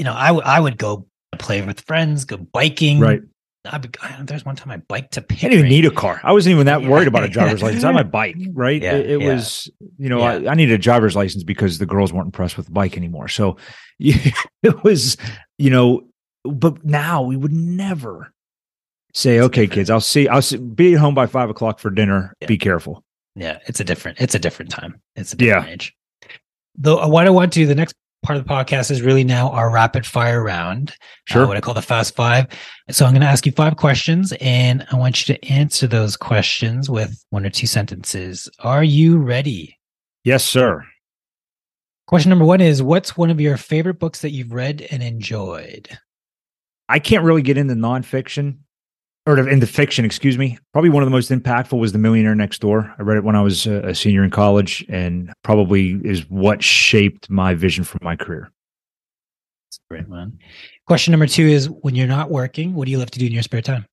you 0.00 0.04
know, 0.04 0.14
I, 0.14 0.28
w- 0.28 0.42
I 0.46 0.58
would 0.58 0.78
go 0.78 1.06
play 1.38 1.60
with 1.60 1.82
friends, 1.82 2.24
go 2.24 2.38
biking. 2.38 3.00
Right. 3.00 3.20
I 3.66 3.76
be, 3.76 3.90
there's 4.22 4.46
one 4.46 4.56
time 4.56 4.70
I 4.70 4.78
biked 4.78 5.12
to. 5.12 5.20
I 5.20 5.34
didn't 5.34 5.52
even 5.52 5.68
need 5.68 5.84
a 5.84 5.90
car. 5.90 6.18
I 6.24 6.32
wasn't 6.32 6.54
even 6.54 6.64
that 6.64 6.82
worried 6.82 7.06
about 7.06 7.24
a 7.24 7.28
driver's 7.28 7.62
license. 7.62 7.84
I 7.84 7.88
had 7.88 7.94
my 7.94 8.02
bike, 8.02 8.36
right? 8.54 8.80
Yeah, 8.80 8.94
it, 8.94 9.10
it 9.10 9.20
yeah. 9.20 9.34
was, 9.34 9.70
you 9.98 10.08
know. 10.08 10.22
I, 10.22 10.50
I, 10.50 10.54
needed 10.54 10.72
a 10.72 10.78
driver's 10.78 11.14
license 11.14 11.44
because 11.44 11.76
the 11.76 11.84
girls 11.84 12.14
weren't 12.14 12.28
impressed 12.28 12.56
with 12.56 12.64
the 12.64 12.72
bike 12.72 12.96
anymore. 12.96 13.28
So 13.28 13.58
it 13.98 14.82
was, 14.82 15.18
you 15.58 15.68
know, 15.68 16.08
but 16.44 16.82
now 16.82 17.20
we 17.20 17.36
would 17.36 17.52
never 17.52 18.32
say, 19.12 19.36
it's 19.36 19.44
"Okay, 19.48 19.62
different. 19.64 19.72
kids, 19.72 19.90
I'll 19.90 20.00
see. 20.00 20.26
I'll 20.26 20.40
see, 20.40 20.56
be 20.56 20.94
home 20.94 21.14
by 21.14 21.26
five 21.26 21.50
o'clock 21.50 21.80
for 21.80 21.90
dinner. 21.90 22.34
Be 22.46 22.56
careful." 22.56 23.04
Yeah, 23.36 23.58
it's 23.66 23.80
a 23.80 23.84
different. 23.84 24.22
It's 24.22 24.34
a 24.34 24.38
different 24.38 24.70
time. 24.70 25.02
It's 25.16 25.34
a 25.34 25.36
different 25.36 25.68
age. 25.68 25.94
Though, 26.76 26.98
uh, 26.98 27.08
what 27.08 27.26
I 27.26 27.30
want 27.30 27.52
to 27.52 27.66
the 27.66 27.74
next 27.74 27.94
part 28.22 28.36
of 28.36 28.44
the 28.44 28.50
podcast 28.50 28.90
is 28.90 29.02
really 29.02 29.24
now 29.24 29.50
our 29.50 29.70
rapid 29.70 30.06
fire 30.06 30.42
round. 30.42 30.90
Uh, 30.90 30.94
sure. 31.32 31.44
Uh, 31.44 31.48
what 31.48 31.56
I 31.56 31.60
call 31.60 31.74
the 31.74 31.82
fast 31.82 32.14
five. 32.14 32.46
So 32.90 33.04
I'm 33.04 33.12
going 33.12 33.22
to 33.22 33.28
ask 33.28 33.46
you 33.46 33.52
five 33.52 33.76
questions 33.76 34.32
and 34.40 34.86
I 34.90 34.96
want 34.96 35.26
you 35.26 35.34
to 35.34 35.46
answer 35.46 35.86
those 35.86 36.16
questions 36.16 36.90
with 36.90 37.24
one 37.30 37.46
or 37.46 37.50
two 37.50 37.66
sentences. 37.66 38.48
Are 38.60 38.84
you 38.84 39.18
ready? 39.18 39.78
Yes, 40.24 40.44
sir. 40.44 40.84
Question 42.06 42.30
number 42.30 42.44
one 42.44 42.60
is 42.60 42.82
What's 42.82 43.16
one 43.16 43.30
of 43.30 43.40
your 43.40 43.56
favorite 43.56 43.98
books 43.98 44.22
that 44.22 44.30
you've 44.30 44.52
read 44.52 44.86
and 44.90 45.02
enjoyed? 45.02 45.88
I 46.88 46.98
can't 46.98 47.24
really 47.24 47.42
get 47.42 47.56
into 47.56 47.74
nonfiction 47.74 48.58
or 49.26 49.38
in 49.48 49.60
the 49.60 49.66
fiction, 49.66 50.04
excuse 50.04 50.38
me. 50.38 50.58
Probably 50.72 50.90
one 50.90 51.02
of 51.02 51.06
the 51.06 51.10
most 51.10 51.30
impactful 51.30 51.78
was 51.78 51.92
The 51.92 51.98
Millionaire 51.98 52.34
Next 52.34 52.60
Door. 52.60 52.94
I 52.98 53.02
read 53.02 53.18
it 53.18 53.24
when 53.24 53.36
I 53.36 53.42
was 53.42 53.66
a 53.66 53.94
senior 53.94 54.24
in 54.24 54.30
college 54.30 54.84
and 54.88 55.32
probably 55.42 56.00
is 56.04 56.28
what 56.30 56.62
shaped 56.62 57.28
my 57.28 57.54
vision 57.54 57.84
for 57.84 57.98
my 58.02 58.16
career. 58.16 58.50
That's 59.66 59.80
great, 59.90 60.08
man. 60.08 60.38
Question 60.86 61.12
number 61.12 61.26
two 61.26 61.46
is 61.46 61.68
when 61.68 61.94
you're 61.94 62.08
not 62.08 62.30
working, 62.30 62.74
what 62.74 62.86
do 62.86 62.90
you 62.90 62.98
love 62.98 63.10
to 63.12 63.18
do 63.18 63.26
in 63.26 63.32
your 63.32 63.42
spare 63.42 63.62
time? 63.62 63.86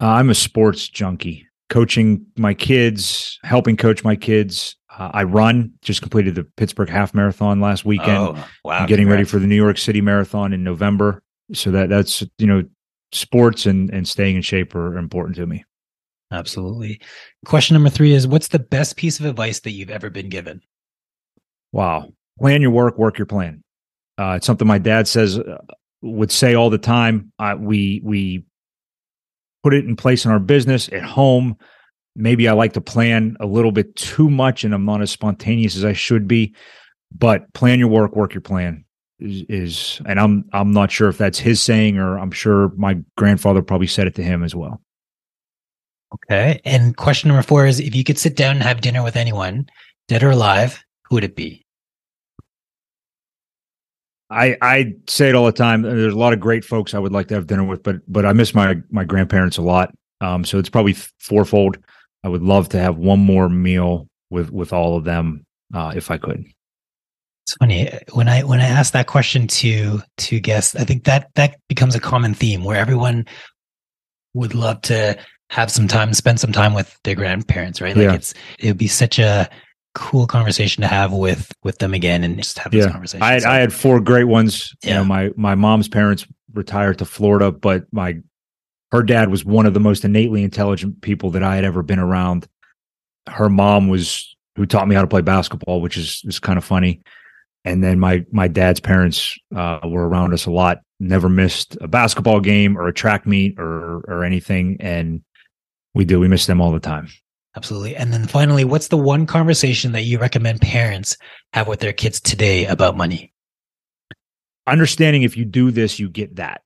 Uh, 0.00 0.06
I'm 0.06 0.30
a 0.30 0.34
sports 0.34 0.88
junkie, 0.88 1.46
coaching 1.68 2.24
my 2.36 2.54
kids, 2.54 3.38
helping 3.44 3.76
coach 3.76 4.02
my 4.02 4.16
kids. 4.16 4.76
Uh, 4.98 5.10
I 5.12 5.24
run, 5.24 5.72
just 5.82 6.00
completed 6.00 6.34
the 6.34 6.44
Pittsburgh 6.56 6.88
half 6.88 7.14
marathon 7.14 7.60
last 7.60 7.84
weekend. 7.84 8.16
Oh, 8.16 8.44
wow. 8.64 8.78
I'm 8.78 8.86
getting 8.86 9.04
congrats. 9.04 9.18
ready 9.18 9.28
for 9.28 9.38
the 9.38 9.46
New 9.46 9.56
York 9.56 9.78
City 9.78 10.00
marathon 10.00 10.52
in 10.52 10.64
November. 10.64 11.22
So 11.52 11.70
that 11.70 11.88
that's, 11.88 12.22
you 12.38 12.46
know, 12.46 12.64
sports 13.12 13.66
and 13.66 13.90
and 13.90 14.06
staying 14.06 14.36
in 14.36 14.42
shape 14.42 14.74
are 14.74 14.98
important 14.98 15.36
to 15.36 15.46
me. 15.46 15.64
Absolutely. 16.30 17.00
Question 17.46 17.74
number 17.74 17.88
three 17.88 18.12
is 18.12 18.26
what's 18.26 18.48
the 18.48 18.58
best 18.58 18.96
piece 18.96 19.18
of 19.18 19.26
advice 19.26 19.60
that 19.60 19.70
you've 19.70 19.90
ever 19.90 20.10
been 20.10 20.28
given? 20.28 20.60
Wow. 21.72 22.12
Plan 22.38 22.60
your 22.60 22.70
work, 22.70 22.98
work 22.98 23.18
your 23.18 23.26
plan. 23.26 23.62
Uh, 24.18 24.34
it's 24.36 24.46
something 24.46 24.68
my 24.68 24.78
dad 24.78 25.08
says 25.08 25.38
uh, 25.38 25.58
would 26.02 26.30
say 26.30 26.54
all 26.54 26.70
the 26.70 26.78
time. 26.78 27.32
Uh, 27.38 27.56
we 27.58 28.00
we 28.04 28.44
put 29.62 29.74
it 29.74 29.84
in 29.84 29.96
place 29.96 30.24
in 30.24 30.30
our 30.30 30.40
business 30.40 30.88
at 30.92 31.02
home. 31.02 31.56
Maybe 32.14 32.48
I 32.48 32.52
like 32.52 32.72
to 32.72 32.80
plan 32.80 33.36
a 33.40 33.46
little 33.46 33.72
bit 33.72 33.94
too 33.96 34.28
much, 34.28 34.64
and 34.64 34.74
I'm 34.74 34.84
not 34.84 35.02
as 35.02 35.10
spontaneous 35.10 35.76
as 35.76 35.84
I 35.84 35.92
should 35.92 36.26
be. 36.26 36.54
But 37.16 37.52
plan 37.54 37.78
your 37.78 37.88
work, 37.88 38.14
work 38.14 38.34
your 38.34 38.42
plan 38.42 38.84
is, 39.20 39.42
is 39.48 40.02
and 40.06 40.20
I'm 40.20 40.44
I'm 40.52 40.72
not 40.72 40.90
sure 40.90 41.08
if 41.08 41.18
that's 41.18 41.38
his 41.38 41.62
saying 41.62 41.98
or 41.98 42.18
I'm 42.18 42.30
sure 42.30 42.70
my 42.76 42.98
grandfather 43.16 43.62
probably 43.62 43.86
said 43.86 44.06
it 44.06 44.14
to 44.16 44.22
him 44.22 44.42
as 44.42 44.54
well. 44.54 44.80
Okay. 46.14 46.60
And 46.64 46.96
question 46.96 47.28
number 47.28 47.42
four 47.42 47.66
is 47.66 47.80
if 47.80 47.94
you 47.94 48.04
could 48.04 48.18
sit 48.18 48.36
down 48.36 48.56
and 48.56 48.62
have 48.62 48.80
dinner 48.80 49.02
with 49.02 49.16
anyone, 49.16 49.68
dead 50.06 50.22
or 50.22 50.30
alive, 50.30 50.82
who 51.08 51.16
would 51.16 51.24
it 51.24 51.36
be? 51.36 51.64
I 54.30 54.56
I 54.60 54.94
say 55.08 55.30
it 55.30 55.34
all 55.34 55.46
the 55.46 55.52
time. 55.52 55.82
There's 55.82 56.14
a 56.14 56.18
lot 56.18 56.32
of 56.32 56.40
great 56.40 56.64
folks 56.64 56.94
I 56.94 56.98
would 56.98 57.12
like 57.12 57.28
to 57.28 57.34
have 57.34 57.46
dinner 57.46 57.64
with, 57.64 57.82
but 57.82 57.96
but 58.08 58.26
I 58.26 58.32
miss 58.32 58.54
my 58.54 58.76
my 58.90 59.04
grandparents 59.04 59.56
a 59.56 59.62
lot. 59.62 59.94
Um, 60.20 60.44
so 60.44 60.58
it's 60.58 60.68
probably 60.68 60.94
fourfold. 61.18 61.78
I 62.24 62.28
would 62.28 62.42
love 62.42 62.68
to 62.70 62.78
have 62.78 62.96
one 62.98 63.20
more 63.20 63.48
meal 63.48 64.06
with 64.30 64.50
with 64.50 64.72
all 64.72 64.96
of 64.96 65.04
them 65.04 65.44
uh, 65.72 65.92
if 65.96 66.10
I 66.10 66.18
could. 66.18 66.44
Funny 67.58 67.90
when 68.12 68.28
I 68.28 68.42
when 68.42 68.60
I 68.60 68.66
ask 68.66 68.92
that 68.92 69.06
question 69.06 69.46
to 69.48 70.00
to 70.18 70.40
guests, 70.40 70.76
I 70.76 70.84
think 70.84 71.04
that 71.04 71.30
that 71.34 71.56
becomes 71.68 71.94
a 71.94 72.00
common 72.00 72.34
theme 72.34 72.62
where 72.62 72.76
everyone 72.76 73.26
would 74.34 74.54
love 74.54 74.80
to 74.82 75.18
have 75.50 75.70
some 75.70 75.88
time, 75.88 76.12
spend 76.14 76.38
some 76.38 76.52
time 76.52 76.74
with 76.74 76.96
their 77.04 77.14
grandparents, 77.14 77.80
right? 77.80 77.96
Like 77.96 78.04
yeah. 78.04 78.14
it's 78.14 78.34
it 78.58 78.68
would 78.68 78.78
be 78.78 78.86
such 78.86 79.18
a 79.18 79.48
cool 79.94 80.26
conversation 80.26 80.82
to 80.82 80.86
have 80.86 81.12
with 81.12 81.52
with 81.64 81.78
them 81.78 81.94
again 81.94 82.22
and 82.22 82.36
just 82.36 82.58
have 82.58 82.72
yeah. 82.72 82.84
this 82.84 82.92
conversation. 82.92 83.22
I 83.22 83.32
had, 83.32 83.42
so, 83.42 83.50
I 83.50 83.56
had 83.56 83.72
four 83.72 84.00
great 84.00 84.24
ones. 84.24 84.74
Yeah. 84.82 84.90
You 84.90 84.94
know, 84.96 85.04
my 85.04 85.30
my 85.36 85.54
mom's 85.54 85.88
parents 85.88 86.26
retired 86.52 86.98
to 86.98 87.04
Florida, 87.04 87.50
but 87.50 87.86
my 87.92 88.18
her 88.92 89.02
dad 89.02 89.30
was 89.30 89.44
one 89.44 89.66
of 89.66 89.74
the 89.74 89.80
most 89.80 90.04
innately 90.04 90.42
intelligent 90.42 91.02
people 91.02 91.30
that 91.30 91.42
I 91.42 91.56
had 91.56 91.64
ever 91.64 91.82
been 91.82 91.98
around. 91.98 92.46
Her 93.28 93.48
mom 93.48 93.88
was 93.88 94.36
who 94.56 94.66
taught 94.66 94.88
me 94.88 94.94
how 94.94 95.02
to 95.02 95.08
play 95.08 95.22
basketball, 95.22 95.80
which 95.80 95.96
is 95.96 96.22
is 96.24 96.38
kind 96.38 96.58
of 96.58 96.64
funny. 96.64 97.00
And 97.64 97.82
then 97.82 97.98
my 97.98 98.24
my 98.32 98.48
dad's 98.48 98.80
parents 98.80 99.36
uh, 99.54 99.80
were 99.84 100.08
around 100.08 100.32
us 100.32 100.46
a 100.46 100.50
lot. 100.50 100.78
Never 101.00 101.28
missed 101.28 101.76
a 101.80 101.88
basketball 101.88 102.40
game 102.40 102.78
or 102.78 102.88
a 102.88 102.94
track 102.94 103.26
meet 103.26 103.58
or 103.58 104.00
or 104.08 104.24
anything. 104.24 104.76
And 104.80 105.22
we 105.94 106.04
do. 106.04 106.20
We 106.20 106.28
miss 106.28 106.46
them 106.46 106.60
all 106.60 106.72
the 106.72 106.80
time. 106.80 107.08
Absolutely. 107.56 107.96
And 107.96 108.12
then 108.12 108.26
finally, 108.26 108.64
what's 108.64 108.88
the 108.88 108.96
one 108.96 109.26
conversation 109.26 109.92
that 109.92 110.02
you 110.02 110.18
recommend 110.18 110.60
parents 110.60 111.16
have 111.52 111.66
with 111.66 111.80
their 111.80 111.92
kids 111.92 112.20
today 112.20 112.66
about 112.66 112.96
money? 112.96 113.32
Understanding 114.66 115.22
if 115.22 115.36
you 115.36 115.44
do 115.44 115.70
this, 115.70 115.98
you 115.98 116.08
get 116.08 116.36
that. 116.36 116.62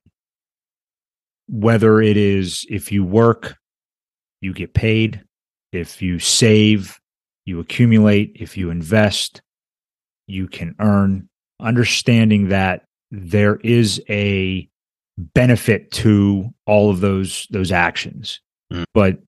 Whether 1.47 2.01
it 2.01 2.17
is 2.17 2.65
if 2.69 2.91
you 2.91 3.03
work, 3.03 3.55
you 4.41 4.53
get 4.53 4.73
paid. 4.73 5.23
If 5.71 6.01
you 6.01 6.19
save, 6.19 6.99
you 7.45 7.59
accumulate. 7.59 8.37
If 8.39 8.57
you 8.57 8.69
invest, 8.69 9.41
you 10.27 10.47
can 10.47 10.75
earn. 10.79 11.29
Understanding 11.59 12.49
that 12.49 12.83
there 13.11 13.57
is 13.57 14.01
a 14.09 14.67
benefit 15.17 15.91
to 15.91 16.49
all 16.65 16.89
of 16.89 16.99
those 16.99 17.47
those 17.51 17.71
actions 17.71 18.41
Mm. 18.73 18.85
But 18.93 19.19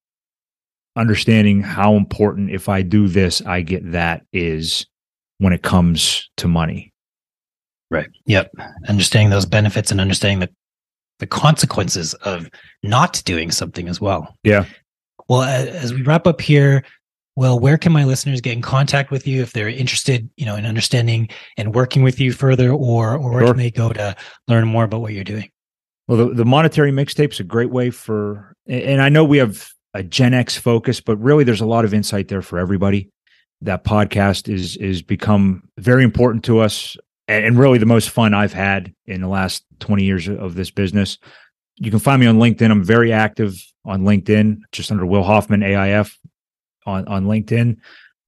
understanding 0.95 1.61
how 1.61 1.95
important 1.95 2.51
if 2.51 2.67
I 2.67 2.81
do 2.81 3.07
this, 3.07 3.41
I 3.41 3.61
get 3.61 3.91
that 3.91 4.25
is 4.33 4.85
when 5.37 5.53
it 5.53 5.61
comes 5.61 6.29
to 6.37 6.47
money. 6.47 6.91
Right. 7.91 8.09
Yep. 8.25 8.51
Understanding 8.87 9.29
those 9.29 9.45
benefits 9.45 9.91
and 9.91 10.01
understanding 10.01 10.39
the 10.39 10.49
the 11.19 11.27
consequences 11.27 12.13
of 12.15 12.49
not 12.83 13.21
doing 13.23 13.49
something 13.49 13.87
as 13.87 14.01
well. 14.01 14.35
Yeah. 14.43 14.65
Well, 15.29 15.43
as 15.43 15.93
we 15.93 16.01
wrap 16.01 16.27
up 16.27 16.41
here, 16.41 16.83
well, 17.36 17.59
where 17.59 17.77
can 17.77 17.91
my 17.91 18.05
listeners 18.05 18.39
get 18.39 18.53
in 18.53 18.61
contact 18.61 19.11
with 19.11 19.27
you 19.27 19.41
if 19.41 19.51
they're 19.51 19.67
interested, 19.67 20.29
you 20.38 20.45
know, 20.45 20.55
in 20.55 20.65
understanding 20.65 21.29
and 21.57 21.75
working 21.75 22.01
with 22.01 22.19
you 22.19 22.31
further, 22.31 22.71
or 22.71 23.15
or 23.17 23.31
where 23.31 23.41
sure. 23.41 23.53
can 23.53 23.57
they 23.57 23.71
go 23.71 23.89
to 23.89 24.15
learn 24.47 24.67
more 24.67 24.86
about 24.86 25.01
what 25.01 25.13
you're 25.13 25.23
doing? 25.23 25.49
Well, 26.07 26.29
the, 26.29 26.33
the 26.33 26.45
monetary 26.45 26.91
mixtape 26.91 27.33
is 27.33 27.39
a 27.39 27.43
great 27.43 27.71
way 27.71 27.89
for, 27.89 28.55
and 28.67 29.01
I 29.01 29.09
know 29.09 29.23
we 29.25 29.39
have 29.39 29.67
a 29.93 30.03
Gen 30.03 30.33
X 30.33 30.57
focus, 30.57 31.01
but 31.01 31.17
really 31.17 31.43
there's 31.43 31.61
a 31.61 31.65
lot 31.65 31.83
of 31.83 31.93
insight 31.93 32.27
there 32.29 32.41
for 32.41 32.57
everybody. 32.57 33.09
That 33.61 33.83
podcast 33.83 34.53
is 34.53 34.77
is 34.77 35.01
become 35.01 35.67
very 35.77 36.03
important 36.03 36.45
to 36.45 36.59
us, 36.59 36.95
and 37.27 37.59
really 37.59 37.79
the 37.79 37.86
most 37.86 38.11
fun 38.11 38.33
I've 38.33 38.53
had 38.53 38.93
in 39.07 39.21
the 39.21 39.27
last 39.27 39.65
20 39.79 40.03
years 40.03 40.29
of 40.29 40.55
this 40.55 40.71
business. 40.71 41.17
You 41.77 41.91
can 41.91 41.99
find 41.99 42.21
me 42.21 42.27
on 42.27 42.38
LinkedIn. 42.38 42.71
I'm 42.71 42.83
very 42.83 43.11
active 43.11 43.61
on 43.83 44.03
LinkedIn, 44.03 44.59
just 44.71 44.91
under 44.91 45.05
Will 45.05 45.23
Hoffman 45.23 45.61
AIF 45.61 46.17
on 46.86 47.07
on 47.07 47.25
LinkedIn. 47.25 47.77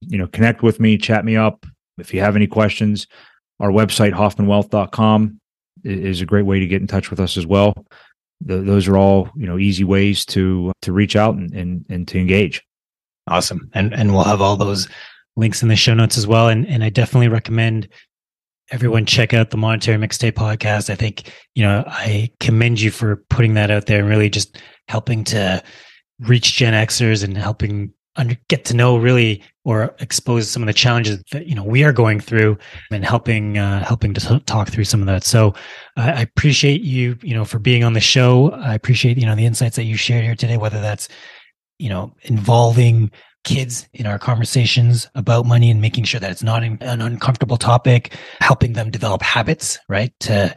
You 0.00 0.18
know, 0.18 0.26
connect 0.28 0.62
with 0.62 0.80
me, 0.80 0.96
chat 0.96 1.24
me 1.24 1.36
up 1.36 1.66
if 1.98 2.14
you 2.14 2.20
have 2.20 2.36
any 2.36 2.46
questions. 2.46 3.06
Our 3.60 3.70
website 3.70 4.12
hoffmanwealth.com 4.12 5.40
is 5.84 6.20
a 6.20 6.26
great 6.26 6.46
way 6.46 6.60
to 6.60 6.66
get 6.66 6.80
in 6.80 6.86
touch 6.86 7.10
with 7.10 7.20
us 7.20 7.36
as 7.36 7.46
well. 7.46 7.86
The, 8.40 8.58
those 8.58 8.86
are 8.86 8.96
all 8.96 9.30
you 9.36 9.46
know 9.46 9.58
easy 9.58 9.84
ways 9.84 10.24
to 10.26 10.72
to 10.82 10.92
reach 10.92 11.16
out 11.16 11.34
and, 11.34 11.52
and 11.54 11.84
and 11.88 12.06
to 12.08 12.18
engage. 12.18 12.62
Awesome, 13.26 13.68
and 13.74 13.92
and 13.92 14.12
we'll 14.12 14.24
have 14.24 14.40
all 14.40 14.56
those 14.56 14.88
links 15.36 15.62
in 15.62 15.68
the 15.68 15.76
show 15.76 15.94
notes 15.94 16.16
as 16.16 16.26
well. 16.26 16.48
And 16.48 16.66
and 16.66 16.84
I 16.84 16.88
definitely 16.88 17.28
recommend 17.28 17.88
everyone 18.70 19.06
check 19.06 19.32
out 19.34 19.50
the 19.50 19.56
Monetary 19.56 19.98
Mixtape 19.98 20.32
podcast. 20.32 20.88
I 20.88 20.94
think 20.94 21.32
you 21.54 21.64
know 21.64 21.82
I 21.86 22.30
commend 22.38 22.80
you 22.80 22.92
for 22.92 23.16
putting 23.28 23.54
that 23.54 23.70
out 23.70 23.86
there 23.86 24.00
and 24.00 24.08
really 24.08 24.30
just 24.30 24.60
helping 24.86 25.24
to 25.24 25.62
reach 26.20 26.56
Gen 26.56 26.74
Xers 26.74 27.24
and 27.24 27.36
helping 27.36 27.92
under, 28.18 28.36
get 28.48 28.64
to 28.66 28.74
know 28.74 28.98
really 28.98 29.42
or 29.64 29.94
expose 30.00 30.50
some 30.50 30.62
of 30.62 30.66
the 30.66 30.72
challenges 30.72 31.22
that 31.32 31.46
you 31.46 31.54
know 31.54 31.62
we 31.62 31.84
are 31.84 31.92
going 31.92 32.20
through 32.20 32.58
and 32.90 33.04
helping 33.04 33.56
uh, 33.56 33.82
helping 33.84 34.12
to 34.14 34.40
talk 34.40 34.68
through 34.68 34.84
some 34.84 35.00
of 35.00 35.06
that. 35.06 35.24
So 35.24 35.54
uh, 35.96 36.12
I 36.16 36.22
appreciate 36.22 36.82
you 36.82 37.16
you 37.22 37.34
know 37.34 37.44
for 37.44 37.58
being 37.58 37.84
on 37.84 37.94
the 37.94 38.00
show. 38.00 38.50
I 38.50 38.74
appreciate 38.74 39.16
you 39.16 39.26
know 39.26 39.34
the 39.34 39.46
insights 39.46 39.76
that 39.76 39.84
you 39.84 39.96
shared 39.96 40.24
here 40.24 40.34
today, 40.34 40.56
whether 40.56 40.80
that's 40.80 41.08
you 41.78 41.88
know 41.88 42.14
involving 42.22 43.10
kids 43.44 43.88
in 43.94 44.04
our 44.04 44.18
conversations 44.18 45.08
about 45.14 45.46
money 45.46 45.70
and 45.70 45.80
making 45.80 46.04
sure 46.04 46.20
that 46.20 46.30
it's 46.30 46.42
not 46.42 46.62
an 46.62 46.78
uncomfortable 46.82 47.56
topic, 47.56 48.14
helping 48.40 48.74
them 48.74 48.90
develop 48.90 49.22
habits, 49.22 49.78
right? 49.88 50.12
To 50.20 50.54